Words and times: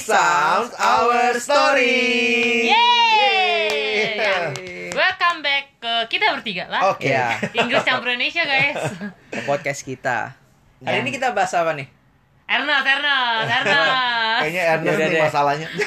sounds 0.00 0.72
our 0.74 1.36
story. 1.36 2.66
Yeay. 2.66 4.16
Welcome 4.90 5.38
back 5.40 5.76
ke 5.78 5.92
kita 6.10 6.32
bertiga 6.32 6.64
lah. 6.66 6.90
Oke. 6.90 7.06
Ya, 7.06 7.36
Inggris 7.52 7.84
campur 7.84 8.08
Indonesia 8.08 8.42
guys. 8.42 8.80
podcast 9.44 9.84
kita. 9.84 10.32
Hari 10.80 10.96
Ya. 10.96 11.04
ini 11.04 11.12
kita 11.12 11.30
bahas 11.30 11.52
apa 11.52 11.76
nih? 11.76 11.84
Ernest, 12.46 12.82
Ernest, 12.82 13.46
Ernest. 13.46 14.40
Kayaknya 14.40 14.62
Ernest 14.66 14.88
Yaudah 14.90 15.06
nih 15.06 15.12
deh. 15.12 15.22
masalahnya. 15.22 15.68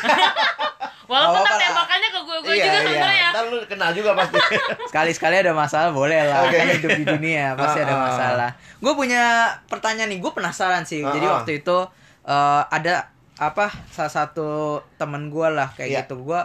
Walaupun 1.04 1.44
lah. 1.44 1.60
tembakannya 1.60 2.10
ke 2.10 2.20
gue 2.24 2.38
gue 2.40 2.54
Iya, 2.54 2.64
juga 2.64 2.72
iya. 2.72 2.80
sebenarnya. 2.80 3.28
Ntar 3.30 3.44
lu 3.46 3.58
kenal 3.68 3.92
juga 3.92 4.16
pasti. 4.16 4.38
Sekali-sekali 4.90 5.36
ada 5.36 5.52
masalah 5.52 5.90
boleh 5.92 6.22
lah. 6.24 6.48
Oke. 6.48 6.56
Kan 6.56 6.68
hidup 6.72 6.96
di 6.96 7.06
dunia 7.06 7.46
pasti 7.54 7.80
ada 7.80 7.92
Ah, 7.92 7.98
ah. 7.98 8.06
masalah. 8.08 8.50
Gue 8.80 8.94
punya 8.96 9.24
pertanyaan 9.68 10.08
nih. 10.08 10.20
Gue 10.20 10.32
penasaran 10.32 10.84
sih. 10.84 11.04
Ah, 11.04 11.12
Jadi 11.12 11.26
waktu 11.28 11.52
itu 11.60 11.78
eh, 12.24 12.62
ada 12.64 13.12
apa 13.46 13.68
salah 13.90 14.12
satu 14.14 14.48
temen 14.96 15.28
gue 15.28 15.48
lah 15.50 15.68
kayak 15.74 15.90
Iya. 15.90 16.00
gitu. 16.04 16.22
Gue 16.22 16.40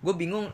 gue 0.00 0.14
bingung 0.14 0.46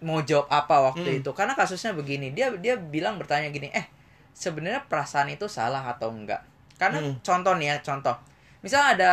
mau 0.00 0.20
jawab 0.20 0.44
apa 0.48 0.92
waktu 0.92 1.08
Hmm. 1.08 1.18
itu. 1.22 1.30
Karena 1.32 1.52
kasusnya 1.52 1.92
begini. 1.92 2.32
Dia 2.32 2.52
dia 2.54 2.76
bilang 2.76 3.16
bertanya 3.16 3.48
gini. 3.48 3.70
Eh 3.70 3.86
sebenarnya 4.30 4.84
perasaan 4.84 5.30
itu 5.30 5.46
salah 5.46 5.86
atau 5.86 6.10
enggak? 6.10 6.42
Karena 6.74 6.98
Hmm. 6.98 7.16
contoh 7.20 7.54
nih 7.54 7.70
ya 7.70 7.76
contoh. 7.80 8.16
Misalnya 8.60 8.88
ada 8.94 9.12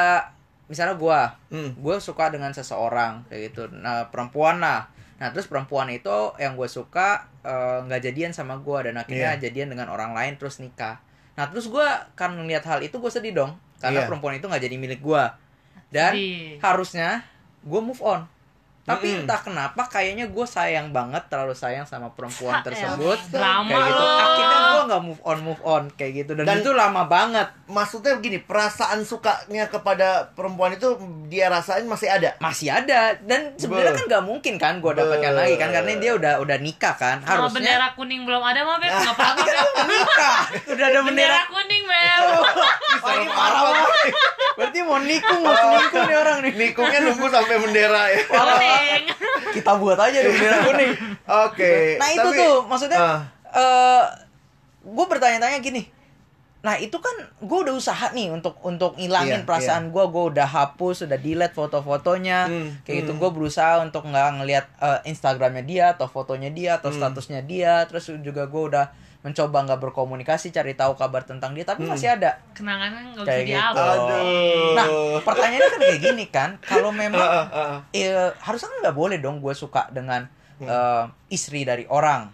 misalnya 0.66 0.96
gue 0.96 1.20
Hmm. 1.52 1.70
gue 1.76 1.96
suka 2.00 2.32
dengan 2.32 2.50
seseorang 2.50 3.28
kayak 3.28 3.52
gitu 3.52 3.68
nah 3.76 4.08
perempuan 4.08 4.64
lah 4.64 4.88
nah 5.20 5.28
terus 5.28 5.46
perempuan 5.46 5.92
itu 5.92 6.08
yang 6.40 6.56
gue 6.56 6.64
suka 6.66 7.28
eh, 7.44 7.84
nggak 7.84 8.00
jadian 8.02 8.32
sama 8.32 8.56
gue 8.56 8.88
dan 8.88 8.96
akhirnya 8.96 9.36
Iya. 9.36 9.52
jadian 9.52 9.68
dengan 9.68 9.92
orang 9.92 10.16
lain 10.16 10.40
terus 10.40 10.64
nikah 10.64 11.04
nah 11.36 11.44
terus 11.46 11.68
gue 11.68 11.84
kan 12.16 12.32
ngeliat 12.32 12.64
hal 12.64 12.80
itu 12.80 12.96
gue 12.96 13.12
sedih 13.12 13.36
dong 13.36 13.52
karena 13.78 14.00
Iya. 14.00 14.08
perempuan 14.08 14.34
itu 14.34 14.48
nggak 14.48 14.64
jadi 14.64 14.76
milik 14.80 15.02
gue 15.04 15.24
dan 15.92 16.16
Sedih. 16.16 16.58
harusnya 16.58 17.10
gue 17.62 17.80
move 17.80 18.02
on. 18.02 18.24
Tapi 18.82 19.06
Mm-mm. 19.06 19.22
entah 19.24 19.38
kenapa 19.38 19.86
kayaknya 19.86 20.26
gue 20.26 20.42
sayang 20.42 20.90
banget 20.90 21.22
terlalu 21.28 21.54
sayang 21.54 21.86
sama 21.86 22.10
perempuan 22.10 22.58
Ya, 22.58 22.66
tersebut. 22.66 23.20
Kayak 23.30 23.84
gitu. 23.86 24.06
akhirnya 24.18 24.60
gue 24.82 24.90
nggak 24.90 25.04
move 25.04 25.22
on 25.22 25.38
move 25.40 25.62
on 25.64 25.84
kayak 25.92 26.12
gitu 26.20 26.34
dan, 26.34 26.44
Dan- 26.44 26.60
itu 26.60 26.72
lama 26.72 27.06
banget 27.06 27.46
Maksudnya 27.68 28.14
begini, 28.14 28.42
perasaan 28.42 29.00
sukanya 29.02 29.64
kepada 29.66 30.08
perempuan 30.30 30.74
itu 30.74 30.92
dia 31.26 31.48
rasain 31.48 31.86
masih 31.86 32.10
ada. 32.10 32.36
masih 32.38 32.68
ada 32.68 33.16
dan 33.22 33.56
sebenarnya 33.56 33.94
Be. 33.94 33.98
kan 33.98 34.06
nggak 34.10 34.24
mungkin 34.26 34.54
kan 34.58 34.74
gue 34.78 34.92
dapatkan 34.92 35.32
lagi 35.34 35.56
kan 35.56 35.70
karena 35.72 35.92
dia 35.96 36.12
udah 36.14 36.34
udah 36.38 36.58
nikah 36.58 36.92
kan 36.94 37.22
Kalau 37.22 37.46
harusnya 37.46 37.56
bendera 37.72 37.88
kuning 37.94 38.22
belum 38.24 38.42
ada 38.42 38.60
mah 38.62 38.76
Beb, 38.76 38.92
enggak 38.92 39.14
apa-apa 39.14 39.42
nikah 39.86 40.40
udah 40.68 40.86
ada 40.86 41.00
Bendera 41.00 41.06
bendera 41.06 41.40
kuning 41.48 41.84
Beb. 41.86 42.22
Wah, 42.98 43.14
ini 43.14 43.28
parah 43.30 43.62
banget 43.64 43.88
berarti 44.52 44.80
mau 44.82 45.00
nikung 45.00 45.40
mau 45.40 45.54
selingkuh 45.54 46.04
nih 46.04 46.18
orang 46.18 46.38
nih 46.42 46.54
Nikungnya 46.54 47.00
nunggu 47.02 47.28
sampai 47.28 47.56
bendera 47.58 48.02
ya. 48.10 48.20
Kuning. 48.26 49.04
kita 49.54 49.72
buat 49.76 49.98
aja 49.98 50.18
deh 50.18 50.30
bendera 50.30 50.58
kuning 50.62 50.92
Oke. 51.26 51.96
nah 51.98 52.10
itu 52.10 52.20
tapi- 52.26 52.38
tuh 52.38 52.56
maksudnya 52.66 53.00
Ah. 53.00 53.20
eh 53.52 54.04
gue 54.84 55.06
bertanya-tanya 55.08 55.60
gini 55.60 55.84
nah 56.62 56.78
itu 56.78 56.94
kan 56.96 57.12
gue 57.40 57.58
udah 57.60 57.74
usaha 57.74 58.10
nih 58.10 58.30
untuk 58.30 58.54
untuk 58.62 58.94
ngilangin 58.94 59.42
Iya, 59.42 59.48
perasaan 59.50 59.90
gue 59.90 60.06
gue 60.06 60.24
udah 60.30 60.46
hapus 60.46 61.10
udah 61.10 61.18
delete 61.18 61.54
foto-fotonya 61.54 62.46
Hmm, 62.46 62.70
kayak 62.82 62.98
gitu 63.02 63.12
hmm. 63.12 63.20
gue 63.20 63.30
berusaha 63.32 63.82
untuk 63.82 64.06
nggak 64.06 64.28
ngelihat 64.38 64.66
eh, 64.78 65.00
Instagramnya 65.08 65.64
dia 65.64 65.86
atau 65.92 66.06
fotonya 66.06 66.50
dia 66.50 66.78
atau 66.78 66.90
Hmm. 66.90 67.02
statusnya 67.02 67.42
dia 67.42 67.82
terus 67.86 68.14
juga 68.16 68.46
gue 68.46 68.64
udah 68.68 68.94
mencoba 69.22 69.58
nggak 69.64 69.78
berkomunikasi 69.80 70.50
cari 70.50 70.74
tahu 70.74 70.94
kabar 70.94 71.22
tentang 71.22 71.54
dia 71.54 71.62
tapi 71.62 71.82
Hmm. 71.82 71.94
masih 71.94 72.10
ada 72.12 72.38
Kenangannya 72.54 73.10
enggak 73.10 73.22
bisa 73.22 73.30
Kayak 73.34 73.46
gitu. 73.48 73.82
Aduh. 73.82 74.74
nah 74.74 74.88
pertanyaannya 75.20 75.66
kan 75.68 75.80
kayak 75.80 76.02
gini 76.04 76.26
kan 76.28 76.50
kalau 76.60 76.90
memang 76.92 77.22
Ah, 77.28 77.42
ah, 77.42 77.48
ah. 77.54 77.78
eh, 77.92 78.30
harusnya 78.38 78.70
kan 78.70 78.78
nggak 78.84 78.98
boleh 78.98 79.18
dong 79.18 79.42
gue 79.42 79.54
suka 79.54 79.90
dengan 79.90 80.30
eh, 80.60 81.04
istri 81.28 81.66
dari 81.66 81.90
orang 81.90 82.30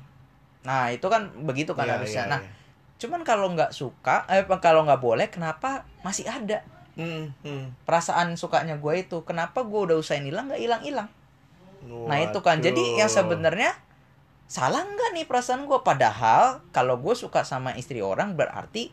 nah 0.68 0.92
itu 0.92 1.08
kan 1.08 1.32
begitu 1.42 1.72
kan 1.72 1.88
Iya, 1.88 1.96
harusnya. 1.96 2.24
iya, 2.26 2.30
nah 2.30 2.40
iya. 2.44 2.52
cuman 2.98 3.24
kalau 3.24 3.48
nggak 3.50 3.72
suka 3.72 4.28
eh 4.28 4.44
kalau 4.60 4.84
nggak 4.84 5.00
boleh 5.00 5.28
kenapa 5.28 5.88
masih 6.02 6.28
ada? 6.28 6.60
Hmm, 6.94 7.30
hmm. 7.40 7.86
perasaan 7.86 8.36
sukanya 8.36 8.76
gue 8.76 8.94
itu 9.00 9.22
kenapa 9.22 9.62
gue 9.62 9.80
udah 9.80 9.96
usahain 9.96 10.26
hilang 10.26 10.50
nggak 10.50 10.60
hilang 10.60 10.82
hilang 10.82 11.10
nah 11.88 12.18
itu 12.20 12.42
kan. 12.42 12.58
Jadi 12.58 12.98
yang 12.98 13.08
sebenarnya 13.08 13.72
salah 14.44 14.82
nggak 14.82 15.14
nih 15.14 15.24
perasaan 15.24 15.64
gue 15.64 15.80
padahal 15.80 16.60
kalau 16.70 16.98
gue 16.98 17.14
suka 17.14 17.44
sama 17.44 17.72
istri 17.74 18.02
orang 18.02 18.34
berarti 18.34 18.90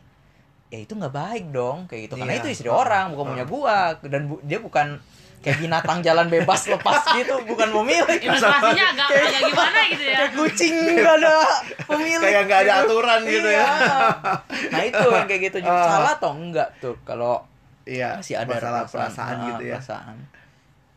ya 0.68 0.78
itu 0.78 0.92
nggak 0.92 1.10
baik 1.10 1.44
dong 1.48 1.86
kayak 1.86 2.06
gitu. 2.06 2.14
Karena 2.14 2.34
Iya. 2.34 2.40
itu 2.40 2.48
istri 2.52 2.68
orang 2.68 3.10
bukan 3.10 3.34
punya 3.34 3.46
gue 3.46 3.76
dan 4.04 4.22
bu- 4.28 4.42
dia 4.42 4.60
bukan 4.60 5.00
kayak 5.44 5.59
binatang 5.59 6.00
jalan 6.00 6.27
bebas 6.27 6.65
lepas 6.66 7.05
gitu 7.12 7.37
bukan 7.44 7.69
pemilik 7.71 8.19
Ilustrasinya 8.19 8.84
agak 8.91 9.09
agak 9.21 9.43
gimana 9.44 9.81
gitu 9.87 10.03
ya. 10.03 10.16
kayak 10.16 10.31
kucing 10.32 10.75
nggak 10.94 11.15
ada 11.16 11.34
pemilik 11.84 12.25
Kayak 12.25 12.43
nggak 12.44 12.60
ada 12.62 12.72
aturan 12.81 13.21
gitu 13.22 13.49
ya. 13.49 13.60
Iya. 13.60 13.69
nah 14.72 14.82
itu 14.82 15.06
yang 15.06 15.27
kayak 15.27 15.43
gitu 15.44 15.56
Ah. 15.62 15.84
salah 15.87 16.12
atau 16.15 16.32
enggak 16.32 16.69
tuh 16.78 16.97
kalau 17.03 17.44
Iya, 17.84 18.16
masih 18.16 18.34
ada 18.34 18.49
masalah 18.49 18.82
perasaan, 18.82 18.97
perasaan 19.12 19.34
Ah, 19.34 19.44
gitu 19.47 19.62
ya. 19.62 19.75
perasaan 19.77 20.16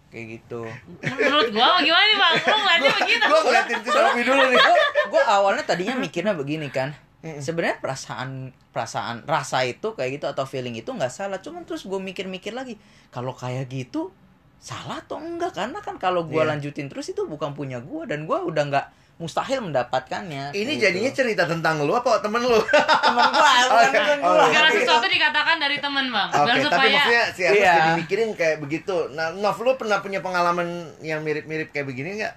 kayak 0.08 0.25
gitu 0.34 0.62
Menurut 1.03 1.47
gua 1.52 1.68
gimana 1.78 2.06
nih 2.06 2.18
Bang? 2.18 2.34
Lu 2.40 2.56
ngeliatnya 2.56 2.91
begitu. 2.96 3.24
Gua 3.25 3.40
ngeliatin 3.44 3.78
si 3.78 3.90
Sofi 3.91 4.22
dulu 4.24 4.44
nih. 4.46 4.59
gue 5.06 5.22
awalnya 5.25 5.64
tadinya 5.64 5.96
mikirnya 5.96 6.31
begini 6.31 6.68
kan 6.69 6.96
Mm-mm. 7.18 7.40
sebenarnya 7.40 7.75
perasaan 7.78 8.29
perasaan 8.69 9.25
rasa 9.25 9.64
itu 9.64 9.91
kayak 9.91 10.16
gitu 10.16 10.25
atau 10.28 10.46
feeling 10.46 10.75
itu 10.75 10.88
nggak 10.88 11.09
salah 11.09 11.38
cuman 11.38 11.64
terus 11.64 11.84
gue 11.84 11.97
mikir-mikir 11.97 12.52
lagi 12.52 12.78
kalau 13.09 13.34
kayak 13.34 13.68
gitu 13.68 14.14
salah 14.57 14.97
atau 15.00 15.18
enggak 15.18 15.53
karena 15.53 15.79
kan 15.79 15.95
kalau 15.95 16.23
gue 16.23 16.38
Iya. 16.38 16.50
lanjutin 16.50 16.88
terus 16.88 17.07
itu 17.07 17.23
bukan 17.23 17.51
punya 17.51 17.78
gue 17.79 18.03
dan 18.06 18.23
gue 18.23 18.35
udah 18.35 18.63
nggak 18.66 18.85
mustahil 19.18 19.62
mendapatkannya 19.62 20.51
Ini 20.51 20.62
Gitu. 20.72 20.84
jadinya 20.84 21.12
cerita 21.12 21.44
tentang 21.44 21.81
lu 21.81 21.90
apa 21.91 22.19
temen 22.19 22.38
lu? 22.40 22.53
teman 22.53 23.25
gue 23.28 23.41
bukan 23.66 23.90
Oke. 23.90 23.97
temen 23.97 24.17
Oh, 24.19 24.34
gue 24.35 24.46
Segala 24.47 24.67
Oke. 24.67 24.78
sesuatu 24.79 25.07
dikatakan 25.07 25.56
dari 25.57 25.78
teman 25.78 26.06
Bang. 26.07 26.29
Oke, 26.29 26.38
Biar 26.40 26.53
tapi 26.56 26.66
supaya 26.67 26.90
maksudnya 26.91 27.23
si 27.28 27.41
Ernest 27.44 27.57
Iya. 27.59 27.73
jadi 27.75 27.91
mikirin 27.97 28.29
kayak 28.34 28.57
begitu. 28.59 28.97
Nah, 29.12 29.28
Nov, 29.31 29.57
lu 29.57 29.73
pernah 29.73 29.97
punya 30.00 30.19
pengalaman 30.19 30.67
yang 31.01 31.22
mirip-mirip 31.22 31.69
kayak 31.72 31.85
begini 31.85 32.17
nggak? 32.17 32.34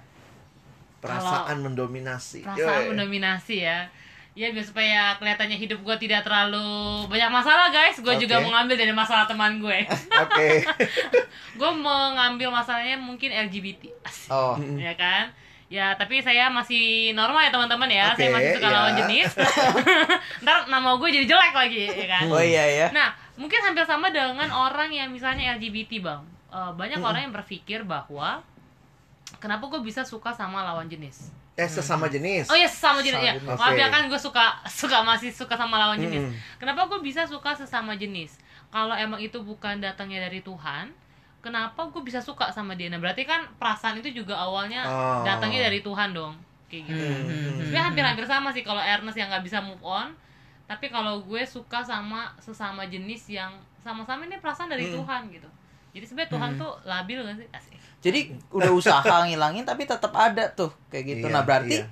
Perasaan 0.99 1.57
mendominasi. 1.59 2.41
perasaan 2.43 2.81
Yoi. 2.83 2.89
mendominasi 2.93 3.55
ya. 3.59 3.89
Ya 4.41 4.49
biar 4.49 4.65
supaya 4.65 5.13
kelihatannya 5.15 5.53
hidup 5.53 5.79
gue 5.79 5.95
tidak 5.99 6.25
terlalu 6.25 6.65
banyak 7.05 7.29
masalah 7.29 7.69
guys. 7.69 8.01
Gue 8.01 8.17
juga 8.17 8.41
Oke. 8.41 8.49
mengambil 8.49 8.73
dari 8.75 8.89
masalah 8.89 9.29
teman 9.29 9.61
gue. 9.61 9.85
Oke. 10.25 10.65
gue 11.59 11.71
mengambil 11.77 12.49
masalahnya 12.49 12.97
mungkin 12.97 13.29
LGBT. 13.29 13.93
Oh 14.27 14.57
ya 14.81 14.97
kan 14.97 15.29
ya 15.69 15.95
tapi 15.95 16.19
saya 16.19 16.49
masih 16.49 17.13
normal 17.13 17.47
ya 17.47 17.49
teman-teman 17.49 17.87
ya 17.87 18.11
saya 18.11 18.27
Oke, 18.27 18.35
masih 18.35 18.49
suka 18.59 18.67
ya. 18.67 18.75
lawan 18.75 18.93
jenis 18.99 19.29
ntar 20.43 20.67
nama 20.67 20.99
gue 20.99 21.09
jadi 21.09 21.23
jelek 21.23 21.55
lagi 21.55 21.87
ya 21.87 22.07
kan 22.11 22.27
oh 22.27 22.43
iya 22.43 22.63
ya 22.67 22.87
nah 22.91 23.07
mungkin 23.39 23.55
hampir 23.63 23.87
sama 23.87 24.11
dengan 24.11 24.51
orang 24.51 24.91
yang 24.91 25.07
misalnya 25.07 25.55
LGBT 25.55 26.03
bang 26.03 26.21
Eh, 26.51 26.71
banyak 26.75 26.99
Hmm. 26.99 27.07
orang 27.07 27.21
yang 27.23 27.31
berpikir 27.31 27.87
bahwa 27.87 28.43
kenapa 29.39 29.63
gue 29.65 29.79
bisa 29.79 30.03
suka 30.03 30.35
sama 30.35 30.59
lawan 30.61 30.91
jenis 30.91 31.31
Eh 31.53 31.67
sesama 31.67 32.07
jenis. 32.07 32.47
oh 32.47 32.55
ya 32.55 32.65
sesama 32.65 32.99
jenis 32.99 33.21
ya 33.21 33.33
maaf 33.43 33.73
ya 33.73 33.87
kan 33.87 34.07
gue 34.07 34.17
suka 34.17 34.55
suka 34.65 35.01
masih 35.01 35.29
suka 35.29 35.53
sama 35.53 35.75
lawan 35.77 35.99
jenis 35.99 36.23
Mm. 36.23 36.33
kenapa 36.57 36.87
gue 36.87 36.99
bisa 37.01 37.23
suka 37.23 37.51
sesama 37.51 37.93
jenis 37.93 38.39
kalau 38.67 38.93
emang 38.93 39.19
itu 39.19 39.35
bukan 39.37 39.77
datangnya 39.77 40.23
dari 40.23 40.39
Tuhan 40.39 40.89
kenapa 41.39 41.85
gue 41.87 42.01
bisa 42.01 42.17
suka 42.17 42.49
sama 42.49 42.73
dia 42.73 42.87
nah 42.87 42.97
berarti 42.97 43.23
kan 43.23 43.45
perasaan 43.55 43.99
itu 43.99 44.15
juga 44.15 44.37
awalnya 44.37 44.81
Oh. 44.81 45.21
datangnya 45.21 45.65
dari 45.65 45.79
Tuhan 45.79 46.11
dong 46.11 46.39
kayak 46.65 46.87
gitu 46.87 47.03
Hmm. 47.03 47.57
sebenarnya 47.59 47.83
hampir-hampir 47.83 48.25
sama 48.25 48.49
sih 48.49 48.61
kalau 48.61 48.79
Ernest 48.79 49.15
yang 49.15 49.27
nggak 49.27 49.43
bisa 49.43 49.59
move 49.59 49.81
on 49.81 50.15
tapi 50.63 50.87
kalau 50.87 51.19
gue 51.19 51.43
suka 51.43 51.83
sama 51.83 52.31
sesama 52.37 52.85
jenis 52.85 53.27
yang 53.27 53.51
sama-sama 53.77 54.23
ini 54.23 54.37
perasaan 54.37 54.71
dari 54.71 54.87
Hmm. 54.87 54.97
Tuhan 54.97 55.21
gitu 55.29 55.49
jadi 55.91 56.05
sebenarnya 56.07 56.31
Tuhan 56.31 56.49
tuh 56.55 56.71
labil 56.83 57.17
gak 57.21 57.37
sih 57.39 57.47
Asik. 57.51 57.75
jadi 58.01 58.19
udah 58.51 58.71
usaha 58.71 59.15
ngilangin 59.27 59.63
tapi 59.67 59.83
tetap 59.85 60.11
ada 60.15 60.47
tuh 60.51 60.71
kayak 60.87 61.05
gitu 61.17 61.25
Iya, 61.27 61.33
nah 61.35 61.43
berarti 61.43 61.83
iya. 61.83 61.87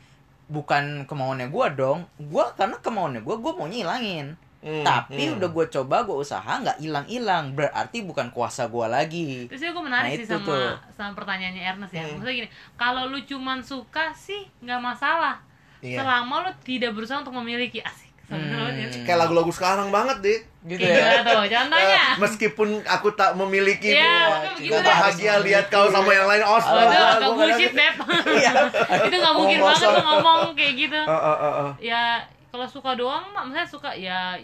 bukan 0.49 1.05
kemauannya 1.05 1.47
gue 1.51 1.65
dong 1.77 2.07
gue 2.17 2.45
karena 2.57 2.77
kemauannya 2.79 3.21
gue 3.21 3.35
gue 3.37 3.51
maunya 3.55 3.77
hilangin 3.85 4.39
Hmm, 4.59 4.83
tapi 4.83 5.31
hmm. 5.31 5.39
udah 5.39 5.49
gue 5.55 5.65
coba 5.71 6.03
gue 6.03 6.19
usaha 6.19 6.43
nggak 6.59 6.83
hilang 6.83 7.07
hilang 7.07 7.55
berarti 7.55 8.03
bukan 8.03 8.27
kuasa 8.27 8.67
gue 8.67 8.91
lagi 8.91 9.47
Terus 9.47 9.71
gue 9.71 9.83
menarik 9.87 10.11
Nah, 10.11 10.19
sih 10.19 10.27
sama 10.27 10.43
tuh. 10.43 10.75
sama 10.99 11.11
pertanyaannya 11.15 11.63
Ernest 11.63 11.95
ya. 11.95 12.03
Hmm. 12.03 12.19
Maksudnya 12.19 12.35
gini, 12.43 12.49
kalau 12.75 13.07
lu 13.07 13.23
cuman 13.23 13.63
suka 13.63 14.11
sih 14.11 14.51
nggak 14.59 14.83
masalah. 14.83 15.39
Iya. 15.79 16.03
Selama 16.03 16.43
lu 16.43 16.51
tidak 16.67 16.91
berusaha 16.91 17.23
untuk 17.23 17.39
memiliki 17.39 17.79
asik. 17.79 18.08
Hmm. 18.29 19.03
Kayak 19.03 19.19
lagu-lagu 19.19 19.49
sekarang 19.49 19.89
banget 19.89 20.17
deh. 20.21 20.39
gitu 20.61 20.75
ya 20.77 20.91
gimana 20.91 21.21
tuh? 21.23 21.43
Contohnya. 21.47 22.03
Meskipun 22.21 22.69
aku 22.83 23.09
tak 23.11 23.31
memiliki 23.33 23.89
Iya, 23.89 24.05
gua, 24.27 24.37
gua 24.59 24.77
dah. 24.77 24.85
bahagia 24.85 25.33
lihat 25.39 25.65
kau 25.67 25.87
sama 25.87 26.11
yang 26.11 26.27
lain. 26.27 26.43
Oh, 26.43 26.55
Oh, 26.55 26.83
itu 26.83 26.99
agak 26.99 27.29
bullshit, 27.31 27.71
Beb. 27.71 27.95
Iya. 28.37 28.51
itu 29.01 29.15
nggak 29.15 29.35
mungkin 29.35 29.57
Oh, 29.57 29.65
banget 29.65 29.87
lu 29.87 30.01
ngomong 30.03 30.39
kayak 30.53 30.73
gitu. 30.77 31.01
Oh, 31.01 31.15
oh, 31.15 31.37
oh, 31.37 31.53
oh. 31.59 31.71
Ya, 31.79 32.21
kalau 32.47 32.65
suka 32.65 32.93
doang 32.93 33.23
mah, 33.29 33.43
misalnya 33.43 33.65
suka 33.65 33.89
ya 33.91 34.35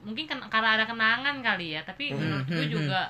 mungkin 0.00 0.24
ken- 0.24 0.46
karena 0.46 0.78
ada 0.78 0.84
kenangan 0.84 1.42
kali 1.42 1.74
ya. 1.74 1.82
Tapi 1.82 2.04
Hmm, 2.08 2.18
menurut 2.18 2.46
gue 2.46 2.64
hmm, 2.64 2.72
juga 2.72 3.02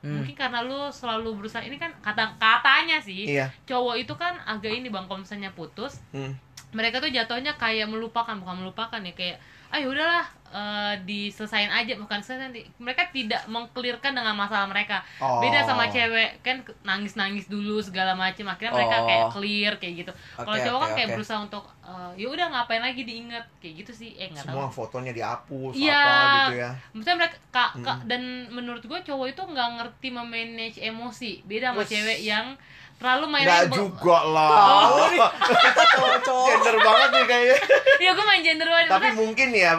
Hmm. 0.00 0.16
mungkin 0.16 0.32
karena 0.34 0.60
lu 0.60 0.88
selalu 0.88 1.36
berusaha 1.36 1.60
ini 1.60 1.76
kan 1.76 1.92
kata 1.94 2.32
katanya 2.34 2.96
sih 2.98 3.28
Iya. 3.30 3.52
cowok 3.62 3.96
itu 3.98 4.14
kan 4.14 4.32
agak 4.42 4.72
ini 4.72 4.88
bang 4.88 5.04
kalau 5.04 5.20
misalnya 5.20 5.52
putus 5.52 6.00
Hmm. 6.08 6.32
mereka 6.70 6.98
tuh 6.98 7.08
jatuhnya 7.08 7.52
kayak 7.54 7.84
melupakan 7.84 8.32
bukan 8.34 8.56
melupakan 8.58 8.96
ya 8.96 9.12
kayak 9.12 9.36
ah 9.70 9.78
udahlah 9.80 10.26
eh, 10.50 10.94
diselesain 11.04 11.70
aja 11.70 11.94
bukan 11.94 12.18
selesai 12.18 12.42
nanti 12.44 12.66
mereka 12.76 13.06
tidak 13.08 13.46
mengkelirkan 13.46 14.10
dengan 14.10 14.34
masalah 14.34 14.66
mereka 14.66 14.98
Oh. 15.16 15.38
beda 15.38 15.62
sama 15.62 15.86
cewek 15.86 16.40
kan 16.40 16.58
nangis 16.82 17.14
nangis 17.14 17.46
dulu 17.46 17.78
segala 17.78 18.12
macam 18.12 18.44
akhirnya 18.44 18.74
mereka 18.74 18.96
Oh. 18.96 19.06
kayak 19.06 19.24
clear 19.30 19.72
kayak 19.76 19.94
gitu 19.96 20.12
kalau 20.34 20.50
Oke, 20.50 20.64
cowok 20.64 20.74
oke, 20.76 20.82
kan 20.82 20.90
kayak 20.92 21.06
oke. 21.06 21.14
berusaha 21.14 21.38
untuk 21.40 21.64
eh, 21.80 22.10
ya 22.16 22.26
udah 22.28 22.46
ngapain 22.48 22.82
lagi 22.82 23.02
diingat 23.04 23.44
kayak 23.56 23.74
gitu 23.78 23.92
sih 23.96 24.10
eh 24.16 24.26
nggak 24.28 24.42
tahu 24.44 24.58
Semua 24.58 24.66
fotonya 24.68 25.12
dihapus 25.12 25.72
Iya. 25.72 25.94
apa 25.96 26.26
gitu 26.42 26.54
ya. 26.58 26.70
Maksudnya 26.90 27.16
mereka 27.16 27.36
kak, 27.48 27.70
Hmm. 27.72 27.84
kak 27.84 27.98
dan 28.04 28.22
menurut 28.48 28.82
gue 28.82 28.98
cowok 29.00 29.26
itu 29.28 29.42
nggak 29.44 29.68
ngerti 29.76 30.08
memanage 30.10 30.78
emosi 30.80 31.32
beda 31.44 31.70
sama 31.70 31.80
Wes. 31.80 31.88
cewek 31.88 32.18
yang 32.20 32.58
terlalu 33.00 33.24
main 33.26 33.42
Enggak 33.42 33.64
be- 33.66 33.76
juga 33.78 34.18
lah. 34.28 35.08
kita 35.08 35.82
cowok-cowok 35.96 36.46
Gender 36.46 36.76
banget 36.78 37.08
nih 37.10 37.24
kayaknya. 37.24 37.56
ya 38.04 38.10
gue 38.12 38.24
main 38.24 38.42
gender 38.42 38.68
banget 38.68 38.86
Tapi 38.88 39.08
mungkin 39.14 39.48
ya 39.50 39.70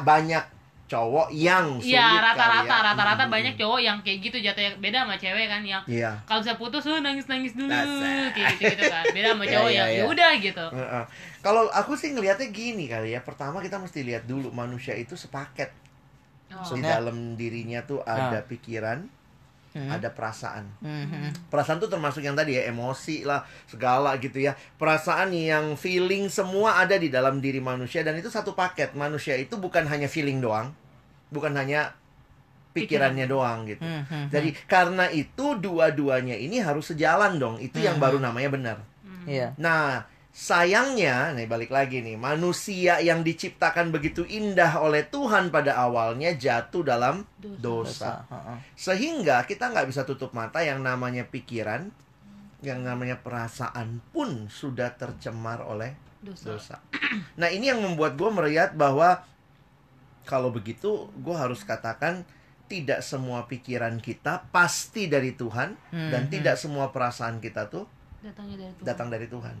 banyak 0.00 0.44
cowok 0.88 1.28
yang 1.30 1.76
sulit 1.76 1.92
Iya 1.92 2.00
kali 2.08 2.24
rata-rata 2.24 2.72
ya. 2.72 2.80
rata-rata 2.82 3.22
Hmm. 3.22 3.30
banyak 3.30 3.54
cowok 3.54 3.76
yang 3.78 4.00
kayak 4.00 4.18
gitu 4.22 4.36
jatuhnya 4.40 4.72
beda 4.78 5.04
sama 5.04 5.14
cewek 5.14 5.44
kan 5.46 5.60
yang 5.62 5.84
Iya. 5.84 6.16
kalau 6.24 6.40
bisa 6.40 6.56
putus 6.56 6.80
lu 6.82 6.96
nangis 6.98 7.28
nangis 7.28 7.52
dulu 7.52 7.68
kayak 7.68 8.56
gitu 8.56 8.72
gitu 8.72 8.84
kan 8.88 9.04
beda 9.06 9.28
sama 9.30 9.44
Iya, 9.44 9.52
cowok 9.52 9.68
iya, 9.68 9.78
yang 9.78 9.88
iya. 9.90 9.98
ya 9.98 10.04
udah 10.06 10.30
gitu 10.38 10.66
Heeh. 10.72 11.04
Kalau 11.38 11.62
aku 11.68 11.92
sih 11.92 12.10
ngelihatnya 12.10 12.48
gini 12.48 12.84
kali 12.86 13.12
ya. 13.12 13.20
Pertama 13.20 13.60
kita 13.60 13.76
mesti 13.76 14.00
lihat 14.00 14.24
dulu 14.24 14.48
manusia 14.50 14.92
itu 14.92 15.12
sepaket. 15.12 15.68
Oh. 16.48 16.64
Di 16.66 16.80
dalam 16.80 17.36
dirinya 17.36 17.84
tuh 17.84 18.00
ada 18.02 18.40
pikiran, 18.40 19.04
Hmm. 19.76 19.92
ada 19.92 20.08
perasaan. 20.08 20.64
Hmm. 20.80 21.28
Perasaan 21.52 21.76
tuh 21.76 21.92
termasuk 21.92 22.24
yang 22.24 22.32
tadi 22.32 22.56
ya 22.56 22.66
emosi 22.72 23.28
lah 23.28 23.44
segala 23.68 24.16
gitu 24.16 24.40
ya. 24.40 24.56
Perasaan 24.80 25.30
yang 25.30 25.76
feeling 25.76 26.32
semua 26.32 26.80
ada 26.80 26.96
di 26.96 27.12
dalam 27.12 27.38
diri 27.38 27.60
manusia 27.60 28.00
dan 28.00 28.16
itu 28.16 28.32
satu 28.32 28.56
paket. 28.56 28.96
Manusia 28.96 29.36
itu 29.36 29.60
bukan 29.60 29.84
hanya 29.84 30.08
feeling 30.08 30.40
doang, 30.40 30.72
bukan 31.28 31.52
hanya 31.52 31.92
pikirannya 32.72 33.26
doang 33.26 33.66
gitu. 33.66 33.82
Hmm, 33.82 34.04
hmm, 34.06 34.26
Jadi 34.30 34.54
karena 34.64 35.10
itu 35.10 35.58
dua-duanya 35.58 36.36
ini 36.36 36.62
harus 36.62 36.88
sejalan 36.94 37.36
dong. 37.36 37.56
Itu 37.58 37.82
yang 37.82 37.98
Hmm. 37.98 38.04
baru 38.08 38.18
namanya 38.22 38.48
benar. 38.48 38.76
Hmm. 39.04 39.26
Iya. 39.26 39.52
Nah, 39.58 40.06
sayangnya, 40.32 41.34
nih 41.34 41.50
balik 41.50 41.74
lagi 41.74 41.98
nih, 42.04 42.14
manusia 42.14 43.02
yang 43.02 43.26
diciptakan 43.26 43.90
begitu 43.90 44.22
indah 44.28 44.78
oleh 44.78 45.02
Tuhan 45.08 45.50
pada 45.50 45.74
awalnya 45.74 46.36
jatuh 46.36 46.86
dalam 46.86 47.26
Dosa. 47.38 48.28
Sehingga 48.78 49.42
kita 49.48 49.72
nggak 49.72 49.88
bisa 49.90 50.06
tutup 50.06 50.30
mata 50.36 50.62
yang 50.62 50.84
namanya 50.84 51.26
pikiran, 51.26 51.90
yang 52.62 52.82
namanya 52.82 53.18
perasaan 53.18 54.02
pun 54.14 54.46
sudah 54.50 54.94
tercemar 54.94 55.62
oleh 55.62 55.94
dosa, 56.22 56.44
dosa. 56.54 56.76
Nah, 57.40 57.48
ini 57.48 57.70
yang 57.70 57.80
membuat 57.82 58.18
gue 58.18 58.30
melihat 58.30 58.74
bahwa 58.74 59.22
kalau 60.28 60.52
begitu, 60.52 61.08
gue 61.16 61.32
harus 61.32 61.64
katakan 61.64 62.26
tidak 62.68 63.00
semua 63.00 63.48
pikiran 63.48 63.96
kita 63.98 64.44
pasti 64.52 65.08
dari 65.08 65.32
Tuhan 65.32 65.72
Hmm, 65.88 66.12
dan 66.12 66.28
hmm. 66.28 66.32
tidak 66.36 66.56
semua 66.60 66.92
perasaan 66.92 67.40
kita 67.40 67.72
tuh 67.72 67.88
datangnya 68.20 68.60
dari 68.60 68.72
Tuhan 68.76 68.84
datang 68.84 69.08
dari 69.08 69.26
Tuhan. 69.26 69.56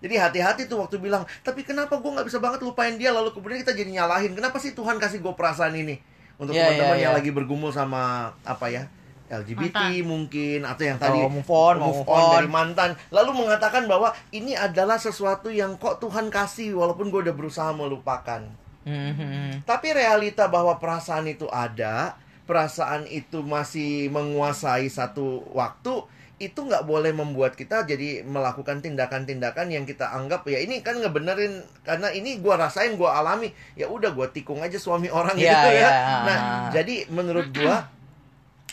Jadi 0.00 0.14
hati-hati 0.16 0.62
tuh 0.64 0.80
waktu 0.80 0.96
bilang, 0.96 1.28
tapi 1.44 1.60
kenapa 1.60 2.00
gue 2.00 2.10
nggak 2.10 2.24
bisa 2.24 2.40
banget 2.40 2.64
lupain 2.64 2.96
dia 2.96 3.12
lalu 3.12 3.36
kemudian 3.36 3.60
kita 3.60 3.76
jadi 3.76 4.00
nyalahin. 4.00 4.32
Kenapa 4.32 4.56
sih 4.56 4.72
Tuhan 4.72 4.96
kasih 4.96 5.20
gue 5.20 5.32
perasaan 5.36 5.76
ini? 5.76 6.00
Untuk 6.40 6.56
Iya, 6.56 6.72
teman-teman 6.72 6.96
iya, 6.96 7.04
yang 7.04 7.12
iya. 7.12 7.18
lagi 7.20 7.30
bergumul 7.36 7.68
sama 7.68 8.32
apa 8.48 8.72
ya 8.72 8.88
LGBT 9.30 9.76
Mantan. 9.76 10.08
mungkin 10.08 10.58
atau 10.66 10.82
yang 10.82 10.98
tadi 10.98 11.20
Oh, 11.22 11.30
move 11.30 11.46
on, 11.46 11.74
move 11.78 12.02
move 12.02 12.08
on 12.10 12.18
on. 12.18 12.32
dari 12.34 12.48
mantan, 12.50 12.90
lalu 13.14 13.30
mengatakan 13.46 13.86
bahwa 13.86 14.10
ini 14.34 14.58
adalah 14.58 14.98
sesuatu 14.98 15.52
yang 15.52 15.78
kok 15.78 16.02
Tuhan 16.02 16.32
kasih 16.34 16.74
walaupun 16.74 17.12
gue 17.14 17.30
udah 17.30 17.36
berusaha 17.36 17.70
melupakan. 17.70 18.42
Hmm. 18.82 19.62
Tapi 19.62 19.88
realita 19.94 20.50
bahwa 20.50 20.74
perasaan 20.82 21.30
itu 21.30 21.46
ada, 21.46 22.18
perasaan 22.48 23.06
itu 23.06 23.44
masih 23.46 24.10
menguasai 24.10 24.90
satu 24.90 25.46
waktu, 25.54 26.02
itu 26.40 26.56
nggak 26.56 26.82
boleh 26.82 27.12
membuat 27.12 27.52
kita 27.52 27.84
jadi 27.84 28.24
melakukan 28.24 28.80
tindakan-tindakan 28.80 29.68
yang 29.68 29.84
kita 29.84 30.08
anggap 30.08 30.42
ya 30.44 30.56
ini 30.56 30.80
kan 30.80 30.96
ngebenerin 30.96 31.52
karena 31.84 32.08
ini 32.08 32.40
gua 32.40 32.56
rasain 32.58 32.96
gua 32.96 33.12
alami 33.14 33.48
ya 33.74 33.84
udah 33.86 34.08
gua 34.10 34.24
tikung 34.26 34.58
aja 34.58 34.74
suami 34.74 35.12
orang 35.12 35.36
Iya, 35.36 35.52
gitu 35.52 35.68
ya. 35.68 35.80
iya. 35.84 35.90
Nah 36.24 36.38
jadi 36.70 37.04
menurut 37.06 37.52
gua 37.52 37.92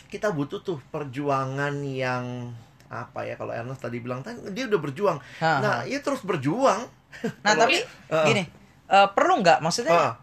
kita 0.08 0.32
butuh 0.32 0.64
tuh 0.64 0.80
perjuangan 0.88 1.76
yang 1.84 2.56
apa 2.88 3.28
ya 3.28 3.36
kalau 3.36 3.52
Ernest 3.52 3.84
tadi 3.84 4.00
bilang 4.00 4.24
dia 4.48 4.64
udah 4.64 4.80
berjuang. 4.80 5.18
Ha, 5.38 5.52
Nah 5.60 5.78
ya 5.84 6.00
terus 6.00 6.24
berjuang. 6.24 6.88
Nah 6.88 7.28
Kalau- 7.44 7.68
tapi 7.68 7.84
Heeh. 7.84 8.26
gini, 8.26 8.44
eh, 8.88 9.08
perlu 9.12 9.44
nggak 9.44 9.60
maksudnya 9.60 9.92
Heeh. 9.92 10.14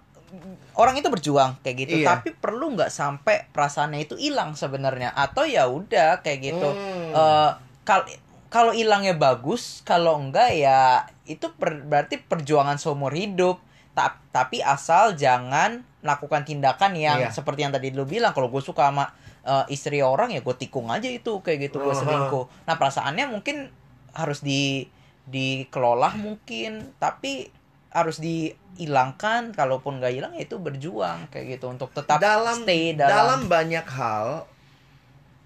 Orang 0.75 0.94
itu 0.96 1.06
berjuang 1.06 1.56
kayak 1.60 1.76
gitu, 1.81 1.94
Iya. 2.00 2.16
tapi 2.16 2.32
perlu 2.32 2.75
nggak 2.75 2.90
sampai 2.90 3.46
perasaannya 3.50 4.00
itu 4.02 4.14
hilang 4.14 4.54
sebenarnya 4.54 5.10
atau 5.10 5.42
ya 5.42 5.64
udah 5.64 6.20
kayak 6.20 6.38
gitu. 6.44 6.69
Hmm. 6.69 7.12
Eh, 7.12 7.50
kal- 7.82 8.10
kalau 8.48 8.70
hilangnya 8.70 9.12
bagus, 9.12 9.82
kalau 9.82 10.14
enggak 10.16 10.54
ya 10.54 11.02
itu 11.25 11.50
per- 11.52 11.82
berarti 11.82 12.19
perjuangan 12.19 12.76
seumur 12.76 13.10
hidup. 13.10 13.58
Ta- 13.94 14.19
tapi 14.31 14.58
asal 14.58 15.14
jangan 15.14 15.86
melakukan 16.02 16.42
tindakan 16.42 16.94
yang 16.94 17.19
Iya. 17.22 17.31
seperti 17.31 17.62
yang 17.62 17.70
tadi 17.70 17.94
lu 17.94 18.02
bilang 18.04 18.34
kalau 18.34 18.50
gue 18.50 18.58
suka 18.60 18.90
sama 18.90 19.14
eh, 19.44 19.64
istri 19.70 20.00
orang 20.00 20.32
ya 20.32 20.40
gue 20.40 20.56
tikung 20.56 20.88
aja 20.88 21.04
itu 21.04 21.38
kayak 21.38 21.69
gitu 21.69 21.76
gue 21.78 21.92
selingkuh. 21.92 22.48
Nah 22.64 22.75
perasaannya 22.75 23.28
mungkin 23.28 23.69
harus 24.10 24.40
di 24.40 24.88
dikelola 25.25 26.16
mungkin 26.16 26.92
tapi 26.96 27.48
harus 27.94 28.19
dihilangkan 28.19 29.55
kalaupun 29.55 30.02
nggak 30.02 30.12
hilang 30.19 30.32
ya 30.35 30.43
itu 30.43 30.58
berjuang 30.58 31.31
kayak 31.31 31.56
gitu 31.56 31.70
untuk 31.70 31.94
tetap 31.94 32.19
dalam 32.19 32.67
stay 32.67 32.93
dalam 32.99 33.14
dalam, 33.14 33.41
banyak 33.46 33.87
hal 33.87 34.50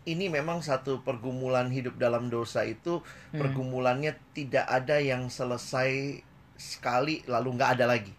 ini 0.08 0.32
memang 0.32 0.64
satu 0.64 1.04
pergumulan 1.04 1.68
hidup 1.68 2.00
dalam 2.00 2.32
dosa 2.32 2.64
itu 2.64 3.04
Hmm. 3.28 3.44
pergumulannya 3.44 4.16
tidak 4.32 4.64
ada 4.64 4.96
yang 4.96 5.28
selesai 5.28 6.24
sekali 6.56 7.20
lalu 7.28 7.60
nggak 7.60 7.70
ada 7.76 7.84
lagi 7.84 8.17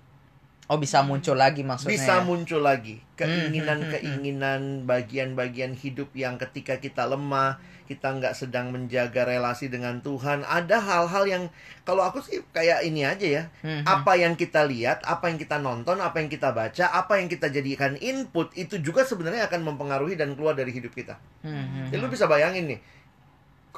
oh 0.69 0.77
bisa 0.77 1.01
muncul 1.01 1.33
lagi 1.33 1.65
maksudnya 1.65 1.97
bisa 1.97 2.13
ya? 2.21 2.25
muncul 2.25 2.61
lagi 2.61 3.01
Hmm, 3.19 3.51
keinginan-keinginan 3.51 4.87
bagian-bagian 4.87 5.75
hidup 5.75 6.07
yang 6.15 6.39
ketika 6.39 6.79
kita 6.79 7.03
lemah 7.03 7.59
kita 7.83 8.15
nggak 8.15 8.31
sedang 8.31 8.71
menjaga 8.71 9.27
relasi 9.27 9.67
dengan 9.67 9.99
Tuhan 9.99 10.47
ada 10.47 10.79
hal-hal 10.79 11.25
yang 11.27 11.43
kalau 11.83 12.05
aku 12.05 12.21
sih 12.23 12.39
kayak 12.55 12.85
ini 12.85 13.03
aja 13.03 13.27
ya 13.27 13.43
Hmm, 13.59 13.81
hmm. 13.81 13.85
apa 13.89 14.13
yang 14.15 14.39
kita 14.39 14.63
lihat, 14.63 15.03
apa 15.03 15.27
yang 15.27 15.35
kita 15.35 15.59
nonton, 15.59 15.99
apa 15.99 16.21
yang 16.21 16.31
kita 16.31 16.53
baca, 16.55 16.85
apa 16.95 17.19
yang 17.19 17.27
kita 17.27 17.51
jadikan 17.51 17.99
input 17.99 18.53
itu 18.55 18.79
juga 18.79 19.03
sebenarnya 19.03 19.51
akan 19.51 19.67
mempengaruhi 19.67 20.15
dan 20.15 20.31
keluar 20.37 20.55
dari 20.55 20.71
hidup 20.71 20.95
kita. 20.95 21.19
Hmm, 21.43 21.51
hmm, 21.51 21.85
Jadi 21.91 21.99
lu 21.99 22.07
bisa 22.07 22.23
bayangin 22.29 22.71
nih, 22.71 22.79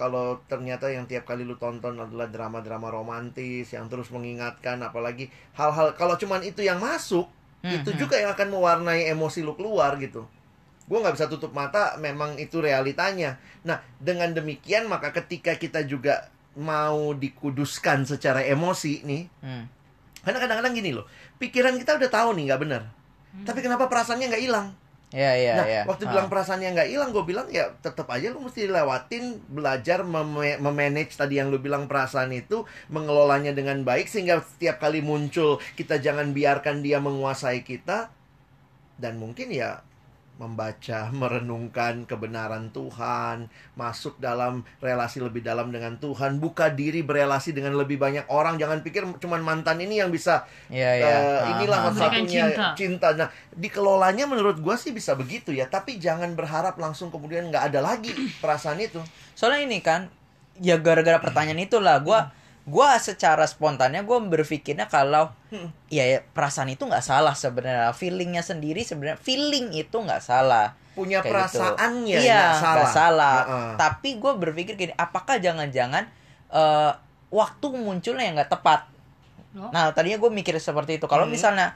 kalau 0.02 0.42
ternyata 0.50 0.90
yang 0.90 1.06
tiap 1.06 1.30
kali 1.30 1.46
lu 1.46 1.54
tonton 1.62 1.94
adalah 2.02 2.26
drama-drama 2.26 2.90
romantis 2.90 3.70
yang 3.70 3.86
terus 3.86 4.10
mengingatkan, 4.10 4.82
apalagi 4.82 5.30
hal-hal 5.54 5.94
kalau 5.94 6.18
cuman 6.18 6.42
itu 6.42 6.66
yang 6.66 6.82
masuk, 6.82 7.30
Hmm, 7.62 7.78
itu 7.78 7.94
hmm. 7.94 8.00
juga 8.02 8.18
yang 8.18 8.34
akan 8.34 8.50
mewarnai 8.50 9.06
emosi 9.14 9.46
lu 9.46 9.54
keluar 9.54 9.94
gitu. 10.02 10.26
Gue 10.90 10.98
nggak 10.98 11.14
bisa 11.14 11.30
tutup 11.30 11.54
mata, 11.54 11.94
memang 12.02 12.34
itu 12.42 12.58
realitanya. 12.58 13.38
Nah, 13.62 13.78
dengan 14.02 14.34
demikian 14.34 14.90
maka 14.90 15.14
ketika 15.14 15.54
kita 15.54 15.86
juga 15.86 16.34
mau 16.58 17.14
dikuduskan 17.14 18.10
secara 18.10 18.42
emosi 18.42 19.06
nih, 19.06 19.24
Hmm. 19.46 19.70
karena 20.26 20.42
kadang-kadang 20.42 20.74
gini 20.74 20.90
loh, 20.98 21.06
pikiran 21.38 21.78
kita 21.78 22.02
udah 22.02 22.10
tahu 22.10 22.34
nih 22.34 22.50
nggak 22.50 22.62
benar. 22.66 22.84
Tapi 23.46 23.62
kenapa 23.62 23.86
perasaannya 23.86 24.28
nggak 24.34 24.44
hilang? 24.44 24.74
Ya 25.12 25.36
ya 25.36 25.54
nah, 25.60 25.68
ya 25.68 25.82
waktu 25.84 26.08
Ah. 26.08 26.12
bilang 26.16 26.28
perasaannya 26.32 26.72
nggak 26.72 26.90
hilang, 26.90 27.12
gue 27.12 27.24
bilang 27.28 27.48
ya 27.52 27.68
tetap 27.84 28.08
aja 28.08 28.32
lu 28.32 28.40
mesti 28.48 28.64
lewatin, 28.72 29.44
belajar 29.52 30.08
mem- 30.08 30.60
memanage 30.64 31.20
tadi 31.20 31.36
yang 31.36 31.52
lu 31.52 31.60
bilang 31.60 31.84
perasaan 31.92 32.32
itu, 32.32 32.64
mengelolanya 32.88 33.52
dengan 33.52 33.84
baik 33.84 34.08
sehingga 34.08 34.40
setiap 34.40 34.80
kali 34.80 35.04
muncul 35.04 35.60
kita 35.76 36.00
jangan 36.00 36.32
biarkan 36.32 36.80
dia 36.80 37.04
menguasai 37.04 37.60
kita 37.68 38.08
dan 38.96 39.20
mungkin 39.20 39.52
ya 39.52 39.84
membaca, 40.42 41.14
merenungkan 41.14 42.10
kebenaran 42.10 42.74
Tuhan, 42.74 43.46
masuk 43.78 44.18
dalam 44.18 44.66
relasi 44.82 45.22
lebih 45.22 45.46
dalam 45.46 45.70
dengan 45.70 46.02
Tuhan, 46.02 46.42
buka 46.42 46.74
diri 46.74 47.06
berelasi 47.06 47.54
dengan 47.54 47.78
lebih 47.78 48.02
banyak 48.02 48.26
orang, 48.34 48.58
jangan 48.58 48.82
pikir 48.82 49.06
cuman 49.22 49.46
mantan 49.46 49.78
ini 49.86 50.02
yang 50.02 50.10
bisa 50.10 50.50
ya 50.74 50.98
ya 50.98 51.14
Ah, 51.14 51.54
inilah 51.54 51.78
ah. 51.78 51.84
Memberikan 51.94 52.26
satu-satunya 52.26 52.46
cinta. 52.50 52.68
cinta. 52.74 53.08
Nah, 53.14 53.30
dikelolanya 53.54 54.26
menurut 54.26 54.58
gua 54.58 54.74
sih 54.82 54.90
bisa 54.90 55.14
begitu 55.14 55.54
ya, 55.54 55.70
tapi 55.70 56.02
jangan 56.02 56.34
berharap 56.34 56.74
langsung 56.82 57.14
kemudian 57.14 57.54
nggak 57.54 57.70
ada 57.70 57.80
lagi 57.86 58.10
perasaan 58.42 58.82
itu. 58.82 58.98
soalnya 59.38 59.64
ini 59.64 59.80
kan 59.80 60.10
ya 60.60 60.76
gara-gara 60.82 61.18
pertanyaan 61.22 61.62
itulah 61.62 61.98
gua 62.02 62.30
gua 62.64 62.94
secara 62.96 63.44
spontannya 63.44 64.02
gue 64.02 64.18
berpikirnya 64.24 64.86
kalau 64.86 65.34
Hmm. 65.48 65.74
ya, 65.88 66.06
ya, 66.06 66.20
perasaan 66.24 66.70
itu 66.70 66.82
nggak 66.82 67.02
salah 67.02 67.34
sebenarnya 67.34 67.90
feelingnya 67.92 68.40
sendiri 68.40 68.82
sebenarnya 68.82 69.18
feeling 69.18 69.74
itu 69.74 69.92
nggak 69.94 70.20
salah 70.20 70.78
Punya 70.92 71.20
Kayak 71.20 71.48
gitu. 71.48 71.60
perasaannya 71.60 72.18
iya 72.20 72.38
nggak 72.38 72.54
salah. 72.54 72.74
nggak 72.76 72.92
salah 72.92 73.38
Heeh. 73.42 73.72
tapi 73.76 74.10
gue 74.16 74.32
berpikir 74.34 74.74
gini 74.76 74.94
apakah 74.94 75.38
jangan-jangan 75.38 76.06
eh, 76.50 76.92
waktu 77.30 77.66
munculnya 77.74 78.24
yang 78.24 78.36
nggak 78.36 78.52
tepat 78.52 78.88
Loh? 79.52 79.68
nah 79.70 79.90
tadinya 79.90 80.16
gue 80.18 80.30
mikir 80.30 80.56
seperti 80.58 80.96
itu 80.96 81.06
kalau 81.06 81.26
Hmm. 81.26 81.34
misalnya 81.34 81.76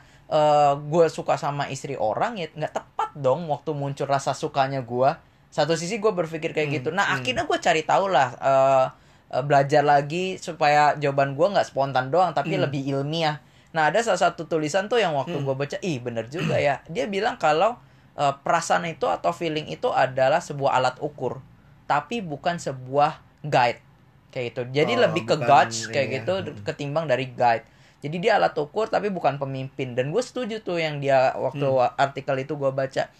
gue 0.82 1.06
suka 1.08 1.36
sama 1.36 1.68
istri 1.68 1.94
orang 1.94 2.36
ya 2.36 2.48
nggak 2.48 2.74
tepat 2.74 3.13
dong 3.13 3.46
waktu 3.46 3.72
muncul 3.72 4.06
rasa 4.06 4.34
sukanya 4.34 4.82
gue 4.82 5.10
satu 5.48 5.74
sisi 5.74 5.96
gue 5.96 6.10
berpikir 6.10 6.50
kayak 6.51 6.68
Hmm, 6.68 6.75
gitu 6.75 6.89
nah 6.89 7.06
hmm. 7.08 7.15
akhirnya 7.15 7.44
gue 7.44 7.58
cari 7.60 7.82
tahu 7.82 8.06
lah 8.08 8.30
eh, 8.36 8.86
eh, 9.27 9.41
belajar 9.41 9.82
lagi 9.82 10.38
supaya 10.38 10.94
jawaban 10.96 11.34
gue 11.34 11.48
nggak 11.48 11.67
spontan 11.67 12.10
doang 12.10 12.32
tapi 12.32 12.55
Hmm. 12.55 12.63
lebih 12.63 12.82
ilmiah 12.88 13.41
nah 13.72 13.89
ada 13.89 14.00
salah 14.00 14.22
satu 14.22 14.46
tulisan 14.46 14.86
tuh 14.86 14.98
yang 14.98 15.12
waktu 15.13 15.34
Hmm. 15.34 15.44
gue 15.44 15.55
baca 15.58 15.77
ih 15.79 16.00
bener 16.00 16.25
juga 16.25 16.55
ya 16.55 16.79
dia 16.88 17.05
bilang 17.05 17.36
kalau 17.36 17.75
eh, 18.13 18.32
perasaan 18.38 18.86
itu 18.86 19.03
atau 19.05 19.29
feeling 19.29 19.67
itu 19.67 19.89
adalah 19.89 20.39
sebuah 20.39 20.72
alat 20.74 20.96
ukur 21.00 21.44
tapi 21.84 22.20
bukan 22.20 22.55
sebuah 22.55 23.20
guide 23.41 23.84
kayak 24.32 24.46
gitu 24.50 24.62
jadi 24.72 24.94
Oh, 24.96 25.01
lebih 25.03 25.24
ke 25.25 25.36
gauge 25.38 25.91
kayak 25.91 26.08
ya. 26.08 26.13
gitu 26.15 26.34
Hmm. 26.38 26.63
ketimbang 26.63 27.05
dari 27.05 27.27
guide 27.29 27.67
jadi 28.00 28.15
dia 28.15 28.32
alat 28.36 28.55
ukur 28.55 28.88
tapi 28.88 29.10
bukan 29.10 29.36
pemimpin 29.36 29.94
dan 29.94 30.10
gue 30.10 30.20
setuju 30.20 30.62
tuh 30.62 30.77
yang 30.77 30.98
dia 30.98 31.36
waktu 31.36 31.60
Hmm. 31.62 31.91
artikel 31.98 32.36
itu 32.38 32.53
gue 32.53 32.70
baca 32.70 33.12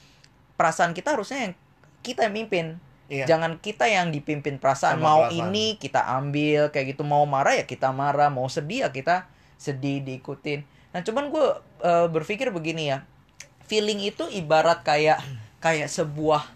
perasaan 0.56 0.92
kita 0.92 1.12
harusnya 1.12 1.40
yang 1.42 1.54
kita 2.00 2.24
yang 2.24 2.36
mimpin 2.38 2.66
Iya. 3.06 3.26
jangan 3.28 3.58
kita 3.58 3.86
yang 3.86 4.10
dipimpin 4.10 4.58
perasaan 4.58 4.98
Sama 4.98 5.06
mau 5.06 5.20
perasaan. 5.24 5.54
ini 5.54 5.78
kita 5.78 6.02
ambil 6.12 6.70
kayak 6.70 6.94
gitu 6.94 7.04
mau 7.04 7.22
marah 7.24 7.54
ya 7.54 7.64
kita 7.64 7.90
marah 7.92 8.28
mau 8.28 8.48
sedih 8.48 8.82
ya 8.82 8.90
kita 8.90 9.30
sedih 9.56 10.02
diikutin 10.02 10.66
nah 10.90 11.00
cuman 11.00 11.30
gue 11.30 11.46
eh, 11.82 12.08
berpikir 12.08 12.50
begini 12.50 12.90
ya 12.90 13.06
feeling 13.64 14.02
itu 14.02 14.26
ibarat 14.28 14.82
kayak 14.82 15.22
kayak 15.60 15.86
sebuah 15.86 16.50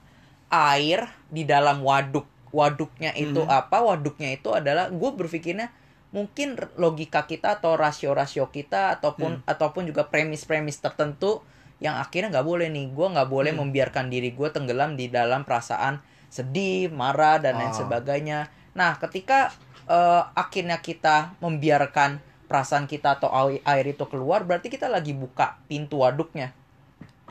air 0.50 1.06
di 1.28 1.46
dalam 1.46 1.82
waduk 1.82 2.26
waduknya 2.50 3.14
itu 3.14 3.40
Mhm. 3.40 3.50
apa 3.52 3.78
waduknya 3.80 4.34
itu 4.34 4.50
adalah 4.50 4.90
gue 4.90 5.10
berpikirnya 5.12 5.70
mungkin 6.10 6.58
logika 6.76 7.24
kita 7.24 7.62
atau 7.62 7.78
rasio-rasio 7.78 8.50
kita 8.50 8.98
ataupun 8.98 9.46
ataupun 9.46 9.86
juga 9.86 10.02
premis-premis 10.04 10.82
tertentu 10.82 11.46
yang 11.78 11.96
akhirnya 11.96 12.34
nggak 12.34 12.44
boleh 12.44 12.68
nih 12.68 12.90
gue 12.90 13.08
nggak 13.08 13.30
boleh 13.30 13.54
Hmm. 13.54 13.62
membiarkan 13.64 14.10
diri 14.10 14.34
gue 14.34 14.50
tenggelam 14.50 14.98
di 14.98 15.06
dalam 15.08 15.46
perasaan 15.46 16.02
sedih 16.30 16.90
marah 16.90 17.38
dan 17.38 17.58
lain 17.58 17.74
Ah. 17.74 17.78
sebagainya 17.78 18.40
nah 18.72 18.96
ketika 18.96 19.50
eh, 19.86 20.24
akhirnya 20.34 20.78
kita 20.80 21.34
membiarkan 21.42 22.22
perasaan 22.46 22.86
kita 22.86 23.18
atau 23.18 23.30
ai- 23.30 23.62
air 23.64 23.86
itu 23.90 24.06
keluar 24.06 24.42
berarti 24.42 24.70
kita 24.70 24.86
lagi 24.86 25.14
buka 25.14 25.58
pintu 25.66 26.02
waduknya 26.02 26.54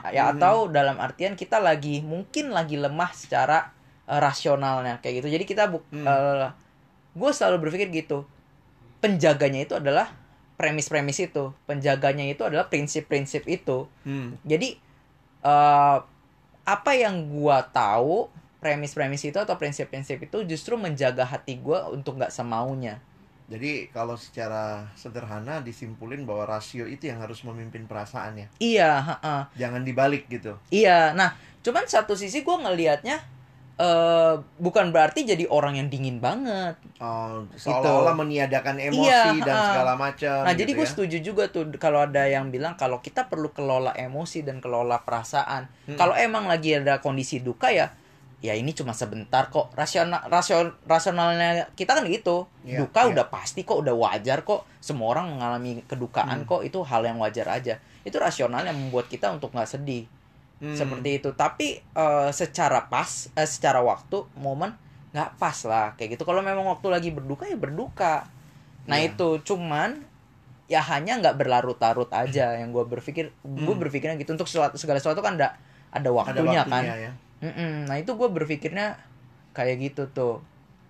ya 0.07 0.27
Hmm. 0.27 0.35
atau 0.35 0.55
dalam 0.67 0.95
artian 0.95 1.35
kita 1.35 1.59
lagi 1.59 1.99
mungkin 1.99 2.51
lagi 2.51 2.75
lemah 2.75 3.11
secara 3.11 3.71
eh, 4.05 4.19
rasionalnya 4.19 4.99
kayak 4.99 5.23
gitu 5.23 5.27
jadi 5.29 5.45
kita 5.45 5.63
bu 5.67 5.79
Hmm. 5.89 6.51
gue 7.11 7.31
selalu 7.31 7.67
berpikir 7.67 7.87
gitu 7.93 8.27
penjaganya 8.99 9.63
itu 9.63 9.75
adalah 9.75 10.11
premis-premis 10.55 11.19
itu 11.21 11.55
penjaganya 11.63 12.27
itu 12.27 12.43
adalah 12.43 12.67
prinsip-prinsip 12.67 13.47
itu 13.47 13.87
Hmm. 14.03 14.35
jadi 14.43 14.75
eh 15.39 15.97
apa 16.67 16.91
yang 16.93 17.31
gua 17.31 17.63
tahu 17.63 18.27
premis-premis 18.59 19.23
itu 19.23 19.35
atau 19.35 19.55
prinsip-prinsip 19.55 20.19
itu 20.21 20.37
justru 20.45 20.75
menjaga 20.75 21.23
hati 21.23 21.57
gua 21.57 21.87
untuk 21.87 22.15
nggak 22.15 22.29
semaunya 22.29 22.99
Jadi 23.49 23.89
kalau 23.89 24.13
secara 24.13 24.85
sederhana 24.93 25.57
disimpulin 25.59 26.21
bahwa 26.21 26.45
rasio 26.45 26.85
itu 26.85 27.09
yang 27.09 27.17
harus 27.17 27.41
memimpin 27.41 27.89
perasaannya. 27.89 28.45
iya 28.61 29.01
ha-ha. 29.01 29.49
Jangan 29.57 29.81
dibalik 29.81 30.27
gitu. 30.27 30.53
iya 30.69 31.11
nah 31.11 31.33
cuman 31.59 31.83
satu 31.83 32.13
sisi 32.13 32.43
gua 32.43 32.61
ngelihatnya 32.61 33.17
eh 33.79 34.35
bukan 34.59 34.91
berarti 34.91 35.23
jadi 35.23 35.47
orang 35.47 35.79
yang 35.79 35.87
dingin 35.87 36.19
banget 36.19 36.75
Oh, 36.99 37.47
seolah-olah 37.55 38.11
meniadakan 38.11 38.75
emosi 38.75 39.07
Iya, 39.07 39.39
dan 39.39 39.55
ha. 39.55 39.65
segala 39.71 39.93
macam. 39.95 40.43
Nah, 40.43 40.51
jadi 40.51 40.67
gitu 40.67 40.77
gue 40.77 40.85
ya. 40.85 40.91
setuju 40.91 41.17
juga 41.23 41.43
tuh 41.47 41.63
kalau 41.79 42.03
ada 42.03 42.27
yang 42.27 42.51
bilang 42.51 42.75
kalau 42.75 42.99
kita 42.99 43.31
perlu 43.31 43.55
kelola 43.55 43.95
emosi 43.95 44.43
dan 44.43 44.59
kelola 44.59 44.99
perasaan. 44.99 45.71
Hmm. 45.87 45.95
Kalau 45.95 46.11
emang 46.11 46.43
lagi 46.43 46.75
ada 46.75 46.99
kondisi 46.99 47.39
duka 47.39 47.71
ya, 47.71 47.95
ya 48.39 48.55
ini 48.55 48.71
cuma 48.71 48.95
sebentar 48.95 49.51
kok. 49.51 49.71
Rasional 49.75 50.23
rasion, 50.31 50.71
rasionalnya 50.87 51.67
kita 51.75 51.97
kan 51.99 52.07
gitu. 52.07 52.47
Iya, 52.63 52.83
duka 52.83 53.05
iya. 53.05 53.11
udah 53.11 53.25
pasti 53.27 53.67
kok, 53.67 53.83
udah 53.83 53.91
wajar 53.91 54.47
kok. 54.47 54.63
Semua 54.79 55.11
orang 55.11 55.35
mengalami 55.35 55.83
kedukaan 55.83 56.43
Hmm. 56.43 56.47
kok. 56.47 56.61
Itu 56.63 56.83
hal 56.87 57.03
yang 57.03 57.19
wajar 57.19 57.51
aja. 57.51 57.77
Itu 58.07 58.15
rasional 58.17 58.63
yang 58.63 58.79
membuat 58.79 59.11
kita 59.11 59.27
untuk 59.29 59.51
nggak 59.51 59.67
sedih. 59.67 60.07
Hmm. 60.63 60.75
Seperti 60.75 61.19
itu. 61.19 61.29
Tapi 61.35 61.83
eh, 61.83 62.29
secara 62.31 62.87
pas, 62.87 63.27
eh, 63.35 63.47
secara 63.47 63.83
waktu, 63.83 64.23
momen 64.39 64.75
nggak 65.09 65.35
pas 65.35 65.57
lah 65.65 65.97
kayak 65.97 66.15
gitu. 66.15 66.23
Kalau 66.23 66.39
memang 66.39 66.63
waktu 66.63 66.87
lagi 66.87 67.09
berduka 67.11 67.43
ya 67.43 67.57
berduka. 67.57 68.29
Nah 68.87 68.97
Iya. 68.97 69.11
itu 69.13 69.41
cuman 69.43 70.05
ya 70.69 70.85
hanya 70.85 71.17
nggak 71.17 71.33
berlarut-larut 71.33 72.07
aja 72.13 72.53
yang 72.53 72.69
gue 72.69 72.85
berpikir 72.85 73.33
gue 73.41 73.73
Hmm. 73.73 73.81
berpikirnya 73.81 74.15
gitu 74.21 74.37
untuk 74.37 74.45
segala 74.45 74.69
sesuatu 75.01 75.17
kan 75.25 75.33
ada 75.33 75.57
ada 75.89 75.97
ada 75.97 76.09
waktunya, 76.13 76.61
waktunya 76.61 76.63
kan 76.69 76.83
ya. 76.85 77.11
Mm-mm. 77.43 77.87
nah 77.87 77.95
itu 78.01 78.11
gue 78.19 78.29
berpikirnya 78.37 78.87
kayak 79.55 79.75
gitu 79.85 80.03
tuh 80.17 80.33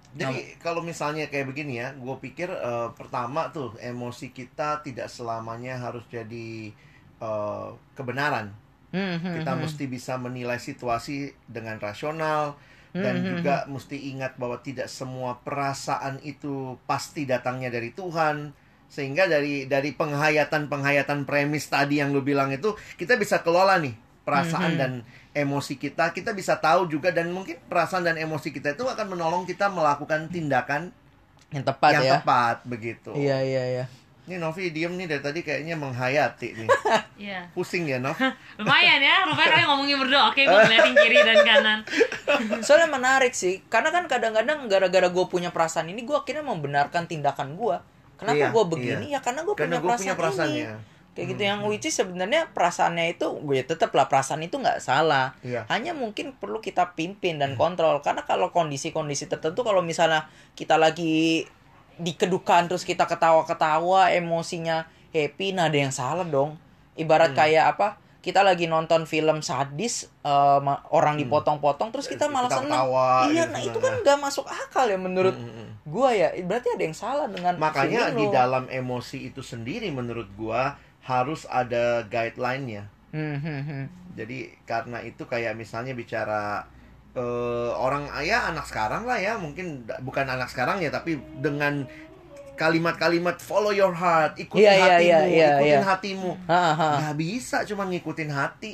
Jadi 0.10 0.58
kalau 0.58 0.82
misalnya 0.82 1.30
kayak 1.30 1.54
begini 1.54 1.74
ya, 1.86 1.94
gue 1.94 2.16
pikir 2.26 2.50
eh, 2.50 2.90
pertama 2.98 3.54
tuh 3.54 3.78
emosi 3.78 4.34
kita 4.34 4.82
tidak 4.82 5.06
selamanya 5.06 5.78
harus 5.78 6.02
jadi 6.10 6.74
eh, 7.22 7.70
kebenaran. 7.94 8.50
Hmm, 8.92 9.18
hmm, 9.24 9.26
Kita 9.36 9.54
hmm. 9.54 9.60
mesti 9.62 9.86
bisa 9.86 10.18
menilai 10.18 10.58
situasi 10.58 11.30
dengan 11.46 11.78
rasional 11.78 12.58
dan 12.98 13.16
Hmm, 13.16 13.24
hmm, 13.24 13.46
juga 13.46 13.70
mesti 13.70 14.10
ingat 14.12 14.36
bahwa 14.42 14.58
tidak 14.66 14.90
semua 14.90 15.38
perasaan 15.46 16.18
itu 16.26 16.78
pasti 16.90 17.30
datangnya 17.30 17.70
dari 17.70 17.94
Tuhan. 17.94 18.52
Sehingga 18.90 19.30
dari 19.30 19.70
dari 19.70 19.94
penghayatan-penghayatan 19.94 21.30
premis 21.30 21.70
tadi 21.70 22.02
yang 22.02 22.10
lu 22.10 22.26
bilang 22.26 22.50
itu 22.50 22.74
kita 22.98 23.16
bisa 23.22 23.46
kelola 23.46 23.78
nih 23.78 23.94
perasaan 24.26 24.74
Mhm. 24.74 24.80
dan 24.82 24.92
emosi 25.32 25.76
kita. 25.76 26.10
Kita 26.10 26.32
bisa 26.32 26.58
tahu 26.58 26.86
juga 26.86 27.10
dan 27.10 27.30
mungkin 27.30 27.58
perasaan 27.66 28.04
dan 28.04 28.16
emosi 28.16 28.50
kita 28.50 28.74
itu 28.74 28.84
akan 28.84 29.14
menolong 29.14 29.44
kita 29.44 29.68
melakukan 29.68 30.28
tindakan 30.28 30.90
yang 31.50 31.64
tepat 31.64 31.92
yang 31.96 32.06
ya 32.06 32.14
tepat 32.18 32.62
begitu. 32.64 33.10
iya 33.14 33.42
iya 33.42 33.64
iya 33.68 33.86
Ini 34.30 34.38
Novi 34.38 34.70
diem 34.70 34.94
nih 34.94 35.10
dari 35.10 35.26
tadi 35.26 35.40
kayaknya 35.42 35.74
menghayati 35.74 36.54
nih. 36.54 36.70
Iya. 37.20 37.50
Pusing 37.52 37.84
ya, 37.84 37.98
Nov? 38.00 38.14
Lumayan 38.62 39.02
ya, 39.02 39.26
rupanya 39.28 39.50
kalian 39.52 39.68
ngomongin 39.68 39.98
berdua. 40.00 40.30
Oke, 40.30 40.46
gue 40.46 40.54
ngeliatin 40.56 40.96
kiri 41.04 41.20
dan 41.20 41.38
kanan. 41.44 41.80
soalnya 42.62 42.88
menarik 42.88 43.34
sih 43.34 43.66
karena 43.68 43.90
kan 43.90 44.06
kadang-kadang 44.06 44.70
gara-gara 44.70 45.10
gue 45.10 45.26
punya 45.28 45.50
perasaan 45.50 45.90
ini 45.90 46.06
gue 46.06 46.14
akhirnya 46.14 46.46
membenarkan 46.46 47.10
tindakan 47.10 47.58
gue 47.58 47.76
kenapa 48.16 48.38
Iya, 48.38 48.48
gue 48.54 48.64
begini 48.70 49.06
ya 49.12 49.20
karena 49.20 49.42
gue 49.44 49.52
punya, 49.52 49.82
perasaan 49.82 50.00
punya 50.00 50.16
perasaannya. 50.16 50.66
ini 50.70 50.99
kayak 51.20 51.30
gitu 51.30 51.42
Hmm, 51.42 51.52
yang 51.52 51.60
which 51.66 51.84
is 51.84 51.94
sebenarnya 51.94 52.48
perasaannya 52.50 53.12
itu 53.12 53.28
gue 53.38 53.54
ya 53.54 53.66
tetap 53.66 53.92
lah 53.92 54.08
perasaan 54.08 54.40
itu 54.40 54.56
nggak 54.56 54.80
salah. 54.80 55.36
Iya. 55.42 55.68
hanya 55.68 55.92
mungkin 55.92 56.32
perlu 56.34 56.58
kita 56.58 56.96
pimpin 56.96 57.36
dan 57.36 57.54
kontrol. 57.54 58.00
Karena 58.00 58.24
kalau 58.24 58.50
kondisi-kondisi 58.50 59.28
tertentu 59.28 59.62
kalau 59.62 59.80
misalnya 59.82 60.26
kita 60.54 60.76
lagi 60.76 61.44
di 61.94 62.12
kedukaan 62.14 62.66
terus 62.66 62.82
kita 62.82 63.04
ketawa-ketawa 63.04 64.08
emosinya 64.10 64.84
happy 65.10 65.52
nah 65.52 65.68
ada 65.68 65.76
yang 65.78 65.92
salah 65.92 66.24
dong. 66.24 66.56
Ibarat 66.96 67.32
Hmm. 67.32 67.40
kayak 67.40 67.66
apa 67.70 67.88
kita 68.20 68.40
lagi 68.40 68.68
nonton 68.68 69.04
film 69.04 69.40
sadis 69.40 70.12
ma- 70.60 70.84
orang 70.90 71.16
Hmm. 71.16 71.24
dipotong-potong 71.24 71.90
terus 71.90 72.04
kita 72.06 72.28
malah 72.28 72.48
seneng. 72.50 72.68
ketawa 72.70 73.08
iya 73.26 73.48
gitu, 73.48 73.54
nah 73.56 73.62
itu 73.62 73.72
seneng, 73.72 73.80
kan 73.82 73.94
nggak 73.98 74.18
masuk 74.20 74.46
akal 74.46 74.86
ya 74.86 75.00
menurut 75.00 75.34
Mm, 75.34 75.44
mm, 75.46 75.56
mm. 75.58 75.68
gua 75.88 76.10
ya. 76.12 76.28
Berarti 76.38 76.68
ada 76.70 76.84
yang 76.84 76.94
salah 76.94 77.28
dengan 77.28 77.56
Makanya 77.56 78.12
di 78.12 78.28
dalam 78.28 78.68
emosi 78.68 79.18
itu 79.26 79.40
sendiri 79.40 79.88
menurut 79.90 80.28
gua 80.36 80.76
harus 81.10 81.50
ada 81.50 82.06
guideline-nya. 82.06 82.86
Hmm, 83.10 83.42
hmm, 83.42 83.62
hmm. 83.66 83.86
Jadi 84.14 84.54
karena 84.70 85.02
itu 85.02 85.26
kayak 85.26 85.58
misalnya 85.58 85.98
bicara 85.98 86.62
eh, 87.18 87.72
orang 87.74 88.06
ya 88.22 88.54
anak 88.54 88.70
sekarang 88.70 89.10
lah 89.10 89.18
ya, 89.18 89.42
mungkin 89.42 89.90
bukan 90.06 90.30
anak 90.30 90.54
sekarang 90.54 90.78
ya 90.86 90.94
tapi 90.94 91.18
dengan 91.42 91.90
kalimat-kalimat 92.60 93.40
follow 93.40 93.72
your 93.72 93.96
heart, 93.96 94.36
ikutin 94.36 94.68
Iya, 94.68 94.74
iya, 94.76 94.84
hatimu, 94.84 95.08
iya, 95.08 95.20
iya, 95.24 95.50
ikutin 95.56 95.72
iya. 95.72 95.80
hatimu. 95.88 96.32
Ha, 96.52 96.64
ha. 96.76 96.90
Nggak 97.00 97.16
bisa 97.18 97.58
cuma 97.64 97.84
ngikutin 97.88 98.30
hati. 98.30 98.74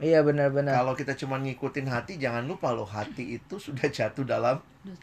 iya 0.00 0.24
benar-benar 0.24 0.80
Kalau 0.80 0.96
kita 0.96 1.12
cuma 1.12 1.36
ngikutin 1.36 1.84
hati, 1.84 2.16
jangan 2.16 2.48
lupa 2.48 2.72
loh 2.72 2.88
hati 2.88 3.36
itu 3.36 3.60
sudah 3.60 3.84
jatuh 3.92 4.24
dalam 4.24 4.56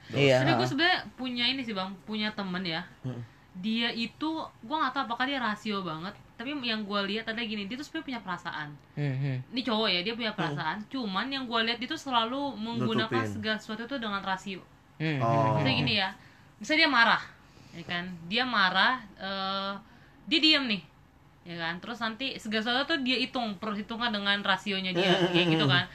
iya 0.10 0.42
Tapi 0.42 0.58
gue 0.58 0.66
sebenarnya 0.66 1.06
punya 1.14 1.46
ini 1.46 1.62
sih 1.62 1.78
bang, 1.78 1.94
punya 2.10 2.34
temen 2.34 2.66
ya. 2.66 2.82
Hmm. 3.06 3.22
Dia 3.62 3.94
itu, 3.94 4.42
gue 4.42 4.76
nggak 4.82 4.98
tahu 4.98 5.04
apakah 5.06 5.30
dia 5.30 5.38
rasio 5.38 5.86
banget. 5.86 6.18
Tapi 6.38 6.54
yang 6.62 6.86
gue 6.86 7.02
lihat 7.10 7.26
ada 7.26 7.42
gini, 7.42 7.66
dia 7.66 7.74
tuh 7.74 7.84
sebenarnya 7.84 8.08
punya 8.14 8.22
perasaan. 8.22 8.70
Hmm, 8.94 9.16
hmm. 9.18 9.38
Ini 9.58 9.62
cowok 9.66 9.88
ya, 9.90 10.00
dia 10.06 10.14
punya 10.14 10.32
perasaan. 10.32 10.78
Cuman 10.86 11.26
yang 11.28 11.50
gue 11.50 11.60
lihat 11.66 11.82
dia 11.82 11.90
tuh 11.90 11.98
selalu 11.98 12.54
menggunakan 12.56 13.10
Nutupin. 13.26 13.34
segala 13.34 13.58
sesuatu 13.58 13.84
itu 13.84 13.98
dengan 13.98 14.22
rasio. 14.22 14.62
Hmm, 15.02 15.18
Oh. 15.18 15.26
hmm, 15.26 15.50
Misalnya 15.58 15.76
gini 15.82 15.94
ya, 15.98 16.10
misalnya 16.58 16.80
dia 16.86 16.92
marah, 16.92 17.24
ya 17.74 17.84
kan 17.86 18.04
dia 18.26 18.44
marah 18.46 18.94
eh, 19.18 19.74
dia 20.26 20.40
diam 20.42 20.66
nih 20.66 20.82
ya 21.48 21.56
kan 21.56 21.80
terus 21.80 21.96
nanti 22.04 22.36
segala 22.36 22.60
sesuatu 22.60 22.92
tuh 22.92 23.00
dia 23.08 23.16
hitung 23.16 23.56
perhitungan 23.56 24.12
dengan 24.12 24.36
rasionya 24.44 24.92
dia 24.92 25.16
kayak 25.32 25.48
gitu 25.48 25.64
kan 25.64 25.86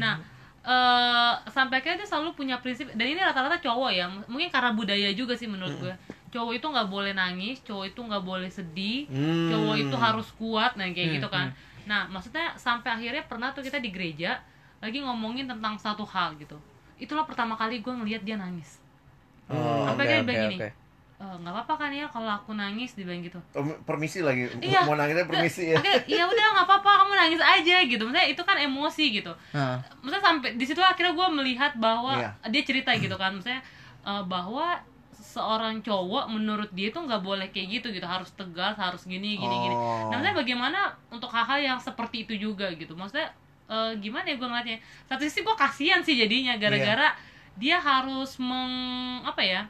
nah 0.00 0.16
eh 0.62 1.32
sampai 1.52 1.82
akhirnya 1.82 2.00
dia 2.00 2.08
selalu 2.08 2.32
punya 2.32 2.56
prinsip 2.62 2.88
dan 2.94 3.04
ini 3.04 3.20
rata-rata 3.20 3.60
cowok 3.60 3.90
ya 3.92 4.08
mungkin 4.24 4.48
karena 4.48 4.72
budaya 4.72 5.10
juga 5.12 5.36
sih 5.36 5.50
menurut 5.50 5.74
gue 5.76 5.92
cowok 6.32 6.52
itu 6.54 6.66
nggak 6.66 6.88
boleh 6.88 7.12
nangis 7.12 7.60
cowok 7.60 7.84
itu 7.86 8.00
nggak 8.00 8.24
boleh 8.24 8.48
sedih 8.48 9.04
Hmm. 9.06 9.48
cowok 9.48 9.76
itu 9.78 9.96
harus 9.96 10.28
kuat 10.32 10.74
nah 10.74 10.84
kayak 10.86 11.20
gitu 11.20 11.28
kan 11.28 11.52
nah 11.82 12.06
maksudnya 12.06 12.56
sampai 12.56 12.88
akhirnya 12.90 13.22
pernah 13.22 13.50
tuh 13.50 13.60
kita 13.60 13.76
di 13.76 13.90
gereja 13.90 14.40
lagi 14.78 14.98
ngomongin 14.98 15.44
tentang 15.44 15.76
satu 15.76 16.02
hal 16.02 16.32
gitu 16.34 16.56
itulah 16.96 17.22
pertama 17.22 17.52
kali 17.52 17.78
gue 17.78 17.92
ngelihat 17.92 18.22
dia 18.22 18.34
nangis 18.34 18.80
Oh, 19.44 19.84
Sampai 19.84 20.06
oke, 20.06 20.08
dia 20.08 20.16
oke, 20.16 20.24
bilang 20.24 20.42
gini, 20.46 20.56
oke. 20.56 20.68
"Eh, 21.18 21.34
nggak 21.36 21.52
apa-apa 21.52 21.74
kan 21.76 21.90
ya 21.92 22.06
kalau 22.08 22.30
aku 22.30 22.50
nangis 22.52 22.94
dibilang 22.94 23.20
gitu 23.20 23.36
Oh, 23.52 23.62
permisi 23.82 24.24
lagi. 24.24 24.48
Iya. 24.56 24.82
Mau 24.82 24.96
nangisnya 24.96 25.22
permisi 25.22 25.68
ya. 25.68 25.76
Oke, 25.76 25.92
ya 26.08 26.24
udah 26.24 26.46
nggak 26.52 26.64
apa-apa 26.64 26.90
kamu 26.96 27.12
nangis 27.12 27.42
aja 27.42 27.76
gitu. 27.84 28.02
Maksudnya 28.02 28.26
itu 28.26 28.40
kan 28.40 28.56
emosi 28.56 29.04
gitu. 29.12 29.32
Nah, 29.52 29.76
Maksudnya 30.00 30.22
sampai 30.24 30.48
di 30.54 30.64
situ 30.64 30.80
akhirnya 30.80 31.12
gue 31.12 31.28
melihat 31.34 31.74
bahwa 31.76 32.16
Iya. 32.16 32.30
dia 32.48 32.62
cerita 32.64 32.90
gitu 32.96 33.12
kan, 33.14 33.34
maksudnya 33.34 33.60
eh, 34.02 34.22
bahwa 34.24 34.78
seorang 35.32 35.80
cowok 35.80 36.28
menurut 36.28 36.68
dia 36.76 36.92
itu 36.92 37.00
nggak 37.00 37.22
boleh 37.24 37.48
kayak 37.48 37.80
gitu 37.80 37.88
gitu, 37.88 38.04
harus 38.04 38.28
tegas, 38.36 38.76
harus 38.76 39.08
gini 39.08 39.40
gini 39.40 39.56
gini. 39.64 39.72
Oh. 39.72 40.12
Nah, 40.12 40.20
maksudnya 40.20 40.36
bagaimana 40.36 40.80
untuk 41.08 41.32
hal-hal 41.32 41.58
yang 41.58 41.78
seperti 41.80 42.28
itu 42.28 42.36
juga 42.36 42.68
gitu. 42.76 42.92
Maksudnya 42.92 43.32
eh, 43.66 43.96
gimana 43.96 44.28
ya 44.28 44.36
gue 44.36 44.44
ngeliatnya? 44.44 44.78
Satu 45.08 45.24
sisi 45.24 45.40
gue 45.40 45.56
kasihan 45.56 46.04
sih 46.04 46.12
jadinya 46.12 46.60
gara-gara 46.60 47.16
dia 47.56 47.80
harus 47.80 48.36
meng 48.36 48.72
apa 49.24 49.40
ya? 49.40 49.64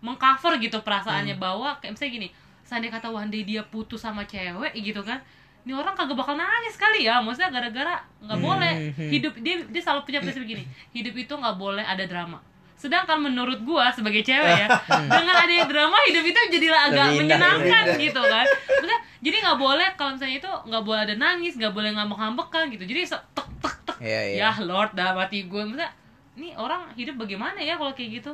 mengcover 0.00 0.56
gitu 0.56 0.80
perasaannya 0.80 1.36
bahwa 1.36 1.76
kayak 1.76 1.92
misalnya 1.92 2.12
gini, 2.16 2.28
seandainya 2.64 2.96
kata 2.96 3.12
one 3.12 3.28
day 3.28 3.44
dia 3.44 3.60
putus 3.60 4.00
sama 4.00 4.24
cewek 4.24 4.72
gitu 4.80 5.04
kan. 5.04 5.20
Ini 5.60 5.76
orang 5.76 5.92
kagak 5.92 6.16
bakal 6.16 6.40
nangis 6.40 6.72
kali 6.80 7.04
ya, 7.04 7.20
maksudnya 7.20 7.52
gara-gara 7.52 8.00
nggak 8.24 8.40
boleh 8.40 8.72
Hmm. 8.96 9.10
hidup 9.12 9.36
dia 9.44 9.60
dia 9.68 9.82
selalu 9.84 10.08
punya 10.08 10.24
prinsip 10.24 10.40
gini, 10.48 10.64
hidup 10.96 11.12
itu 11.12 11.32
nggak 11.36 11.56
boleh 11.60 11.84
ada 11.84 12.00
drama. 12.08 12.40
Sedangkan 12.80 13.20
menurut 13.20 13.60
gua 13.60 13.92
sebagai 13.92 14.24
cewek 14.24 14.64
ya, 14.64 14.66
dengan 15.12 15.36
adanya 15.36 15.68
drama 15.68 16.00
hidup 16.08 16.24
itu 16.24 16.40
jadi 16.48 16.66
agak 16.72 17.12
Lebih 17.12 17.28
indah, 17.28 17.36
menyenangkan 17.36 17.84
lebih 17.92 18.08
gitu 18.08 18.22
kan. 18.24 18.46
Maksudnya 18.48 18.98
jadi 19.20 19.36
nggak 19.44 19.58
boleh 19.60 19.88
kalau 20.00 20.10
misalnya 20.16 20.36
itu 20.40 20.50
nggak 20.64 20.84
boleh 20.88 21.00
ada 21.04 21.14
nangis, 21.20 21.52
nggak 21.60 21.72
boleh 21.76 21.92
ngambek-ngambekan 21.92 22.72
gitu. 22.72 22.84
Jadi 22.88 23.00
tek 23.12 23.48
tek 23.60 23.76
tek. 23.84 23.96
Iya, 24.00 24.20
iya. 24.32 24.48
Ya 24.48 24.50
Lord 24.64 24.96
dah 24.96 25.12
mati 25.12 25.44
gue. 25.44 25.60
Maksudnya 25.60 25.92
ini 26.40 26.56
orang 26.56 26.88
hidup 26.96 27.20
bagaimana 27.20 27.60
ya 27.60 27.76
kalau 27.76 27.92
kayak 27.92 28.24
gitu? 28.24 28.32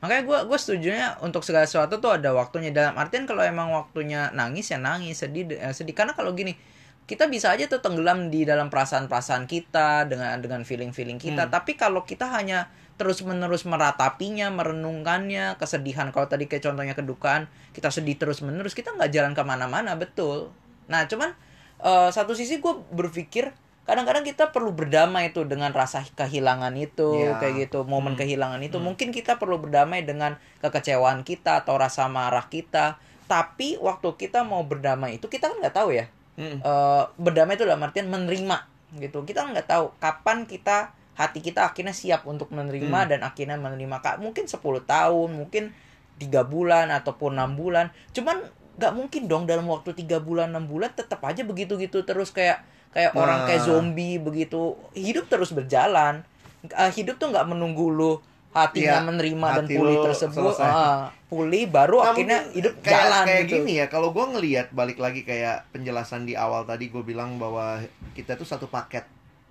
Makanya 0.00 0.22
gue 0.24 0.38
gue 0.48 0.58
setujunya 0.60 1.06
untuk 1.20 1.44
segala 1.44 1.68
sesuatu 1.68 2.00
tuh 2.00 2.16
ada 2.16 2.32
waktunya 2.32 2.72
dalam 2.72 2.96
artian 2.96 3.28
kalau 3.28 3.44
emang 3.44 3.72
waktunya 3.72 4.32
nangis 4.32 4.72
ya 4.72 4.80
nangis 4.80 5.20
sedih 5.20 5.48
eh, 5.56 5.72
sedih 5.72 5.92
karena 5.96 6.16
kalau 6.16 6.32
gini 6.32 6.56
kita 7.04 7.28
bisa 7.28 7.52
aja 7.52 7.68
tuh 7.68 7.84
tenggelam 7.84 8.32
di 8.32 8.48
dalam 8.48 8.72
perasaan-perasaan 8.72 9.44
kita 9.44 10.08
dengan 10.08 10.40
dengan 10.40 10.64
feeling-feeling 10.64 11.20
kita. 11.20 11.52
Tapi 11.52 11.76
kalau 11.76 12.08
kita 12.08 12.32
hanya 12.32 12.72
terus 12.96 13.20
menerus 13.20 13.66
meratapinya 13.66 14.48
merenungkannya 14.54 15.58
kesedihan 15.58 16.14
kalau 16.14 16.30
tadi 16.30 16.46
kayak 16.46 16.62
contohnya 16.62 16.94
kedukaan 16.94 17.50
kita 17.74 17.90
sedih 17.90 18.14
terus 18.16 18.38
menerus 18.40 18.72
kita 18.72 18.94
nggak 18.94 19.10
jalan 19.12 19.32
ke 19.36 19.42
mana-mana 19.44 19.98
betul. 19.98 20.54
Nah 20.88 21.04
cuman 21.04 21.34
eh, 21.82 22.08
satu 22.08 22.32
sisi 22.32 22.62
gue 22.62 22.72
berpikir 22.94 23.52
kadang-kadang 23.84 24.24
kita 24.24 24.48
perlu 24.48 24.72
berdamai 24.72 25.28
tuh 25.36 25.44
dengan 25.44 25.68
rasa 25.76 26.00
kehilangan 26.16 26.72
itu 26.80 27.12
Iya. 27.20 27.36
kayak 27.36 27.68
gitu 27.68 27.84
momen 27.84 28.16
kehilangan 28.16 28.62
itu. 28.64 28.80
Mungkin 28.80 29.12
kita 29.12 29.36
perlu 29.36 29.60
berdamai 29.60 30.08
dengan 30.08 30.40
kekecewaan 30.64 31.20
kita 31.20 31.60
atau 31.66 31.76
rasa 31.76 32.08
marah 32.08 32.48
kita. 32.48 32.96
Tapi 33.28 33.76
waktu 33.76 34.08
kita 34.16 34.40
mau 34.40 34.64
berdamai 34.64 35.20
itu 35.20 35.28
kita 35.28 35.52
kan 35.52 35.60
nggak 35.60 35.76
tahu 35.76 35.92
ya 35.92 36.08
Hmm. 36.34 36.58
Eh, 36.58 37.02
berdamai 37.16 37.54
itu 37.54 37.62
dalam 37.62 37.82
artian 37.82 38.10
menerima 38.10 38.58
gitu 38.98 39.22
kita 39.22 39.46
nggak 39.46 39.66
tahu 39.66 39.90
kapan 39.98 40.46
kita 40.46 40.90
hati 41.14 41.38
kita 41.38 41.66
akhirnya 41.66 41.94
siap 41.94 42.26
untuk 42.26 42.50
menerima 42.50 42.90
Hmm. 42.90 43.10
dan 43.10 43.20
akhirnya 43.22 43.54
menerima 43.54 44.02
kak 44.02 44.18
mungkin 44.18 44.46
10 44.46 44.82
tahun 44.82 45.30
mungkin 45.30 45.70
tiga 46.14 46.42
bulan 46.46 46.90
ataupun 46.90 47.34
enam 47.38 47.54
bulan 47.54 47.90
cuman 48.10 48.42
nggak 48.74 48.92
mungkin 48.94 49.22
dong 49.30 49.46
dalam 49.46 49.66
waktu 49.70 49.94
tiga 49.94 50.18
bulan 50.18 50.50
enam 50.50 50.66
bulan 50.66 50.90
tetap 50.90 51.22
aja 51.22 51.46
begitu 51.46 51.78
gitu 51.78 52.02
terus 52.02 52.34
kayak 52.34 52.62
kayak 52.90 53.14
orang 53.14 53.42
Nah. 53.42 53.46
kayak 53.46 53.62
zombie 53.62 54.18
begitu 54.18 54.74
hidup 54.94 55.26
terus 55.30 55.54
berjalan 55.54 56.22
Eh, 56.64 56.90
hidup 56.96 57.20
tuh 57.20 57.28
nggak 57.28 57.44
menunggu 57.44 57.92
lu 57.92 58.12
hatinya 58.54 58.96
Iya, 58.96 59.04
menerima 59.04 59.48
dan 59.50 59.56
hati 59.60 59.74
pulih 59.74 59.96
lu 59.96 60.04
tersebut 60.06 60.54
selesai. 60.54 60.70
ah, 60.70 61.02
pulih 61.26 61.66
baru 61.66 61.96
Nah, 61.98 62.06
akhirnya 62.08 62.40
hidup 62.48 62.74
kayak, 62.78 62.94
jalan 62.96 63.24
kayak 63.24 63.42
gitu 63.42 63.54
gini 63.58 63.72
ya 63.74 63.86
kalau 63.88 64.08
gue 64.10 64.24
ngelihat 64.24 64.66
balik 64.70 64.96
lagi 64.96 65.20
kayak 65.20 65.66
penjelasan 65.68 66.22
di 66.22 66.32
awal 66.32 66.62
tadi 66.62 66.86
gue 66.86 67.02
bilang 67.02 67.34
bahwa 67.34 67.82
kita 68.12 68.34
tuh 68.34 68.46
satu 68.46 68.66
paket 68.66 69.02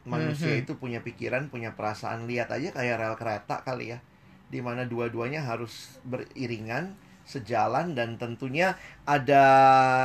manusia 0.04 0.52
Mhm. 0.54 0.62
itu 0.62 0.72
punya 0.74 1.00
pikiran 1.00 1.48
punya 1.48 1.72
perasaan 1.72 2.24
lihat 2.24 2.48
aja 2.50 2.72
kayak 2.72 2.96
rel 2.98 3.16
kereta 3.16 3.60
kali 3.62 3.92
ya 3.92 4.00
di 4.46 4.60
mana 4.60 4.84
dua-duanya 4.84 5.42
harus 5.42 6.00
beriringan 6.04 6.96
sejalan 7.24 7.92
dan 7.92 8.16
tentunya 8.16 8.76
ada 9.04 9.44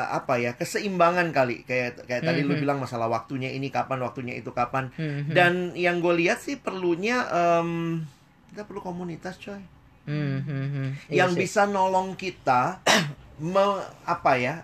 apa 0.08 0.38
ya 0.38 0.54
keseimbangan 0.54 1.30
kali 1.30 1.62
kayak 1.62 2.02
kayak 2.04 2.22
tadi 2.24 2.42
lu 2.42 2.54
Mhm. 2.54 2.62
bilang 2.62 2.78
masalah 2.78 3.06
waktunya 3.06 3.50
ini 3.50 3.68
kapan 3.68 3.98
waktunya 4.00 4.34
itu 4.34 4.50
kapan 4.50 4.90
Mhm. 4.92 5.30
dan 5.30 5.52
yang 5.74 5.98
gue 5.98 6.14
lihat 6.16 6.38
sih 6.38 6.54
perlunya 6.54 7.26
em, 7.28 8.02
kita 8.48 8.64
perlu 8.64 8.80
komunitas 8.80 9.36
coy 9.38 9.60
Hmm, 10.04 10.40
hmm, 10.40 10.66
hmm. 10.72 10.88
Iya 11.12 11.16
yang 11.20 11.36
sih. 11.36 11.40
bisa 11.44 11.68
nolong 11.68 12.16
kita 12.16 12.80
me, 13.44 13.64
apa 14.04 14.32
ya 14.40 14.54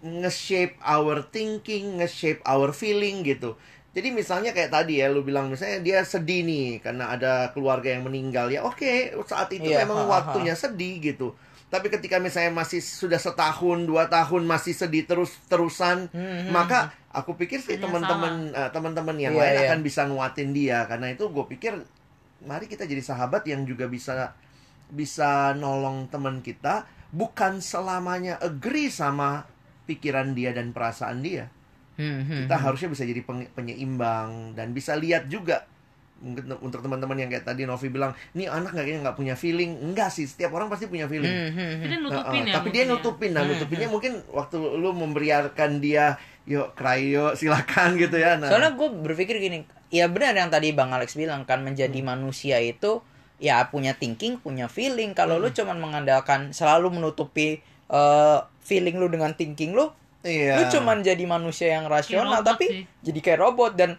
nge-shape 0.00 0.74
our 0.82 1.22
thinking, 1.26 1.98
nge-shape 1.98 2.42
our 2.42 2.70
feeling 2.70 3.22
gitu. 3.22 3.54
Jadi 3.90 4.10
misalnya 4.10 4.50
kayak 4.50 4.70
tadi 4.70 4.98
ya 4.98 5.06
lu 5.06 5.22
bilang 5.22 5.50
misalnya 5.50 5.78
dia 5.80 5.98
sedih 6.02 6.42
nih 6.42 6.78
karena 6.78 7.10
ada 7.10 7.50
keluarga 7.50 7.90
yang 7.90 8.06
meninggal 8.06 8.46
ya 8.46 8.62
oke 8.62 9.14
saat 9.26 9.50
itu 9.50 9.70
Iya, 9.70 9.82
memang 9.82 10.06
ha, 10.06 10.06
ha, 10.06 10.12
waktunya 10.18 10.54
sedih 10.54 10.98
gitu. 10.98 11.34
Tapi 11.68 11.90
ketika 11.90 12.18
misalnya 12.18 12.54
masih 12.54 12.78
sudah 12.80 13.18
setahun 13.20 13.78
dua 13.84 14.06
tahun 14.08 14.46
masih 14.46 14.72
sedih 14.72 15.04
terus 15.04 15.34
terusan 15.46 16.10
Hmm, 16.10 16.48
hmm, 16.48 16.50
maka 16.50 16.90
aku 17.10 17.34
pikir 17.34 17.58
sih 17.58 17.78
teman-teman 17.78 18.50
eh, 18.50 18.70
teman-teman 18.70 19.14
yang 19.14 19.34
Iya, 19.34 19.40
lain 19.40 19.54
iya. 19.54 19.62
akan 19.70 19.78
bisa 19.82 20.02
nguatin 20.06 20.50
dia 20.50 20.86
karena 20.86 21.10
itu 21.10 21.26
gue 21.28 21.44
pikir 21.48 21.74
mari 22.40 22.66
kita 22.66 22.84
jadi 22.84 23.02
sahabat 23.02 23.42
yang 23.44 23.64
juga 23.64 23.86
bisa 23.86 24.34
bisa 24.88 25.52
nolong 25.52 26.06
teman 26.08 26.40
kita 26.40 26.86
bukan 27.10 27.58
selamanya 27.58 28.38
agree 28.38 28.88
sama 28.88 29.44
pikiran 29.84 30.32
dia 30.32 30.52
dan 30.52 30.70
perasaan 30.70 31.20
dia 31.20 31.48
Hmm, 31.98 32.22
hmm, 32.22 32.46
kita 32.46 32.54
hmm. 32.54 32.62
harusnya 32.62 32.88
bisa 32.94 33.02
jadi 33.02 33.26
penyeimbang 33.58 34.54
dan 34.54 34.70
bisa 34.70 34.94
lihat 34.94 35.26
juga 35.26 35.66
mungkin 36.18 36.50
untuk 36.62 36.78
teman-teman 36.78 37.14
yang 37.14 37.26
kayak 37.26 37.42
tadi 37.42 37.62
Novi 37.62 37.90
bilang 37.90 38.14
ini 38.34 38.46
anak 38.46 38.70
nggak 38.70 38.86
kayaknya 38.86 39.00
nggak 39.02 39.18
punya 39.18 39.34
feeling 39.34 39.78
enggak 39.82 40.10
sih 40.10 40.26
setiap 40.26 40.54
orang 40.54 40.66
pasti 40.66 40.86
punya 40.86 41.06
feeling 41.06 41.30
Hmm, 41.30 41.50
hmm, 41.50 41.58
Tapi 41.58 41.74
hmm. 41.74 41.82
dia 41.82 41.98
Nah, 41.98 42.02
nutupin 42.06 42.42
uh, 42.42 42.46
ya. 42.46 42.54
tapi 42.54 42.68
dia 42.70 42.82
ya. 42.82 42.90
nutupin 42.90 43.30
nah 43.34 43.42
nutupinnya 43.42 43.88
mungkin 43.88 44.12
waktu 44.30 44.56
lu 44.78 44.90
membiarkan 44.94 45.70
dia 45.78 46.18
yuk 46.46 46.74
cry 46.74 47.02
yuk 47.02 47.34
silakan 47.34 47.94
gitu 48.02 48.14
ya 48.14 48.34
nah 48.34 48.46
Soalnya 48.46 48.74
gue 48.74 48.88
berpikir 48.94 49.38
gini, 49.38 49.62
ya 49.88 50.06
benar 50.06 50.32
yang 50.32 50.48
tadi 50.48 50.72
Bang 50.72 50.92
Alex 50.92 51.14
bilang 51.14 51.44
kan 51.44 51.64
menjadi 51.64 51.96
Hmm. 52.00 52.12
manusia 52.12 52.60
itu 52.60 53.00
ya 53.38 53.62
punya 53.66 53.94
thinking, 53.94 54.36
punya 54.36 54.66
feeling. 54.66 55.14
Kalau 55.14 55.38
Hmm. 55.38 55.46
lu 55.46 55.48
cuman 55.50 55.78
mengandalkan 55.78 56.50
selalu 56.52 56.92
menutupi 56.92 57.60
eh, 57.88 58.38
feeling 58.60 59.00
lu 59.00 59.08
dengan 59.08 59.32
thinking 59.32 59.72
lu, 59.72 59.88
iya 60.20 60.60
lu 60.60 60.68
cuman 60.68 61.00
jadi 61.00 61.24
manusia 61.24 61.72
yang 61.72 61.88
rasional 61.88 62.44
tapi 62.44 62.68
sih. 62.68 62.84
jadi 63.00 63.18
kayak 63.24 63.40
robot 63.40 63.72
dan 63.80 63.96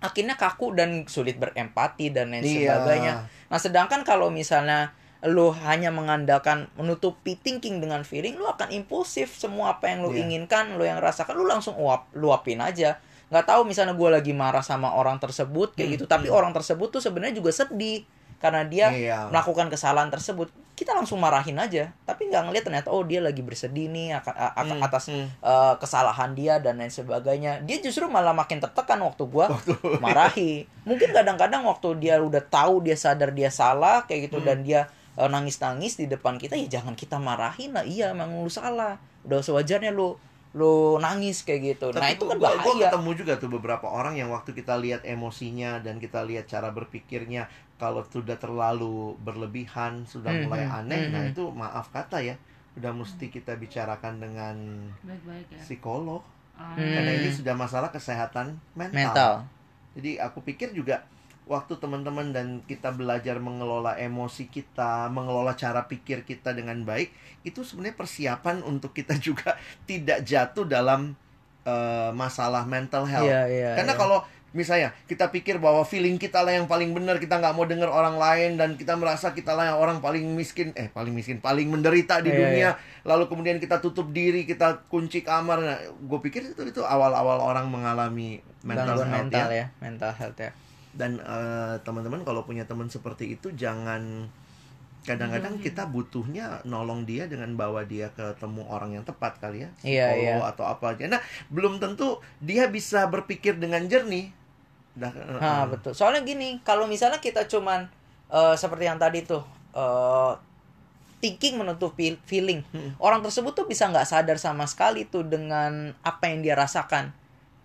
akhirnya 0.00 0.36
kaku 0.36 0.72
dan 0.72 1.04
sulit 1.04 1.36
berempati 1.36 2.08
dan 2.08 2.32
lain 2.32 2.44
Iya. 2.44 2.80
sebagainya. 2.80 3.12
Nah, 3.48 3.60
sedangkan 3.60 4.04
kalau 4.04 4.28
misalnya 4.28 4.96
lu 5.20 5.52
hanya 5.52 5.88
mengandalkan 5.88 6.68
menutupi 6.76 7.36
thinking 7.36 7.80
dengan 7.80 8.04
feeling, 8.04 8.36
lu 8.36 8.44
akan 8.44 8.68
impulsif 8.68 9.32
semua 9.32 9.76
apa 9.76 9.88
yang 9.88 10.04
lu 10.04 10.12
Iya. 10.12 10.24
inginkan, 10.24 10.76
lu 10.76 10.84
yang 10.84 11.00
rasakan, 11.00 11.32
lu 11.32 11.44
langsung 11.44 11.76
uap, 11.76 12.12
luapin 12.12 12.60
aja. 12.60 13.00
Nggak 13.28 13.46
tahu 13.46 13.60
misalnya 13.64 13.92
gue 13.92 14.08
lagi 14.10 14.32
marah 14.32 14.60
sama 14.60 14.92
orang 14.92 15.16
tersebut 15.16 15.72
kayak 15.72 15.86
Hmm, 15.86 15.94
gitu, 15.96 16.04
tapi 16.04 16.26
orang 16.28 16.52
tersebut 16.52 16.88
tuh 16.88 17.00
sebenarnya 17.00 17.34
juga 17.34 17.50
sedih 17.50 18.04
karena 18.36 18.60
dia 18.62 18.92
Iya. 18.92 19.18
melakukan 19.28 19.68
kesalahan 19.68 20.08
tersebut. 20.08 20.52
Kita 20.74 20.90
langsung 20.90 21.22
marahin 21.22 21.54
aja, 21.54 21.94
tapi 22.02 22.26
nggak 22.26 22.42
ngeliat 22.44 22.64
ternyata 22.64 22.90
oh 22.90 23.00
dia 23.00 23.22
lagi 23.22 23.40
bersedih 23.40 23.86
nih 23.86 24.18
Hmm, 24.18 24.82
atas 24.82 25.06
hmm. 25.06 25.40
eh, 25.40 25.74
kesalahan 25.78 26.34
dia 26.34 26.58
dan 26.58 26.76
lain 26.76 26.90
sebagainya. 26.90 27.62
Dia 27.62 27.78
justru 27.78 28.04
malah 28.06 28.34
makin 28.34 28.58
tertekan 28.58 28.98
waktu 29.00 29.22
gua 29.24 29.48
marahi. 30.04 30.66
Mungkin 30.82 31.14
kadang-kadang 31.14 31.62
waktu 31.62 31.96
dia 31.98 32.18
udah 32.18 32.42
tahu 32.42 32.82
dia 32.82 32.94
sadar 32.94 33.30
dia 33.30 33.48
salah 33.48 34.02
kayak 34.04 34.28
gitu 34.28 34.42
Hmm. 34.42 34.46
dan 34.46 34.58
dia 34.60 34.80
eh, 35.14 35.30
nangis-nangis 35.30 35.94
di 35.94 36.04
depan 36.04 36.36
kita 36.36 36.58
ya 36.58 36.66
jangan 36.68 36.92
kita 36.92 37.16
marahin 37.16 37.70
lah. 37.70 37.86
Iya, 37.86 38.10
emang 38.10 38.34
lu 38.34 38.50
salah. 38.50 38.98
Udah 39.22 39.40
sewajarnya 39.40 39.88
lu 39.88 40.18
lu 40.54 41.02
nangis 41.02 41.42
kayak 41.42 41.74
gitu 41.74 41.90
nah 41.90 42.06
Tapi 42.06 42.14
itu 42.14 42.24
kan 42.30 42.36
gua, 42.38 42.50
gua 42.62 42.72
bahaya 42.78 42.86
ketemu 42.86 43.10
juga 43.18 43.32
tuh 43.42 43.50
beberapa 43.50 43.86
orang 43.90 44.14
yang 44.14 44.30
waktu 44.30 44.54
kita 44.54 44.78
lihat 44.78 45.02
emosinya 45.02 45.82
dan 45.82 45.98
kita 45.98 46.22
lihat 46.22 46.46
cara 46.46 46.70
berpikirnya 46.70 47.50
kalau 47.74 48.06
sudah 48.06 48.38
terlalu 48.38 49.18
berlebihan, 49.18 50.06
sudah 50.06 50.30
Hmm, 50.30 50.46
mulai 50.46 50.62
hmm, 50.62 50.78
aneh, 50.78 51.00
hmm, 51.04 51.10
nah 51.10 51.22
hmm. 51.26 51.32
itu 51.34 51.42
maaf 51.50 51.90
kata 51.90 52.22
ya, 52.22 52.38
udah 52.78 52.94
mesti 52.94 53.26
kita 53.34 53.58
bicarakan 53.58 54.22
dengan 54.22 54.56
baik-baik 55.02 55.46
ya 55.50 55.58
psikolog. 55.58 56.22
Hmm. 56.54 56.78
karena 56.78 57.18
ini 57.18 57.34
sudah 57.34 57.50
masalah 57.58 57.90
kesehatan 57.90 58.54
mental. 58.78 58.94
mental 58.94 59.32
Jadi 59.98 60.22
aku 60.22 60.38
pikir 60.38 60.70
juga 60.70 61.02
waktu 61.44 61.76
teman-teman 61.76 62.32
dan 62.32 62.46
kita 62.64 62.92
belajar 62.92 63.36
mengelola 63.36 63.96
emosi 64.00 64.48
kita, 64.48 65.12
mengelola 65.12 65.52
cara 65.56 65.84
pikir 65.84 66.24
kita 66.24 66.56
dengan 66.56 66.80
baik, 66.88 67.12
itu 67.44 67.60
sebenarnya 67.60 67.96
persiapan 67.96 68.64
untuk 68.64 68.96
kita 68.96 69.16
juga 69.26 69.56
tidak 69.84 70.24
jatuh 70.24 70.64
dalam 70.64 71.12
eh, 71.68 72.10
masalah 72.16 72.64
mental 72.64 73.04
health. 73.04 73.28
Iya, 73.28 73.44
iya, 73.48 73.70
Karena 73.76 73.92
iya. 73.92 74.00
kalau 74.00 74.18
misalnya 74.54 74.94
kita 75.10 75.34
pikir 75.34 75.58
bahwa 75.58 75.82
feeling 75.82 76.14
kita 76.14 76.40
lah 76.40 76.54
yang 76.56 76.70
paling 76.70 76.94
benar, 76.94 77.18
kita 77.18 77.42
nggak 77.42 77.54
mau 77.58 77.66
dengar 77.66 77.90
orang 77.90 78.16
lain 78.16 78.54
dan 78.54 78.78
kita 78.78 78.94
merasa 78.94 79.34
kita 79.34 79.52
lah 79.52 79.74
yang 79.74 79.78
orang 79.82 79.98
paling 79.98 80.24
miskin, 80.32 80.72
eh 80.78 80.88
paling 80.88 81.12
miskin, 81.12 81.42
paling 81.44 81.68
menderita 81.68 82.24
di 82.24 82.30
Iya, 82.32 82.38
dunia. 82.40 82.70
Lalu 83.04 83.28
kemudian 83.28 83.58
kita 83.60 83.84
tutup 83.84 84.14
diri, 84.14 84.48
kita 84.48 84.86
kunci 84.88 85.20
kamar. 85.20 85.58
Nah, 85.60 85.78
gue 85.92 86.18
pikir 86.24 86.56
itu 86.56 86.62
itu 86.64 86.80
awal-awal 86.80 87.42
orang 87.42 87.68
mengalami 87.68 88.40
mental 88.64 88.96
gangguan 88.96 89.08
health 89.12 89.28
mental 89.28 89.48
ya. 89.52 89.56
ya 89.60 89.66
mental 89.78 90.12
health 90.16 90.38
ya 90.40 90.50
Dan 90.94 91.18
eh, 91.18 91.74
teman-teman 91.82 92.22
kalau 92.22 92.46
punya 92.46 92.64
teman 92.64 92.86
seperti 92.86 93.34
itu 93.34 93.50
jangan 93.52 94.30
kadang-kadang 95.04 95.60
kita 95.60 95.84
butuhnya 95.84 96.64
nolong 96.64 97.04
dia 97.04 97.28
dengan 97.28 97.52
bawa 97.52 97.84
dia 97.84 98.08
ketemu 98.16 98.64
orang 98.64 98.96
yang 98.96 99.04
tepat 99.04 99.36
kali 99.36 99.68
ya, 99.68 99.70
Iya, 99.84 100.06
psikolog 100.16 100.40
iya. 100.40 100.50
atau 100.56 100.64
apa 100.64 100.84
aja. 100.96 101.04
Nah, 101.12 101.20
belum 101.52 101.76
tentu 101.76 102.16
dia 102.40 102.72
bisa 102.72 103.04
berpikir 103.04 103.60
dengan 103.60 103.84
jernih. 103.84 104.32
Nah, 104.96 105.12
eh. 105.12 105.64
betul. 105.68 105.92
Soalnya 105.92 106.24
gini, 106.24 106.56
kalau 106.64 106.88
misalnya 106.88 107.20
kita 107.20 107.44
cuman 107.44 107.84
eh, 108.32 108.54
seperti 108.56 108.88
yang 108.88 108.96
tadi 108.96 109.28
tuh 109.28 109.44
eh, 109.76 110.32
thinking 111.20 111.60
menutup 111.60 111.92
feel- 111.92 112.20
feeling, 112.24 112.64
Hmm. 112.72 112.96
orang 112.96 113.20
tersebut 113.20 113.52
tuh 113.52 113.68
bisa 113.68 113.84
nggak 113.88 114.08
sadar 114.08 114.36
sama 114.40 114.64
sekali 114.64 115.04
tuh 115.04 115.20
dengan 115.20 115.92
apa 116.00 116.32
yang 116.32 116.40
dia 116.40 116.56
rasakan. 116.56 117.12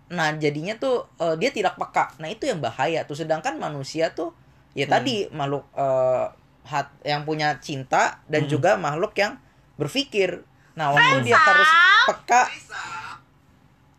Nah, 0.10 0.34
jadinya 0.38 0.74
tuh 0.76 1.06
eh, 1.22 1.36
dia 1.38 1.54
tidak 1.54 1.78
peka. 1.78 2.18
Nah, 2.18 2.30
itu 2.30 2.50
yang 2.50 2.58
bahaya 2.60 3.06
tuh. 3.06 3.14
Sedangkan 3.18 3.62
manusia 3.62 4.10
tuh 4.14 4.34
ya 4.74 4.86
Hmm. 4.86 4.94
tadi 4.98 5.16
makhluk 5.30 5.66
eh, 5.74 6.26
hat 6.70 6.90
yang 7.02 7.26
punya 7.26 7.58
cinta 7.62 8.22
dan 8.30 8.46
Hmm. 8.46 8.52
juga 8.52 8.78
makhluk 8.78 9.14
yang 9.18 9.38
berpikir. 9.78 10.42
Nah, 10.78 10.94
waktu 10.94 11.26
dia 11.26 11.38
harus 11.38 11.70
peka 12.10 12.44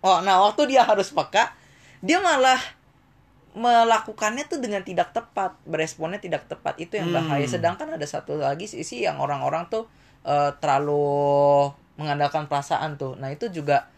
Oh, 0.00 0.24
nah 0.24 0.40
waktu 0.40 0.64
dia 0.72 0.80
harus 0.80 1.12
peka, 1.12 1.52
dia 2.00 2.16
malah 2.24 2.56
melakukannya 3.52 4.46
tuh 4.48 4.62
dengan 4.62 4.80
tidak 4.80 5.10
tepat, 5.12 5.58
beresponnya 5.68 6.16
tidak 6.16 6.46
tepat. 6.48 6.78
Itu 6.80 6.96
yang 6.96 7.10
bahaya. 7.12 7.44
Hmm. 7.44 7.52
Sedangkan 7.52 7.88
ada 7.92 8.06
satu 8.08 8.38
lagi 8.40 8.64
sisi 8.64 9.02
yang 9.04 9.18
orang-orang 9.20 9.68
tuh 9.68 9.84
eh, 10.24 10.52
terlalu 10.56 11.68
mengandalkan 12.00 12.48
perasaan 12.48 12.96
tuh. 12.96 13.16
Nah, 13.20 13.28
itu 13.28 13.52
juga 13.52 13.88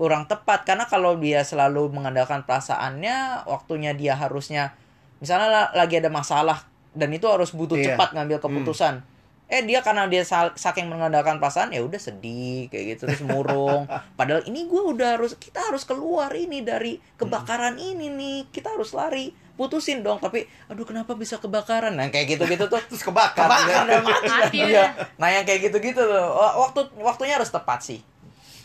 kurang 0.00 0.24
tepat 0.24 0.64
karena 0.64 0.88
kalau 0.88 1.12
dia 1.14 1.44
selalu 1.44 1.92
mengandalkan 1.92 2.40
perasaannya, 2.40 3.44
waktunya 3.44 3.92
dia 3.92 4.16
harusnya 4.16 4.72
misalnya 5.18 5.46
la- 5.46 5.72
lagi 5.76 6.00
ada 6.00 6.08
masalah 6.08 6.64
dan 6.90 7.12
itu 7.12 7.28
harus 7.28 7.52
butuh 7.52 7.76
Iya. 7.76 7.92
cepat 7.92 8.16
ngambil 8.16 8.40
keputusan. 8.40 9.04
Eh 9.46 9.60
dia 9.60 9.82
karena 9.82 10.06
dia 10.06 10.24
saking 10.54 10.86
mengandalkan 10.86 11.36
perasaan 11.36 11.68
ya 11.68 11.82
udah 11.82 11.98
sedih 11.98 12.66
kayak 12.66 12.96
gitu 12.96 13.02
terus 13.04 13.20
murung. 13.20 13.84
Padahal 14.16 14.40
ini 14.46 14.64
gue 14.64 14.78
udah 14.80 15.18
harus 15.18 15.36
kita 15.36 15.60
harus 15.60 15.82
keluar 15.82 16.32
ini 16.32 16.62
dari 16.62 16.96
kebakaran 17.14 17.76
ini 17.76 18.08
nih. 18.08 18.48
Kita 18.48 18.72
harus 18.72 18.90
lari. 18.90 19.34
Putusin 19.52 20.00
dong 20.00 20.16
tapi 20.16 20.48
aduh 20.66 20.86
kenapa 20.86 21.12
bisa 21.12 21.36
kebakaran? 21.36 21.92
Nah 21.92 22.08
kayak 22.08 22.32
gitu-gitu 22.32 22.64
tuh 22.64 22.80
terus 22.88 23.02
kebakar. 23.02 23.44
kebakar 23.44 23.84
ya. 23.84 23.84
dan 23.90 24.02
mati. 24.02 24.28
Mati 24.30 24.58
udah. 24.64 24.88
Nah 25.18 25.28
yang 25.28 25.44
kayak 25.44 25.60
gitu-gitu 25.62 26.00
tuh 26.00 26.08
wa- 26.30 26.56
waktu 26.62 26.80
waktunya 26.96 27.36
harus 27.36 27.50
tepat 27.50 27.84
sih 27.84 28.00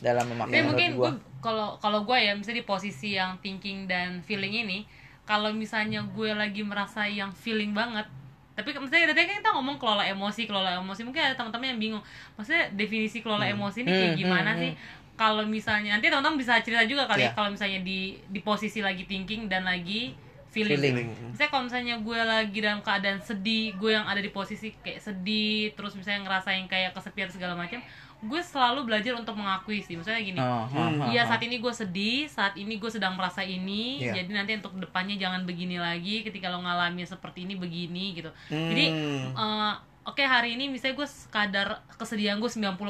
dalam 0.06 0.26
memakai 0.30 0.62
mungkin 0.62 0.90
gua. 0.94 1.10
gue 1.10 1.12
kalau 1.42 1.68
kalau 1.78 2.00
gue 2.06 2.18
ya 2.18 2.34
misalnya 2.34 2.62
di 2.62 2.68
posisi 2.68 3.18
yang 3.18 3.38
thinking 3.42 3.86
dan 3.86 4.22
feeling 4.22 4.54
ini, 4.54 4.86
kalau 5.26 5.50
misalnya 5.54 6.06
gue 6.06 6.30
lagi 6.34 6.62
merasa 6.62 7.06
yang 7.06 7.30
feeling 7.34 7.74
banget, 7.74 8.06
tapi 8.54 8.74
misalnya 8.78 9.14
tadi 9.14 9.26
kan 9.26 9.38
kita 9.42 9.52
ngomong 9.54 9.78
kelola 9.78 10.06
emosi, 10.06 10.46
kelola 10.46 10.78
emosi, 10.78 11.02
mungkin 11.02 11.22
ada 11.22 11.36
teman-teman 11.36 11.74
yang 11.74 11.82
bingung, 11.82 12.04
maksudnya 12.34 12.70
definisi 12.74 13.22
kelola 13.22 13.46
emosi 13.46 13.82
ini 13.82 13.92
kayak 13.92 14.14
Hmm, 14.14 14.22
gimana 14.22 14.52
hmm, 14.54 14.62
sih? 14.62 14.72
Kalau 15.16 15.44
misalnya 15.48 15.96
nanti 15.96 16.10
teman-teman 16.10 16.36
bisa 16.36 16.60
cerita 16.60 16.84
juga 16.84 17.08
kali 17.08 17.24
Iya. 17.24 17.32
kalau 17.32 17.50
misalnya 17.54 17.80
di 17.82 18.20
di 18.26 18.40
posisi 18.42 18.82
lagi 18.82 19.06
thinking 19.06 19.48
dan 19.48 19.64
lagi 19.64 20.12
feeling. 20.50 20.80
Feeling. 20.80 21.08
Misalnya 21.32 21.52
kalau 21.52 21.64
misalnya 21.68 21.96
gue 22.00 22.20
lagi 22.20 22.58
dalam 22.64 22.80
keadaan 22.80 23.20
sedih, 23.20 23.76
gue 23.76 23.92
yang 23.92 24.08
ada 24.08 24.24
di 24.24 24.32
posisi 24.32 24.72
kayak 24.80 25.04
sedih, 25.04 25.76
terus 25.76 25.92
misalnya 25.94 26.24
ngerasain 26.24 26.64
kayak 26.66 26.96
kesepian 26.96 27.28
segala 27.28 27.60
macam, 27.60 27.84
gue 28.18 28.42
selalu 28.42 28.86
belajar 28.86 29.14
untuk 29.14 29.34
mengakui 29.34 29.80
sih. 29.80 29.96
Misalnya 29.96 30.22
gini, 30.22 30.40
Oh, 30.40 30.66
Hmm. 30.66 31.10
Iya 31.10 31.26
saat 31.26 31.42
ini 31.42 31.58
gue 31.58 31.70
sedih, 31.70 32.26
saat 32.26 32.56
ini 32.56 32.76
gue 32.76 32.88
sedang 32.88 33.14
merasa 33.14 33.42
ini, 33.42 34.00
Iya. 34.00 34.24
jadi 34.24 34.32
nanti 34.34 34.52
untuk 34.56 34.78
depannya 34.78 35.16
jangan 35.16 35.44
begini 35.44 35.76
lagi. 35.76 36.22
Ketika 36.22 36.48
lo 36.48 36.60
ngalamin 36.60 37.04
seperti 37.04 37.44
ini 37.44 37.56
begini 37.56 38.16
gitu. 38.16 38.32
Hmm. 38.48 38.70
Jadi 38.72 38.86
eh, 39.30 39.74
oke 40.04 40.22
hari 40.22 40.54
ini 40.54 40.70
misalnya 40.70 40.96
gue 40.96 41.08
kadar 41.28 41.68
kesedihan 41.92 42.38
gue 42.38 42.48
90% 42.48 42.82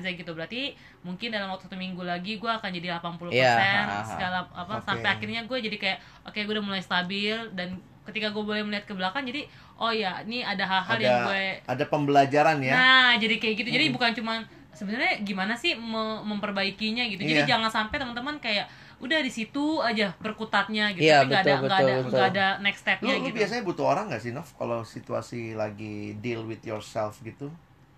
saya 0.00 0.12
gitu. 0.12 0.32
Berarti 0.32 0.72
mungkin 1.00 1.30
dalam 1.30 1.48
waktu 1.48 1.66
satu 1.66 1.76
minggu 1.76 2.00
lagi 2.00 2.36
gue 2.36 2.48
akan 2.48 2.70
jadi 2.70 2.96
80% 2.96 3.30
Iya, 3.30 3.52
ha, 3.54 3.82
ha. 3.86 3.98
segala 4.04 4.38
apa 4.46 4.74
Oke. 4.76 4.84
sampai 4.84 5.08
akhirnya 5.10 5.40
gue 5.42 5.58
jadi 5.58 5.76
kayak 5.76 5.98
oke 6.24 6.38
gue 6.38 6.52
udah 6.52 6.64
mulai 6.64 6.80
stabil 6.80 7.36
dan 7.52 7.76
ketika 8.02 8.28
gue 8.28 8.42
boleh 8.42 8.66
melihat 8.66 8.82
ke 8.82 8.94
belakang 8.94 9.22
jadi 9.22 9.46
oh 9.78 9.94
ya 9.94 10.22
ini 10.22 10.42
ada 10.42 10.66
hal-hal 10.66 10.98
yang 10.98 11.16
gue 11.24 11.42
ada 11.62 11.84
pembelajaran 11.86 12.58
ya. 12.58 12.72
Nah, 12.72 13.10
jadi 13.16 13.34
kayak 13.36 13.54
gitu. 13.56 13.68
Jadi 13.70 13.84
bukan 13.90 14.10
cuma 14.12 14.42
sebenarnya 14.72 15.20
gimana 15.20 15.54
sih 15.54 15.72
me- 15.74 16.22
memperbaikinya 16.24 17.04
gitu. 17.06 17.22
Jadi 17.22 17.42
Iya. 17.44 17.56
jangan 17.56 17.70
sampai 17.70 17.96
teman-teman 17.96 18.36
kayak 18.38 18.66
udah 18.98 19.18
di 19.18 19.28
situ 19.28 19.82
aja 19.82 20.14
berkutatnya 20.16 20.94
gitu. 20.94 21.04
Iya, 21.04 21.22
Tapi 21.22 21.28
nggak 21.28 21.42
ada 21.42 21.52
betul, 21.52 21.66
nggak 21.66 21.78
ada 21.78 21.94
betul, 21.98 22.10
nggak 22.12 22.28
ada 22.30 22.46
next 22.60 22.78
Lu, 22.78 22.84
stepnya 22.84 23.14
lu 23.14 23.24
gitu. 23.26 23.36
biasanya 23.36 23.62
butuh 23.62 23.86
orang 23.86 24.04
gak 24.08 24.22
sih, 24.22 24.30
Nov? 24.30 24.48
Kalau 24.54 24.78
situasi 24.82 25.40
lagi 25.52 26.14
deal 26.18 26.42
with 26.42 26.62
yourself 26.62 27.18
gitu? 27.20 27.50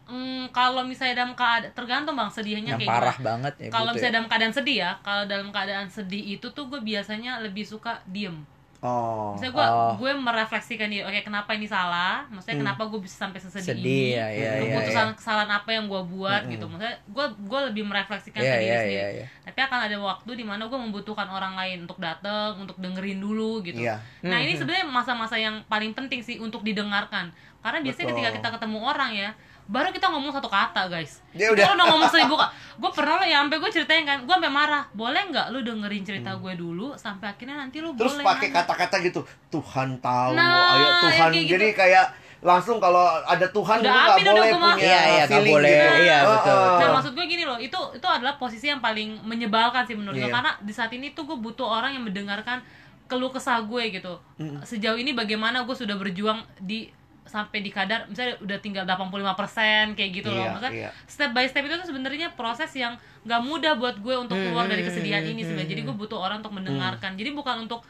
Hmm, 0.04 0.48
kalau 0.50 0.84
misalnya 0.84 1.24
dalam 1.24 1.32
keadaan 1.32 1.72
tergantung 1.72 2.12
bang 2.12 2.28
sedihnya 2.28 2.76
yang 2.76 2.76
kayak 2.76 2.92
parah 2.92 3.16
gimana. 3.16 3.24
banget 3.24 3.54
ya 3.56 3.68
Kalau 3.68 3.88
gitu 3.88 3.96
misalnya 3.96 4.12
ya. 4.12 4.16
dalam 4.16 4.28
keadaan 4.28 4.52
sedih 4.52 4.76
ya, 4.76 4.90
kalau 5.00 5.22
dalam 5.24 5.48
keadaan 5.48 5.88
sedih 5.88 6.22
itu 6.30 6.46
tuh 6.50 6.64
gue 6.68 6.80
biasanya 6.82 7.32
lebih 7.40 7.64
suka 7.64 8.04
diem. 8.04 8.36
Oh. 8.84 9.32
Misalnya 9.32 9.52
gue 9.54 9.64
Oh. 9.64 9.92
gue 9.96 10.10
merefleksikan 10.12 10.86
diri, 10.86 11.00
oke 11.00 11.16
kenapa 11.22 11.50
ini 11.50 11.64
salah? 11.64 12.28
Maksudnya 12.28 12.52
Hmm. 12.54 12.64
kenapa 12.68 12.82
gue 12.84 13.00
bisa 13.00 13.16
sampai 13.18 13.40
sesedih 13.40 13.64
sedih 13.74 13.80
ini? 13.80 14.12
ya 14.12 14.26
ya 14.28 14.50
ya 14.52 14.52
keputusan 14.76 15.08
ya. 15.08 15.16
kesalahan 15.16 15.50
apa 15.54 15.70
yang 15.70 15.84
gue 15.86 16.02
buat 16.06 16.42
Mm-mm. 16.42 16.52
gitu 16.52 16.64
maksudnya 16.66 16.96
gue 17.02 17.26
gue 17.42 17.60
lebih 17.64 17.82
merefleksikan 17.82 18.36
Iya 18.36 18.44
ke 18.46 18.54
diri 18.54 18.66
iya 18.66 18.76
sendiri 18.78 18.92
iya 18.94 19.08
iya. 19.10 19.26
tapi 19.40 19.58
akan 19.58 19.78
ada 19.82 19.96
waktu 19.98 20.30
di 20.34 20.44
mana 20.44 20.62
gue 20.62 20.76
membutuhkan 20.76 21.24
orang 21.26 21.54
lain 21.54 21.78
untuk 21.82 21.96
datang 21.98 22.52
untuk 22.58 22.76
dengerin 22.76 23.18
dulu 23.18 23.62
gitu 23.62 23.80
Iya. 23.80 23.96
nah 24.20 24.36
ini 24.36 24.52
Mhm. 24.52 24.60
sebenarnya 24.60 24.86
masa-masa 24.86 25.34
yang 25.34 25.64
paling 25.64 25.90
penting 25.90 26.20
sih 26.20 26.36
untuk 26.36 26.60
didengarkan 26.60 27.32
karena 27.58 27.78
biasanya 27.80 28.06
Betul. 28.06 28.20
ketika 28.20 28.30
kita 28.36 28.48
ketemu 28.54 28.78
orang 28.82 29.10
ya 29.10 29.30
baru 29.66 29.88
kita 29.88 30.06
ngomong 30.06 30.28
satu 30.30 30.46
kata 30.46 30.86
guys 30.86 31.24
Dia 31.30 31.48
udah- 31.48 31.72
udah 31.72 31.86
ngomong 31.86 32.06
seribu 32.06 32.34
kata 32.34 32.52
gue 32.74 32.90
pernah 32.90 33.14
lo 33.16 33.24
ya 33.24 33.38
sampai 33.38 33.56
gue 33.56 33.70
ceritain 33.70 34.02
kan 34.02 34.18
gue 34.20 34.30
sampai 34.30 34.50
marah 34.50 34.84
boleh 34.90 35.22
nggak 35.26 35.46
lu 35.48 35.60
dengerin 35.60 36.02
cerita 36.02 36.34
gue 36.34 36.52
dulu 36.54 36.92
sampai 36.94 37.30
akhirnya 37.30 37.56
nanti 37.56 37.78
lu 37.78 37.90
Hmm. 37.90 37.98
Terus 37.98 38.14
boleh 38.14 38.26
pakai 38.26 38.48
kata-kata 38.50 38.96
gitu, 39.00 39.20
Tuhan 39.48 39.96
tahu, 39.98 40.30
Nah, 40.32 40.74
ayo 40.74 40.88
Tuhan. 41.00 41.12
yang 41.14 41.30
kayak 41.30 41.48
Jadi 41.48 41.66
gitu. 41.66 41.78
kayak 41.78 42.06
langsung 42.40 42.76
kalau 42.76 43.00
ada 43.24 43.46
Tuhan 43.46 43.76
Udah 43.80 43.88
lu 43.88 43.96
nggak 43.96 44.18
boleh 44.26 44.50
punya 44.52 44.76
Iya, 44.76 45.00
iya, 45.06 45.24
feeling 45.24 45.54
boleh. 45.54 45.72
gitu. 45.72 45.96
Iya, 46.02 46.18
betul, 46.26 46.56
betul. 46.58 46.76
Nah 46.76 46.88
maksud 46.92 47.12
gue 47.14 47.24
gini 47.26 47.42
loh, 47.42 47.56
itu 47.58 47.80
itu 47.90 48.04
adalah 48.06 48.34
posisi 48.34 48.66
yang 48.66 48.78
paling 48.78 49.16
menyebalkan 49.22 49.82
sih 49.82 49.94
menurut 49.94 50.12
gue 50.14 50.28
Iya. 50.28 50.34
karena 50.34 50.52
di 50.58 50.72
saat 50.72 50.90
ini 50.90 51.10
tuh 51.10 51.24
gue 51.24 51.38
butuh 51.38 51.64
orang 51.64 51.92
yang 51.92 52.04
mendengarkan 52.04 52.60
keluh 53.06 53.28
kesah 53.28 53.62
gue 53.62 53.84
gitu. 53.90 54.12
Mm. 54.36 54.60
Sejauh 54.60 54.96
ini 54.96 55.12
bagaimana 55.12 55.62
gue 55.62 55.72
sudah 55.72 55.94
berjuang 55.94 56.42
di 56.58 56.88
sampai 57.24 57.64
di 57.64 57.72
kadar 57.72 58.04
misalnya 58.06 58.36
udah 58.38 58.58
tinggal 58.60 58.84
85% 58.84 59.96
kayak 59.96 60.10
gitu 60.12 60.28
loh. 60.28 60.44
Iya, 60.44 60.50
Maksudnya 60.52 60.72
iya. 60.76 60.90
step 61.08 61.30
by 61.32 61.44
step 61.48 61.64
itu 61.64 61.74
tuh 61.80 61.88
sebenarnya 61.88 62.28
proses 62.36 62.70
yang 62.76 62.94
gak 63.24 63.40
mudah 63.40 63.74
buat 63.80 63.96
gue 63.98 64.14
untuk 64.14 64.36
Hmm, 64.36 64.52
keluar 64.52 64.68
dari 64.68 64.84
hmm, 64.84 64.90
kesedihan 64.92 65.22
hmm, 65.24 65.32
ini 65.32 65.40
hmm, 65.40 65.48
sebenarnya. 65.48 65.70
Jadi 65.72 65.82
hmm. 65.82 65.88
gue 65.90 65.96
butuh 65.98 66.18
orang 66.20 66.38
untuk 66.44 66.54
mendengarkan. 66.54 67.16
Jadi 67.16 67.30
bukan 67.32 67.64
untuk 67.64 67.80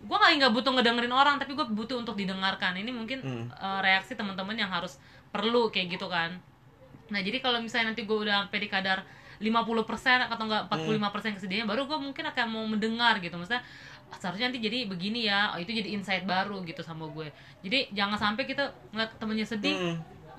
gue 0.00 0.16
nggak 0.16 0.32
nggak 0.40 0.52
butuh 0.56 0.72
ngedengerin 0.72 1.12
orang 1.12 1.36
tapi 1.36 1.52
gue 1.52 1.66
butuh 1.70 2.00
untuk 2.00 2.16
didengarkan 2.16 2.72
ini 2.72 2.88
mungkin 2.88 3.20
Hmm. 3.20 3.46
eh, 3.52 3.80
reaksi 3.84 4.16
teman-teman 4.16 4.56
yang 4.56 4.72
harus 4.72 4.96
perlu 5.28 5.68
kayak 5.68 6.00
gitu 6.00 6.08
kan 6.08 6.40
Nah 7.10 7.20
jadi 7.20 7.42
kalau 7.42 7.60
misalnya 7.60 7.92
nanti 7.92 8.08
gue 8.08 8.14
udah 8.16 8.46
sampai 8.46 8.58
di 8.64 8.68
kadar 8.70 9.04
50% 9.42 10.24
atau 10.24 10.44
enggak 10.46 10.72
45% 10.72 11.36
kesedihan 11.36 11.66
baru 11.66 11.84
gue 11.84 11.98
mungkin 11.98 12.24
akan 12.28 12.46
mau 12.48 12.64
mendengar 12.64 13.20
gitu 13.20 13.34
maksudnya 13.36 13.60
"Ah, 13.60 13.64
seharusnya 14.18 14.50
nanti 14.50 14.58
jadi 14.58 14.90
begini 14.90 15.30
ya 15.30 15.54
oh, 15.54 15.58
itu 15.62 15.70
jadi 15.70 15.94
insight 15.94 16.26
baru 16.26 16.64
gitu 16.66 16.82
sama 16.82 17.06
gue 17.12 17.30
jadi 17.62 17.86
jangan 17.94 18.18
sampai 18.18 18.42
kita 18.48 18.74
ngeliat 18.90 19.10
temennya 19.20 19.46
sedih 19.46 19.76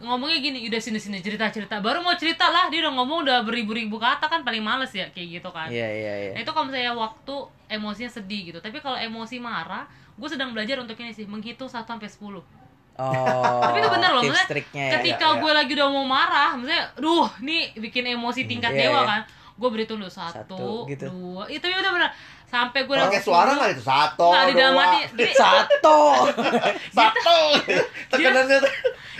Mm. 0.01 0.09
ngomongnya 0.09 0.41
gini 0.41 0.65
udah 0.65 0.81
sini 0.81 0.97
sini 0.97 1.21
cerita 1.21 1.45
cerita 1.53 1.77
baru 1.77 2.01
mau 2.01 2.17
cerita 2.17 2.49
lah 2.49 2.73
dia 2.73 2.81
udah 2.81 2.93
ngomong 2.97 3.21
udah 3.21 3.45
beribu-ribu 3.45 4.01
kata 4.01 4.25
kan 4.25 4.41
paling 4.41 4.65
males 4.65 4.89
ya 4.89 5.05
kayak 5.13 5.39
gitu 5.39 5.49
kan 5.53 5.69
Iya 5.69 5.87
iya 5.87 6.13
iya. 6.25 6.31
Nah 6.33 6.41
itu 6.41 6.49
kalau 6.49 6.65
misalnya 6.73 6.97
waktu 6.97 7.35
emosinya 7.71 8.11
sedih 8.11 8.51
gitu. 8.51 8.59
Tapi 8.59 8.83
kalau 8.83 8.99
emosi 8.99 9.39
marah, 9.39 9.87
gue 10.19 10.27
sedang 10.27 10.51
belajar 10.51 10.83
untuk 10.83 10.99
ini 10.99 11.15
sih 11.15 11.23
menghitung 11.23 11.71
1 11.71 11.87
sampai 11.87 12.11
10. 12.11 12.19
Oh. 12.27 12.43
Tapi 13.63 13.79
itu 13.79 13.89
bener 13.89 14.11
loh, 14.11 14.21
maksudnya 14.27 14.59
ya. 14.75 14.99
Ketika 14.99 15.25
iya, 15.31 15.33
iya. 15.39 15.41
gue 15.41 15.51
lagi 15.55 15.71
udah 15.79 15.87
mau 15.87 16.03
marah, 16.05 16.59
misalnya, 16.59 16.91
duh, 16.99 17.31
nih 17.39 17.71
bikin 17.79 18.03
emosi 18.11 18.43
tingkat 18.45 18.75
iya, 18.75 18.91
dewa 18.91 19.01
iya. 19.01 19.07
kan. 19.07 19.21
Gue 19.55 19.69
berhitung 19.71 20.03
dulu 20.03 20.11
satu, 20.11 20.35
Satu, 20.43 20.65
gitu. 20.91 21.07
dua, 21.07 21.47
itu 21.47 21.63
udah 21.63 21.91
bener. 21.95 22.11
Sampai 22.51 22.83
gue 22.83 22.95
Pakai 22.99 23.23
suara 23.23 23.55
nggak 23.55 23.79
itu? 23.79 23.83
Satu, 23.87 24.27
Nggak, 24.27 24.43
di 24.51 24.53
dalam 24.59 24.75
hati. 24.75 24.99
Satu. 25.31 25.99
satu. 26.91 27.39
Tekanannya 28.11 28.59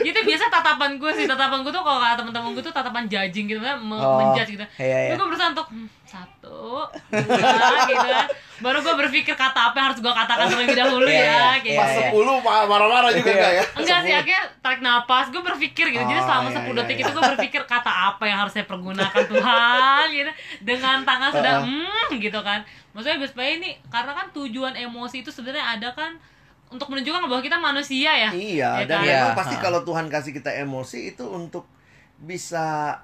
itu 0.02 0.20
biasa 0.24 0.46
tatapan 0.50 0.98
gue 0.98 1.12
sih 1.13 1.26
tatapan 1.30 1.62
gue 1.62 1.72
tuh 1.72 1.84
kalau 1.84 2.00
kata 2.02 2.15
teman-teman 2.24 2.50
gue 2.58 2.63
tuh 2.63 2.74
tatapan 2.74 3.04
judging 3.06 3.46
gitu 3.48 3.62
kan 3.62 3.78
me 3.78 3.96
Oh, 4.02 4.17
menjudge 4.17 4.58
gitu 4.58 4.65
iya, 4.82 4.98
iya. 5.08 5.13
Gue 5.13 5.26
berusaha 5.30 5.54
untuk 5.54 5.67
hmm, 5.70 5.88
satu 6.10 6.89
dua 7.12 7.80
gitu 7.91 8.08
kan 8.08 8.28
baru 8.62 8.78
gue 8.80 8.95
berpikir 8.95 9.34
kata 9.34 9.60
apa 9.63 9.76
yang 9.76 9.88
harus 9.88 10.00
gue 10.00 10.13
katakan 10.13 10.45
terlebih 10.47 10.74
dahulu 10.76 11.04
Iya, 11.04 11.17
ya 11.17 11.26
iya, 11.26 11.50
kayak 11.56 11.76
Pas 11.76 11.84
iya. 11.84 11.91
gitu. 11.91 12.02
sepuluh 12.04 12.36
ma- 12.39 12.63
marah-marah 12.63 13.10
juga 13.10 13.26
Iya. 13.26 13.36
enggak 13.36 13.52
ya? 13.52 13.63
enggak 13.76 14.00
sih 14.00 14.13
akhirnya 14.15 14.41
tarik 14.58 14.80
napas 14.80 15.26
gue 15.28 15.41
berpikir 15.41 15.86
gitu 15.89 16.04
jadi 16.04 16.19
Oh, 16.19 16.24
selama 16.24 16.47
iya, 16.47 16.58
10 16.58 16.63
iya, 16.63 16.74
detik 16.78 16.95
iya. 16.95 17.04
itu 17.04 17.12
gue 17.12 17.24
berpikir 17.28 17.62
kata 17.65 17.91
apa 18.08 18.24
yang 18.24 18.38
harus 18.39 18.52
saya 18.52 18.65
pergunakan 18.65 19.24
Tuhan 19.26 20.06
gitu 20.12 20.32
dengan 20.62 20.97
tangan 21.02 21.30
sudah 21.32 21.54
hmm 21.60 22.10
gitu 22.15 22.39
kan 22.39 22.60
maksudnya 22.91 23.17
supaya 23.24 23.50
ini 23.54 23.69
karena 23.88 24.12
kan 24.12 24.26
tujuan 24.32 24.74
emosi 24.76 25.15
itu 25.19 25.30
sebenarnya 25.30 25.65
ada 25.74 25.89
kan 25.91 26.12
untuk 26.67 26.88
menunjukkan 26.88 27.21
bahwa 27.21 27.41
kita 27.41 27.58
manusia 27.58 28.12
ya 28.12 28.30
Iya, 28.30 28.69
Ya 28.78 28.86
dan 28.86 28.95
kan? 28.95 29.04
Iya. 29.04 29.15
memang 29.17 29.36
pasti 29.36 29.56
Ha. 29.56 29.62
kalau 29.62 29.80
Tuhan 29.82 30.06
kasih 30.08 30.32
kita 30.32 30.52
emosi 30.58 31.12
itu 31.12 31.26
untuk 31.26 31.67
bisa 32.17 32.95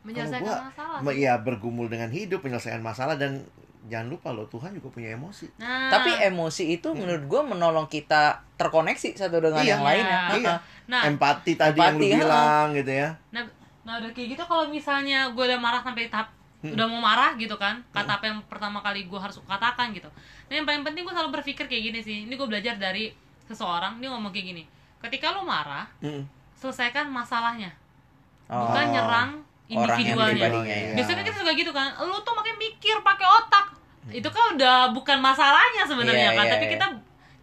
menyelesaikan 0.00 0.42
gua, 0.42 0.56
masalah 0.66 0.98
me- 1.00 1.16
ya 1.16 1.34
bergumul 1.38 1.86
dengan 1.86 2.08
hidup, 2.08 2.40
menyelesaikan 2.40 2.80
masalah 2.80 3.14
dan 3.14 3.44
jangan 3.84 4.08
lupa 4.08 4.32
loh 4.32 4.46
Tuhan 4.46 4.72
juga 4.72 4.88
punya 4.88 5.12
emosi. 5.12 5.46
nah 5.56 5.88
Tapi 5.88 6.10
emosi 6.24 6.64
itu 6.72 6.88
menurut 6.90 7.24
gue 7.24 7.40
menolong 7.46 7.84
kita 7.86 8.22
terkoneksi 8.54 9.12
satu 9.14 9.38
dengan 9.38 9.60
Iya, 9.60 9.70
yang 9.70 9.82
lainnya. 9.82 10.20
iya. 10.30 10.36
Iya. 10.38 10.54
nah 10.84 11.02
Empati 11.04 11.52
tadi 11.54 11.76
yang 11.76 11.94
lu 11.94 12.04
Empati, 12.04 12.16
bilang 12.16 12.66
gitu 12.72 12.92
ya. 12.94 13.08
Nah, 13.30 13.42
nah 13.82 13.92
udah 13.98 14.10
kayak 14.10 14.28
gitu 14.32 14.42
kalau 14.42 14.64
misalnya 14.66 15.28
gue 15.28 15.44
udah 15.44 15.58
marah 15.58 15.80
sampai 15.80 16.08
tahap 16.08 16.28
Hmm. 16.60 16.72
udah 16.72 16.86
mau 16.88 16.96
marah 16.98 17.36
gitu 17.36 17.52
kan, 17.54 17.84
kata 17.92 18.16
apa 18.16 18.24
yang 18.24 18.40
pertama 18.42 18.80
kali 18.80 19.04
gue 19.04 19.20
harus 19.20 19.36
katakan 19.38 19.92
gitu. 19.92 20.08
Nah 20.48 20.54
yang 20.54 20.64
paling 20.64 20.80
penting 20.80 21.04
gue 21.04 21.12
selalu 21.12 21.36
berpikir 21.36 21.68
kayak 21.68 21.92
gini 21.92 22.00
sih. 22.00 22.16
Ini 22.24 22.32
gue 22.32 22.48
belajar 22.48 22.80
dari 22.80 23.12
seseorang 23.44 24.00
dia 24.00 24.08
ngomong 24.08 24.32
kayak 24.32 24.46
gini. 24.48 24.64
Ketika 24.96 25.28
lo 25.30 25.44
marah, 25.44 25.84
Mm. 26.00 26.24
selesaikan 26.56 27.04
masalahnya, 27.06 27.68
Oh. 28.48 28.64
bukan 28.64 28.96
Orang 29.72 29.96
individualnya. 29.96 30.36
pribadinya, 30.36 30.76
ya. 30.76 30.92
Biasanya 30.92 31.22
kita 31.24 31.38
suka 31.40 31.52
gitu 31.56 31.72
kan, 31.72 31.88
lo 32.04 32.20
tuh 32.20 32.34
makin 32.36 32.54
mikir 32.60 32.96
pakai 33.00 33.24
otak. 33.24 33.66
Itu 34.12 34.28
kan 34.28 34.60
udah 34.60 34.92
bukan 34.92 35.18
masalahnya 35.24 35.88
sebenarnya 35.88 36.28
Iya, 36.32 36.36
kan, 36.36 36.44
iya, 36.44 36.52
tapi 36.52 36.64
iya. 36.68 36.72
kita 36.76 36.86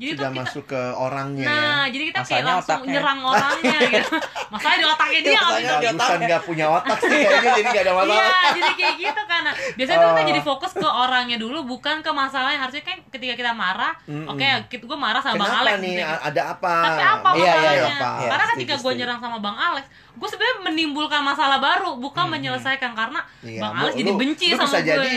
jadi 0.02 0.12
Sudah 0.12 0.28
kita 0.28 0.42
masuk 0.42 0.64
ke 0.66 0.82
orangnya 0.98 1.46
Nah, 1.46 1.62
ya. 1.86 1.92
jadi 1.92 2.04
kita 2.04 2.20
kayak 2.20 2.26
Masalahnya 2.26 2.52
langsung 2.52 2.74
otaknya. 2.76 2.92
nyerang 2.92 3.20
orangnya 3.24 3.78
gitu. 3.94 4.16
Masalahnya 4.50 4.80
di 4.80 4.88
otaknya 4.88 5.20
dia 5.20 5.30
nggak 5.30 5.46
Masalahnya 5.46 5.62
bisa 5.62 5.78
di 5.78 5.88
otaknya. 5.88 6.26
nggak 6.26 6.42
punya 6.42 6.66
otak 6.68 6.98
sih 7.00 7.10
kayaknya 7.12 7.50
jadi 7.54 7.68
nggak 7.68 7.84
ada 7.84 7.94
masalah. 7.94 8.18
Iya, 8.18 8.48
jadi 8.52 8.72
kayak 8.74 8.96
gitu 9.00 9.22
kan. 9.24 9.42
Nah, 9.42 9.54
biasanya 9.72 9.98
tuh 9.98 10.10
kita 10.10 10.18
Oh. 10.18 10.28
jadi 10.28 10.42
fokus 10.44 10.72
ke 10.74 10.88
orangnya 10.88 11.38
dulu, 11.38 11.58
bukan 11.64 11.96
ke 12.00 12.12
masalahnya. 12.12 12.60
Harusnya 12.60 12.84
kan 12.84 12.98
ketika 13.08 13.34
kita 13.36 13.52
marah, 13.54 13.94
oke, 14.04 14.48
kita 14.68 14.84
gue 14.84 15.00
marah 15.00 15.20
sama 15.20 15.36
Bang 15.38 15.48
Kenapa 15.48 15.64
Alex. 15.64 15.78
nih? 15.80 15.94
A- 16.02 16.22
Ada 16.24 16.42
apa? 16.52 16.74
Tapi 16.82 17.02
apa 17.04 17.30
Iya, 17.32 17.38
iya, 17.38 17.52
masalahnya? 17.52 17.70
iya. 17.72 17.94
Apa? 17.94 18.10
Iya, 18.18 18.28
Karena 18.28 18.44
Setuju, 18.44 18.58
ketika 18.58 18.76
gue 18.80 18.94
nyerang 18.96 19.20
sama 19.20 19.38
Bang 19.40 19.58
Alex, 19.60 19.86
gue 20.12 20.28
sebenarnya 20.28 20.58
menimbulkan 20.64 21.22
masalah 21.22 21.58
baru, 21.58 21.92
bukan 21.96 22.26
menyelesaikan 22.28 22.92
karena 22.92 23.20
Iya, 23.40 23.60
Bang 23.60 23.72
lu- 23.72 23.82
Alex 23.84 23.94
jadi 23.96 24.10
lu- 24.10 24.18
benci 24.18 24.48
lu 24.48 24.58
sama 24.58 24.66
bisa 24.68 24.80
gue. 24.80 24.90
jadi 24.92 25.16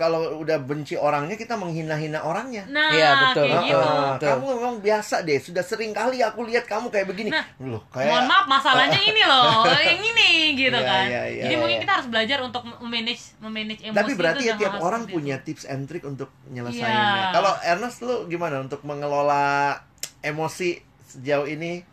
kalau 0.00 0.40
udah 0.40 0.56
benci 0.64 0.96
orangnya 0.96 1.36
kita 1.36 1.60
menghina-hina 1.60 2.24
orangnya. 2.24 2.64
Nah, 2.72 2.88
Iya, 2.88 3.10
betul, 3.28 3.44
kayak 3.52 3.68
gitu. 3.68 3.84
Ah, 3.84 4.16
Betul. 4.16 4.28
kamu 4.32 4.44
memang 4.56 4.74
biasa 4.80 5.14
deh. 5.20 5.36
Sudah 5.36 5.60
sering 5.60 5.92
kali 5.92 6.24
aku 6.24 6.40
lihat 6.48 6.64
kamu 6.64 6.88
kayak 6.88 7.04
begini. 7.04 7.28
Nah, 7.28 7.44
Loh, 7.60 7.84
kayak 7.92 8.08
Mohon 8.08 8.24
maaf, 8.32 8.44
masalahnya 8.48 9.00
ini 9.12 9.22
loh, 9.28 9.68
yang 9.76 10.00
ini 10.00 10.30
gitu 10.56 10.72
Iya, 10.72 10.88
kan. 10.88 11.04
iya, 11.04 11.22
iya, 11.28 11.42
Jadi 11.44 11.54
mungkin 11.60 11.76
iya. 11.76 11.82
kita 11.84 11.92
harus 12.00 12.08
belajar 12.08 12.38
untuk 12.40 12.62
memanage 12.80 13.22
memanage 13.36 13.80
emosi 13.84 13.98
Tapi 14.00 14.12
berarti 14.16 14.44
itu 14.44 14.48
ya 14.48 14.54
tiap 14.56 14.74
orang 14.80 15.02
seperti 15.04 15.14
punya 15.20 15.36
itu. 15.36 15.44
tips 15.52 15.64
and 15.68 15.82
trick 15.84 16.04
untuk 16.08 16.32
nyelesainnya. 16.48 17.04
Iya. 17.04 17.24
Kalau 17.36 17.52
Ernest 17.60 17.98
lu 18.00 18.16
gimana 18.24 18.56
untuk 18.64 18.80
mengelola 18.88 19.76
emosi 20.24 20.80
sejauh 21.12 21.44
ini? 21.44 21.84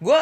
Gue 0.00 0.16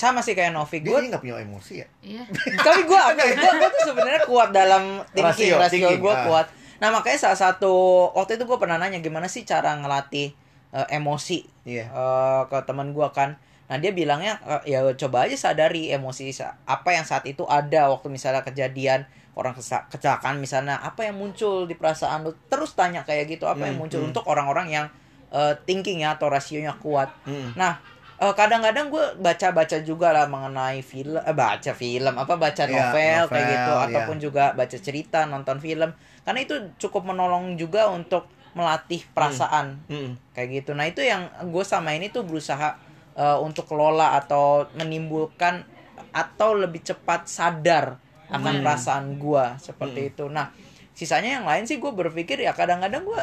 sama 0.00 0.24
sih 0.24 0.32
kayak 0.32 0.56
Novi. 0.56 0.80
Dia 0.80 0.88
Gue 0.88 1.00
nggak 1.04 1.20
punya 1.20 1.36
emosi 1.36 1.84
ya? 1.84 1.86
Iya. 2.00 2.24
tapi 2.64 2.80
gue 2.88 2.96
gue 3.12 3.52
gue 3.60 3.68
tuh 3.76 3.84
sebenarnya 3.92 4.24
kuat 4.24 4.56
dalam 4.56 5.04
thinking 5.12 5.52
Rasio, 5.52 5.60
rasio, 5.60 5.88
gue 6.00 6.14
ah. 6.16 6.24
kuat 6.24 6.46
nah 6.78 6.88
makanya 6.90 7.18
salah 7.18 7.38
satu 7.38 7.72
waktu 8.14 8.38
itu 8.38 8.46
gue 8.46 8.58
pernah 8.58 8.78
nanya 8.78 9.02
gimana 9.02 9.26
sih 9.26 9.42
cara 9.42 9.74
ngelatih 9.74 10.30
eh, 10.70 10.86
emosi 10.94 11.42
Iya. 11.66 11.90
eh, 11.90 12.42
ke 12.46 12.58
teman 12.64 12.94
gue 12.94 13.08
kan 13.10 13.34
nah 13.68 13.76
dia 13.76 13.92
bilangnya 13.92 14.38
eh, 14.46 14.72
ya 14.72 14.86
coba 14.96 15.26
aja 15.28 15.36
sadari 15.36 15.90
emosi 15.90 16.30
apa 16.64 16.88
yang 16.94 17.04
saat 17.04 17.26
itu 17.26 17.44
ada 17.44 17.90
waktu 17.92 18.08
misalnya 18.08 18.40
kejadian 18.40 19.04
orang 19.38 19.54
kecelakaan 19.90 20.42
misalnya 20.42 20.82
apa 20.82 21.06
yang 21.06 21.14
muncul 21.14 21.62
di 21.66 21.78
perasaan 21.78 22.26
lu 22.26 22.34
terus 22.50 22.74
tanya 22.74 23.06
kayak 23.06 23.30
gitu 23.30 23.46
apa 23.46 23.70
yang 23.70 23.78
Hmm, 23.78 23.86
muncul 23.86 24.00
hmm. 24.02 24.10
untuk 24.10 24.24
orang-orang 24.26 24.66
yang 24.70 24.86
eh, 25.30 25.54
thinking 25.62 26.02
ya 26.02 26.18
atau 26.18 26.26
rasionya 26.26 26.74
kuat 26.80 27.06
Mm. 27.22 27.52
Nah, 27.54 27.78
eh, 28.18 28.34
kadang-kadang 28.34 28.88
gue 28.90 29.04
baca-baca 29.20 29.78
juga 29.84 30.10
lah 30.10 30.24
mengenai 30.26 30.80
film, 30.82 31.20
eh, 31.22 31.36
baca 31.36 31.70
film, 31.76 32.14
apa 32.16 32.34
baca 32.34 32.64
Iya, 32.66 32.72
novel, 32.72 33.20
kayak 33.28 33.30
novel, 33.30 33.52
gitu, 33.52 33.72
iya. 33.76 33.84
ataupun 33.86 34.16
juga 34.18 34.44
baca 34.56 34.76
cerita, 34.80 35.28
nonton 35.28 35.60
film, 35.60 35.92
karena 36.28 36.44
itu 36.44 36.52
cukup 36.76 37.08
menolong 37.08 37.56
juga 37.56 37.88
untuk 37.88 38.28
melatih 38.52 39.00
perasaan 39.08 39.80
Mm. 39.88 40.12
kayak 40.32 40.48
gitu. 40.52 40.76
Nah 40.76 40.84
itu 40.84 41.00
yang 41.00 41.24
gue 41.48 41.64
sama 41.64 41.96
ini 41.96 42.12
tuh 42.12 42.22
berusaha 42.22 42.76
eh, 43.14 43.38
untuk 43.40 43.64
kelola 43.64 44.14
atau 44.14 44.68
menimbulkan 44.76 45.64
atau 46.12 46.52
lebih 46.52 46.84
cepat 46.84 47.24
sadar 47.26 47.96
akan 48.28 48.54
Hmm. 48.54 48.62
perasaan 48.62 49.16
gue 49.16 49.44
seperti 49.58 50.12
itu. 50.12 50.28
Nah 50.28 50.52
sisanya 50.92 51.40
yang 51.40 51.46
lain 51.46 51.64
sih 51.64 51.78
gue 51.78 51.88
berpikir 51.88 52.36
ya 52.36 52.52
kadang-kadang 52.52 53.02
gue 53.02 53.22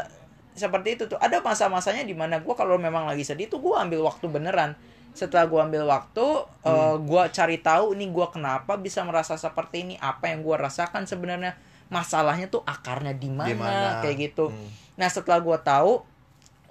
seperti 0.53 0.95
itu 0.95 1.03
tuh 1.05 1.19
ada 1.19 1.39
masa-masanya 1.39 2.01
di 2.01 2.11
mana 2.11 2.39
gue 2.39 2.55
kalau 2.55 2.75
memang 2.75 3.05
lagi 3.05 3.21
sedih 3.21 3.45
tuh 3.45 3.59
gue 3.59 3.75
ambil 3.75 4.01
waktu 4.01 4.25
beneran 4.25 4.71
setelah 5.11 5.47
gue 5.47 5.59
ambil 5.59 5.83
waktu 5.85 6.25
eh, 6.63 6.95
gue 6.97 7.23
cari 7.29 7.57
tahu 7.59 7.91
ini 7.93 8.07
gue 8.07 8.27
kenapa 8.31 8.75
bisa 8.75 9.03
merasa 9.03 9.35
seperti 9.35 9.83
ini 9.83 9.95
apa 9.99 10.31
yang 10.31 10.43
gue 10.43 10.55
rasakan 10.55 11.03
sebenarnya 11.05 11.55
masalahnya 11.87 12.47
tuh 12.47 12.61
akarnya 12.61 13.13
di 13.13 13.27
mana 13.27 13.61
kayak 13.99 14.17
gitu 14.23 14.49
Hmm. 14.49 14.69
nah 14.95 15.05
setelah 15.05 15.39
gue 15.39 15.57
tahu 15.59 16.01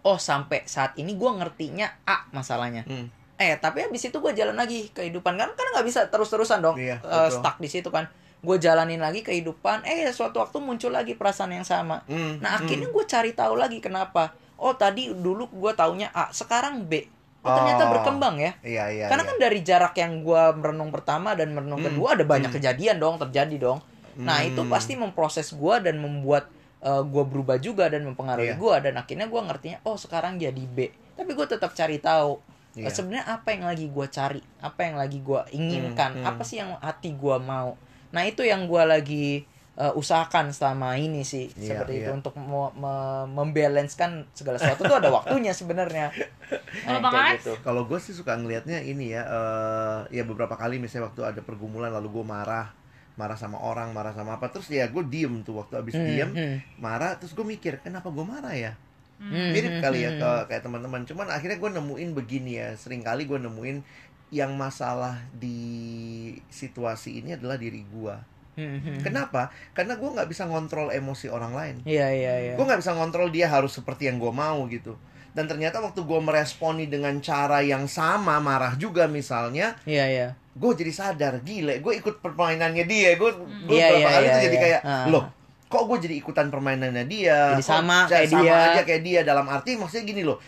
oh 0.02 0.18
sampai 0.18 0.64
saat 0.64 0.94
ini 0.94 1.12
gue 1.12 1.30
ngertinya 1.32 1.86
A 2.02 2.28
masalahnya 2.30 2.82
Mm. 2.82 3.06
eh 3.36 3.54
tapi 3.56 3.82
habis 3.82 4.00
itu 4.00 4.14
gue 4.14 4.32
jalan 4.32 4.54
lagi 4.54 4.90
kehidupan 4.90 5.34
kan 5.34 5.50
kan 5.50 5.66
nggak 5.72 5.82
bisa 5.82 6.06
terus-terusan 6.06 6.60
dong 6.60 6.76
Iya, 6.76 6.98
betul. 6.98 7.30
stuck 7.34 7.56
di 7.56 7.66
situ 7.66 7.88
kan 7.88 8.06
gue 8.38 8.56
jalanin 8.58 8.98
lagi 8.98 9.20
kehidupan 9.20 9.82
eh 9.82 10.04
suatu 10.08 10.38
waktu 10.38 10.58
muncul 10.58 10.90
lagi 10.90 11.14
perasaan 11.14 11.50
yang 11.52 11.64
sama 11.64 12.04
Mm. 12.04 12.38
nah 12.38 12.54
Mm. 12.54 12.58
akhirnya 12.60 12.88
gue 12.88 13.04
cari 13.04 13.30
tahu 13.32 13.54
lagi 13.54 13.78
kenapa 13.78 14.34
oh 14.56 14.72
tadi 14.72 15.08
dulu 15.10 15.48
gue 15.48 15.72
taunya 15.72 16.10
A 16.10 16.28
sekarang 16.30 16.84
B 16.84 17.06
oh 17.40 17.50
ternyata 17.50 17.84
Oh. 17.84 17.90
berkembang 17.92 18.36
ya 18.36 18.52
Iya, 18.60 18.84
iya. 18.90 19.06
karena 19.06 19.22
iya. 19.22 19.30
kan 19.30 19.38
dari 19.38 19.60
jarak 19.60 19.94
yang 19.94 20.20
gue 20.20 20.42
merenung 20.54 20.88
pertama 20.88 21.32
dan 21.32 21.50
merenung 21.50 21.78
Hmm, 21.78 21.88
kedua 21.90 22.14
ada 22.14 22.24
banyak 22.24 22.48
hmm. 22.48 22.56
kejadian 22.56 22.96
dong 22.96 23.16
terjadi 23.18 23.56
dong 23.58 23.78
nah 24.16 24.38
Hmm. 24.38 24.48
itu 24.48 24.62
pasti 24.66 24.94
memproses 24.94 25.50
gue 25.50 25.74
dan 25.80 25.96
membuat 25.96 26.46
gue 26.84 27.24
berubah 27.24 27.56
juga 27.56 27.88
dan 27.88 28.04
mempengaruhi 28.04 28.50
Iya. 28.50 28.56
gue 28.56 28.74
dan 28.82 28.94
akhirnya 28.94 29.24
gue 29.24 29.40
ngertinya 29.42 29.78
oh 29.82 29.96
sekarang 29.96 30.36
jadi 30.36 30.52
B 30.60 30.84
tapi 31.14 31.32
gue 31.32 31.46
tetap 31.46 31.72
cari 31.72 31.96
tahu 31.96 32.36
Iya. 32.74 32.86
Eh, 32.86 32.92
sebenarnya 32.92 33.26
apa 33.30 33.48
yang 33.50 33.64
lagi 33.64 33.86
gue 33.86 34.06
cari 34.06 34.42
apa 34.58 34.80
yang 34.82 34.94
lagi 34.94 35.18
gue 35.18 35.40
inginkan 35.50 36.10
Hmm, 36.12 36.20
hmm. 36.20 36.28
apa 36.28 36.42
sih 36.42 36.58
yang 36.58 36.76
hati 36.76 37.14
gue 37.14 37.36
mau 37.40 37.78
nah 38.10 38.22
itu 38.22 38.42
yang 38.42 38.66
gue 38.66 38.82
lagi 38.84 39.46
eh, 39.74 39.92
usahakan 39.92 40.50
selama 40.50 40.94
ini 40.94 41.22
sih 41.22 41.48
Iya, 41.50 41.80
seperti 41.80 41.92
itu 41.96 42.10
iya. 42.10 42.12
untuk 42.12 42.34
me- 42.36 42.74
me- 42.74 43.26
membalancekan 43.28 44.28
segala 44.30 44.54
sesuatu 44.56 44.84
tuh 44.84 44.98
ada 44.98 45.08
waktunya 45.08 45.50
sebenarnya 45.50 46.12
Kalau 46.84 46.98
Nah, 46.98 47.00
Bang 47.00 47.14
kayak 47.16 47.40
gitu. 47.40 47.52
Kalau 47.60 47.82
gue 47.84 47.96
sih 47.96 48.12
suka 48.12 48.34
ngelihatnya 48.34 48.82
ini 48.82 49.10
ya, 49.10 49.22
eh, 49.24 49.98
ya 50.12 50.22
beberapa 50.22 50.52
kali 50.52 50.76
misalnya 50.76 51.08
waktu 51.08 51.22
ada 51.24 51.40
pergumulan 51.40 51.88
lalu 51.90 52.12
gue 52.12 52.24
marah, 52.24 52.74
marah 53.14 53.38
sama 53.38 53.62
orang, 53.62 53.94
marah 53.94 54.10
sama 54.10 54.36
apa, 54.36 54.50
terus 54.50 54.66
ya 54.70 54.90
gue 54.90 55.02
diem 55.06 55.46
tuh 55.46 55.62
waktu 55.62 55.78
abis 55.78 55.94
Hmm, 55.94 56.06
diem, 56.06 56.30
hmm. 56.34 56.56
marah, 56.82 57.14
terus 57.14 57.30
gue 57.30 57.46
mikir 57.46 57.78
kenapa 57.78 58.10
gue 58.10 58.26
marah 58.26 58.54
ya? 58.54 58.72
Hmm, 59.22 59.54
Mirip 59.54 59.78
hmm, 59.78 59.82
kali 59.82 59.98
ya 60.02 60.10
hmm, 60.10 60.18
ke 60.18 60.30
kayak 60.50 60.62
teman-teman. 60.66 61.06
Cuman 61.06 61.26
akhirnya 61.30 61.58
gue 61.62 61.70
nemuin 61.78 62.10
begini 62.18 62.52
ya, 62.58 62.68
sering 62.74 63.06
kali 63.06 63.30
gue 63.30 63.38
nemuin 63.38 63.78
yang 64.34 64.58
masalah 64.58 65.22
di 65.30 65.62
situasi 66.50 67.22
ini 67.22 67.38
adalah 67.38 67.54
diri 67.54 67.86
gue. 67.86 68.14
Kenapa? 69.02 69.50
Karena 69.74 69.98
gue 69.98 70.10
nggak 70.14 70.30
bisa 70.30 70.46
ngontrol 70.46 70.94
emosi 70.94 71.26
orang 71.30 71.52
lain. 71.54 71.76
Iya 71.86 72.06
iya 72.14 72.34
iya. 72.38 72.54
Gue 72.54 72.66
nggak 72.66 72.82
bisa 72.82 72.94
ngontrol 72.94 73.30
dia 73.30 73.50
harus 73.50 73.74
seperti 73.74 74.06
yang 74.06 74.22
gue 74.22 74.30
mau 74.30 74.62
gitu. 74.70 74.94
Dan 75.34 75.50
ternyata 75.50 75.82
waktu 75.82 76.06
gue 76.06 76.20
meresponi 76.22 76.86
dengan 76.86 77.18
cara 77.18 77.58
yang 77.66 77.90
sama, 77.90 78.38
marah 78.38 78.78
juga 78.78 79.10
misalnya, 79.10 79.74
Iya 79.82 80.04
iya. 80.06 80.28
Gue 80.54 80.70
jadi 80.76 80.92
sadar 80.92 81.34
gile 81.40 81.78
gue 81.78 81.92
ikut 81.96 82.18
permainannya 82.18 82.84
dia 82.84 83.14
gue 83.14 83.30
gue 83.64 83.74
Iya, 83.74 83.90
beberapa 83.90 83.98
iya, 84.00 84.08
kali 84.08 84.24
iya, 84.24 84.30
tuh 84.30 84.40
jadi 84.40 84.54
iya. 84.54 84.62
kayak 84.62 84.80
Ah. 84.82 85.06
loh 85.08 85.24
kok 85.64 85.82
gue 85.84 85.98
jadi 86.00 86.14
ikutan 86.16 86.46
permainannya 86.48 87.04
dia 87.04 87.38
Jadi 87.52 87.60
Kok 87.60 87.68
sama 87.68 87.98
kayak 88.06 88.28
sama 88.28 88.40
dia. 88.40 88.54
aja 88.68 88.80
kayak 88.82 89.02
dia 89.02 89.20
dalam 89.22 89.46
arti 89.46 89.74
maksudnya 89.74 90.04
gini 90.04 90.22
loh 90.22 90.38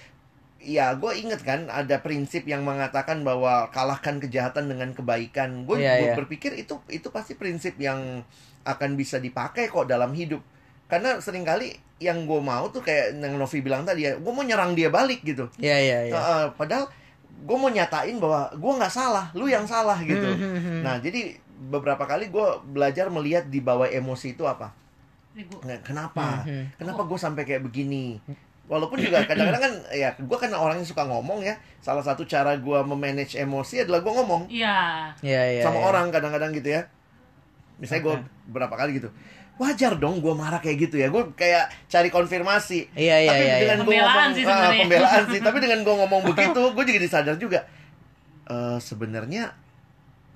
ya 0.59 0.95
gue 0.95 1.13
inget 1.17 1.41
kan 1.41 1.67
ada 1.69 1.99
prinsip 1.99 2.43
yang 2.45 2.63
mengatakan 2.63 3.23
bahwa 3.23 3.67
kalahkan 3.69 4.19
kejahatan 4.19 4.67
dengan 4.67 4.91
kebaikan 4.93 5.63
gue 5.63 5.79
Iya, 5.79 5.95
iya. 6.01 6.15
berpikir 6.15 6.55
itu 6.55 6.79
itu 6.89 7.07
pasti 7.09 7.35
prinsip 7.35 7.75
yang 7.77 8.23
akan 8.63 8.95
bisa 8.95 9.19
dipakai 9.19 9.67
kok 9.67 9.87
dalam 9.87 10.11
hidup 10.11 10.43
karena 10.87 11.19
sering 11.19 11.43
kali 11.43 11.71
yang 11.99 12.23
gue 12.25 12.39
mau 12.41 12.67
tuh 12.69 12.79
kayak 12.81 13.15
yang 13.17 13.35
Novi 13.35 13.59
bilang 13.59 13.83
tadi 13.83 14.05
ya 14.05 14.15
gue 14.15 14.29
mau 14.29 14.43
nyerang 14.43 14.75
dia 14.75 14.87
balik 14.89 15.23
gitu 15.23 15.51
Iya 15.57 15.77
iya 15.77 15.99
iya. 16.05 16.13
Heeh, 16.13 16.45
padahal 16.53 16.87
gue 17.45 17.57
mau 17.57 17.69
nyatain 17.69 18.17
bahwa 18.17 18.49
gue 18.55 18.73
nggak 18.81 18.93
salah, 18.93 19.29
lu 19.37 19.47
yang 19.51 19.69
salah 19.69 19.99
gitu. 20.01 20.25
Hmm, 20.25 20.81
Nah 20.81 20.97
jadi 21.03 21.37
beberapa 21.57 22.05
kali 22.05 22.29
gue 22.29 22.47
belajar 22.69 23.09
melihat 23.09 23.49
di 23.49 23.61
bawah 23.61 23.89
emosi 23.89 24.37
itu 24.37 24.45
apa. 24.45 24.73
Nah, 25.37 25.79
kenapa? 25.85 26.45
Hmm, 26.45 26.49
hmm. 26.49 26.65
Kenapa 26.81 27.05
gue 27.05 27.19
sampai 27.21 27.45
kayak 27.45 27.63
begini? 27.69 28.17
Walaupun 28.67 28.99
juga 28.99 29.23
kadang-kadang 29.29 29.63
kan 29.63 29.73
ya 29.95 30.11
gue 30.17 30.39
kan 30.41 30.51
orang 30.57 30.81
yang 30.81 30.89
suka 30.89 31.05
ngomong 31.05 31.45
ya. 31.45 31.61
Salah 31.85 32.03
satu 32.03 32.25
cara 32.25 32.57
gue 32.57 32.79
memanage 32.83 33.37
emosi 33.37 33.85
adalah 33.85 34.01
gue 34.01 34.13
ngomong 34.17 34.49
Iya. 34.49 35.13
Iya 35.21 35.43
iya. 35.61 35.63
sama 35.63 35.81
iya. 35.81 35.87
orang 35.87 36.07
kadang-kadang 36.09 36.51
gitu 36.57 36.73
ya. 36.73 36.89
Misalnya 37.77 38.03
gue 38.09 38.17
berapa 38.49 38.73
kali 38.73 38.97
gitu. 38.97 39.13
Wajar 39.57 39.97
dong 39.97 40.21
gue 40.21 40.33
marah 40.33 40.61
kayak 40.61 40.77
gitu 40.83 40.97
ya. 40.97 41.09
Gue 41.09 41.33
kayak 41.33 41.73
cari 41.87 42.09
konfirmasi. 42.09 42.93
Iya 42.93 43.17
iya 43.19 43.31
Tapi 43.31 43.41
iya. 43.43 43.57
dengan 43.59 43.79
iya. 43.79 43.85
gue 43.85 43.89
Pembelaan 43.89 44.13
ngomong 44.13 44.31
sih 44.31 44.43
ah, 44.43 44.47
sebenarnya. 44.47 44.81
pembelaan 44.85 45.25
sih, 45.27 45.41
tapi 45.41 45.59
dengan 45.59 45.79
gue 45.81 45.95
ngomong 45.97 46.23
begitu, 46.31 46.63
gue 46.71 46.85
jadi 46.87 47.09
sadar 47.09 47.37
juga. 47.37 47.61
Eh 48.45 48.79
sebenarnya 48.79 49.57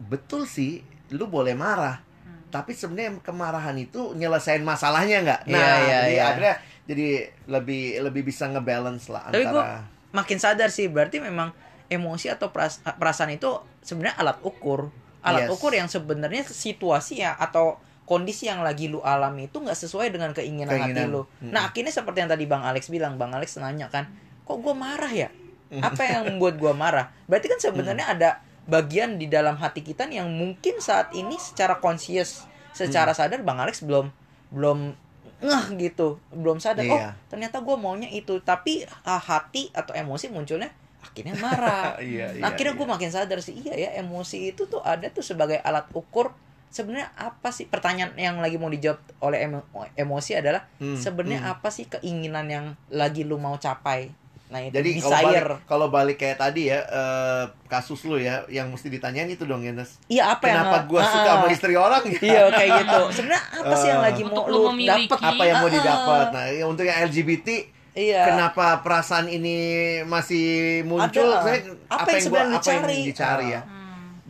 betul 0.01 0.45
sih, 0.45 0.81
lu 1.11 1.27
boleh 1.27 1.53
marah. 1.53 2.01
Hmm. 2.25 2.49
Tapi 2.49 2.73
sebenarnya 2.73 3.21
kemarahan 3.21 3.77
itu 3.77 4.15
nyelesain 4.15 4.63
masalahnya 4.63 5.21
nggak? 5.21 5.41
Iya, 5.45 5.53
Nah, 5.53 5.77
iya, 5.79 5.99
jadi 6.01 6.11
iya. 6.11 6.23
akhirnya 6.27 6.55
jadi 6.83 7.07
lebih 7.47 7.83
lebih 8.03 8.23
bisa 8.25 8.49
ngebalance 8.49 9.07
lah 9.07 9.29
Tapi 9.29 9.45
gue 9.45 9.63
antara 9.63 9.87
makin 10.11 10.39
sadar 10.41 10.75
sih 10.75 10.89
berarti 10.89 11.23
memang 11.23 11.55
emosi 11.87 12.27
atau 12.27 12.51
peras- 12.51 12.81
perasaan 12.83 13.31
itu 13.31 13.47
sebenarnya 13.81 14.17
alat 14.17 14.39
ukur. 14.41 14.89
Alat 15.21 15.47
Yes. 15.47 15.51
ukur 15.53 15.71
yang 15.71 15.87
sebenarnya 15.87 16.43
situasi 16.43 17.21
ya 17.21 17.37
atau 17.37 17.77
kondisi 18.11 18.51
yang 18.51 18.67
lagi 18.67 18.91
lu 18.91 18.99
alami 19.07 19.47
itu 19.47 19.63
nggak 19.63 19.79
sesuai 19.79 20.11
dengan 20.11 20.35
keinginan, 20.35 20.75
hati 20.75 20.91
Keinginan. 20.99 21.15
lu. 21.15 21.23
Mm-mm. 21.39 21.55
Nah 21.55 21.71
akhirnya 21.71 21.95
seperti 21.95 22.27
yang 22.27 22.31
tadi 22.35 22.43
Bang 22.51 22.67
Alex 22.67 22.91
bilang, 22.91 23.15
Bang 23.15 23.31
Alex 23.31 23.55
nanya 23.63 23.87
kan, 23.87 24.11
kok 24.43 24.59
gue 24.59 24.75
marah 24.75 25.15
ya? 25.15 25.31
Apa 25.71 26.03
yang 26.03 26.23
membuat 26.35 26.59
gue 26.59 26.73
marah? 26.75 27.15
Berarti 27.31 27.47
kan 27.47 27.63
sebenarnya 27.63 28.11
ada 28.11 28.31
bagian 28.67 29.15
di 29.15 29.31
dalam 29.31 29.55
hati 29.55 29.87
kita 29.87 30.11
nih 30.11 30.27
yang 30.27 30.31
mungkin 30.35 30.83
saat 30.83 31.15
ini 31.15 31.39
secara 31.39 31.79
conscious, 31.79 32.51
secara 32.75 33.15
sadar 33.15 33.47
Bang 33.47 33.63
Alex 33.63 33.87
belum 33.87 34.11
belum 34.51 34.99
ngeh 35.41 35.67
gitu, 35.79 36.19
belum 36.35 36.59
sadar. 36.59 36.83
Oh 36.91 36.99
Iya. 36.99 37.15
ternyata 37.31 37.63
gue 37.63 37.77
maunya 37.79 38.11
itu, 38.11 38.43
tapi 38.43 38.83
ah, 39.07 39.23
hati 39.23 39.71
atau 39.71 39.95
emosi 39.95 40.35
munculnya 40.35 40.75
akhirnya 41.01 41.39
marah. 41.39 41.95
Iya, 42.03 42.35
iya, 42.35 42.43
Nah, 42.43 42.51
akhirnya 42.51 42.75
gue 42.75 42.87
makin 42.91 43.11
sadar 43.15 43.39
sih, 43.39 43.55
iya 43.55 43.73
ya 43.79 43.91
emosi 44.03 44.51
itu 44.51 44.67
tuh 44.67 44.83
ada 44.83 45.07
tuh 45.09 45.23
sebagai 45.23 45.63
alat 45.63 45.87
ukur 45.95 46.35
sebenarnya 46.71 47.11
apa 47.13 47.51
sih 47.51 47.67
pertanyaan 47.67 48.15
yang 48.15 48.39
lagi 48.39 48.55
mau 48.55 48.67
dijawab 48.67 48.97
oleh 49.21 49.39
emo- 49.43 49.67
emosi 49.93 50.33
adalah 50.35 50.63
Hmm, 50.77 50.95
sebenarnya 50.95 51.43
hmm. 51.43 51.53
apa 51.53 51.69
sih 51.69 51.85
keinginan 51.85 52.47
yang 52.47 52.67
lagi 52.89 53.23
lu 53.23 53.37
mau 53.37 53.55
capai 53.57 54.15
nah 54.47 54.59
itu 54.59 54.71
Jadi 54.73 54.99
kalau 54.99 55.15
balik, 55.21 55.43
kalau 55.65 55.87
balik 55.89 56.17
kayak 56.17 56.35
tadi 56.37 56.63
ya 56.67 56.83
eh, 56.83 57.45
kasus 57.67 58.03
lu 58.03 58.19
ya, 58.19 58.43
yang 58.49 58.67
mesti 58.67 58.87
ditanyain 58.89 59.27
itu 59.29 59.43
dong 59.45 59.63
ya 59.63 59.71
Nes. 59.71 60.03
iya 60.07 60.31
apa 60.33 60.43
yang 60.45 60.59
Kenapa 60.61 60.79
gua 60.85 61.01
Ah, 61.01 61.07
suka 61.09 61.31
sama 61.33 61.47
istri 61.49 61.75
orang 61.77 62.03
ya? 62.05 62.19
iya 62.29 62.43
kayak 62.51 62.71
gitu 62.81 63.01
sebenarnya 63.13 63.45
apa 63.57 63.75
sih 63.77 63.89
yang 63.89 64.01
Eh. 64.01 64.07
lagi 64.07 64.23
mau 64.25 64.43
lu 64.45 64.61
dapat 64.77 65.19
Apa 65.21 65.43
yang 65.45 65.57
mau 65.57 65.71
didapat? 65.71 66.27
Nah, 66.31 66.45
ya 66.49 66.65
untuk 66.65 66.83
yang 66.83 66.99
LGBT 67.01 67.49
iya 67.93 68.23
kenapa 68.25 68.79
perasaan 68.81 69.27
ini 69.27 69.57
masih 70.05 70.47
muncul? 70.83 71.31
Ada. 71.31 71.43
Saya, 71.45 71.59
Apa 71.87 72.09
yang 72.09 72.11
gua- 72.11 72.19
sebenarnya 72.21 72.51
apa 72.53 72.67
yang 72.69 72.83
dicari? 72.83 72.99
dicari 73.07 73.47
ya? 73.51 73.61
Hmm. 73.63 73.80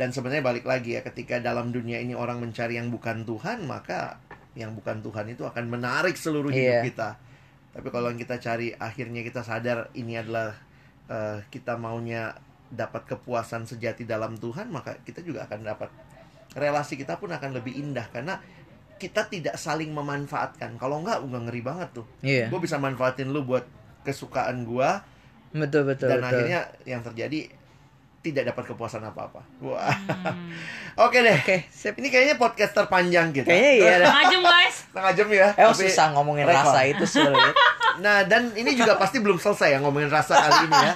Dan 0.00 0.16
sebenarnya 0.16 0.40
balik 0.40 0.64
lagi 0.64 0.96
ya, 0.96 1.04
ketika 1.04 1.36
dalam 1.44 1.68
dunia 1.68 2.00
ini 2.00 2.16
orang 2.16 2.40
mencari 2.40 2.80
yang 2.80 2.88
bukan 2.88 3.28
Tuhan, 3.28 3.68
maka 3.68 4.16
yang 4.56 4.72
bukan 4.72 5.04
Tuhan 5.04 5.28
itu 5.28 5.44
akan 5.44 5.68
menarik 5.68 6.16
seluruh 6.16 6.48
hidup 6.48 6.80
Iya. 6.80 6.88
kita. 6.88 7.08
Tapi 7.76 7.88
kalau 7.92 8.08
yang 8.08 8.16
kita 8.16 8.40
cari, 8.40 8.72
akhirnya 8.72 9.20
kita 9.20 9.44
sadar 9.44 9.92
ini 9.92 10.16
adalah 10.16 10.56
eh, 11.10 11.44
kita 11.52 11.76
maunya 11.76 12.32
dapat 12.72 13.02
kepuasan 13.12 13.68
sejati 13.68 14.08
dalam 14.08 14.40
Tuhan, 14.40 14.72
maka 14.72 14.96
kita 15.04 15.20
juga 15.20 15.44
akan 15.44 15.60
dapat 15.68 15.90
relasi 16.56 16.96
kita 16.96 17.18
pun 17.20 17.34
akan 17.34 17.50
lebih 17.60 17.76
indah 17.76 18.06
karena 18.08 18.38
kita 18.96 19.26
tidak 19.26 19.58
saling 19.58 19.90
memanfaatkan. 19.90 20.78
Kalau 20.78 21.02
enggak, 21.02 21.18
udah 21.20 21.40
ngeri 21.44 21.62
banget 21.66 21.88
tuh. 21.98 22.06
iya 22.22 22.46
Gue 22.48 22.62
bisa 22.62 22.78
manfaatin 22.78 23.34
lu 23.34 23.42
buat 23.44 23.66
kesukaan 24.06 24.64
gua 24.64 25.04
betul 25.50 25.82
betul 25.82 26.08
dan 26.08 26.22
betul 26.22 26.30
akhirnya 26.30 26.60
yang 26.86 27.02
terjadi 27.02 27.50
tidak 28.20 28.44
dapat 28.46 28.64
kepuasan 28.66 29.00
apa-apa. 29.02 29.40
Wah. 29.61 29.88
Hmm. 29.88 30.52
Oke 30.98 31.18
deh. 31.18 31.33
oke 31.35 31.56
sip 31.66 31.94
Ini 31.94 32.09
kayaknya 32.09 32.37
podcast 32.37 32.72
terpanjang 32.72 33.33
kita. 33.33 33.46
kayaknya 33.46 33.72
iya 33.74 33.92
dah. 33.96 34.06
Setengah 34.06 34.24
jam 34.26 34.40
guys. 34.44 34.76
Setengah 34.83 35.12
jam 35.14 35.26
ya. 35.30 35.48
Eh, 35.50 35.64
tapi 35.64 35.83
susah 35.83 36.06
ngomongin 36.12 36.44
rekor. 36.44 36.61
rasa 36.62 36.80
itu 36.85 37.04
sulit. 37.06 37.54
Nah, 38.00 38.24
dan 38.24 38.48
ini 38.54 38.72
juga 38.72 38.96
pasti 38.96 39.20
belum 39.20 39.37
selesai 39.37 39.76
ya 39.76 39.78
ngomongin 39.78 40.09
rasa 40.09 40.33
kali 40.33 40.64
ini 40.64 40.78
ya. 40.78 40.94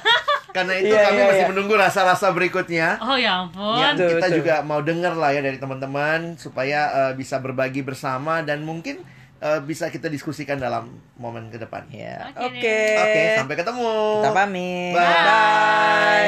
Karena 0.51 0.73
itu 0.75 0.89
Iya, 0.89 1.05
kami 1.05 1.19
iya, 1.19 1.27
masih 1.27 1.43
iya. 1.43 1.51
menunggu 1.51 1.75
rasa-rasa 1.75 2.27
berikutnya. 2.31 2.89
Oh 2.99 3.13
ya 3.15 3.45
ampun. 3.45 3.77
Ya, 3.77 3.93
Betul, 3.93 4.09
kita 4.15 4.25
betul. 4.25 4.37
juga 4.41 4.55
mau 4.63 4.81
denger 4.81 5.13
lah 5.13 5.31
ya 5.31 5.41
dari 5.41 5.59
teman-teman 5.59 6.21
supaya 6.37 6.81
eh, 7.03 7.13
bisa 7.13 7.37
berbagi 7.39 7.81
bersama 7.81 8.41
dan 8.41 8.63
mungkin 8.63 9.05
eh, 9.39 9.61
bisa 9.61 9.89
kita 9.89 10.07
diskusikan 10.07 10.57
dalam 10.57 10.87
momen 11.15 11.51
ke 11.51 11.59
depan. 11.59 11.85
ya 11.91 12.31
Oke 12.39 12.57
oke 12.57 12.79
Oke, 13.03 13.25
sampai 13.37 13.55
ketemu. 13.55 13.93
kita 14.17 14.31
pamit 14.33 14.93
Bye. 14.95 15.25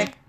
bye 0.02 0.25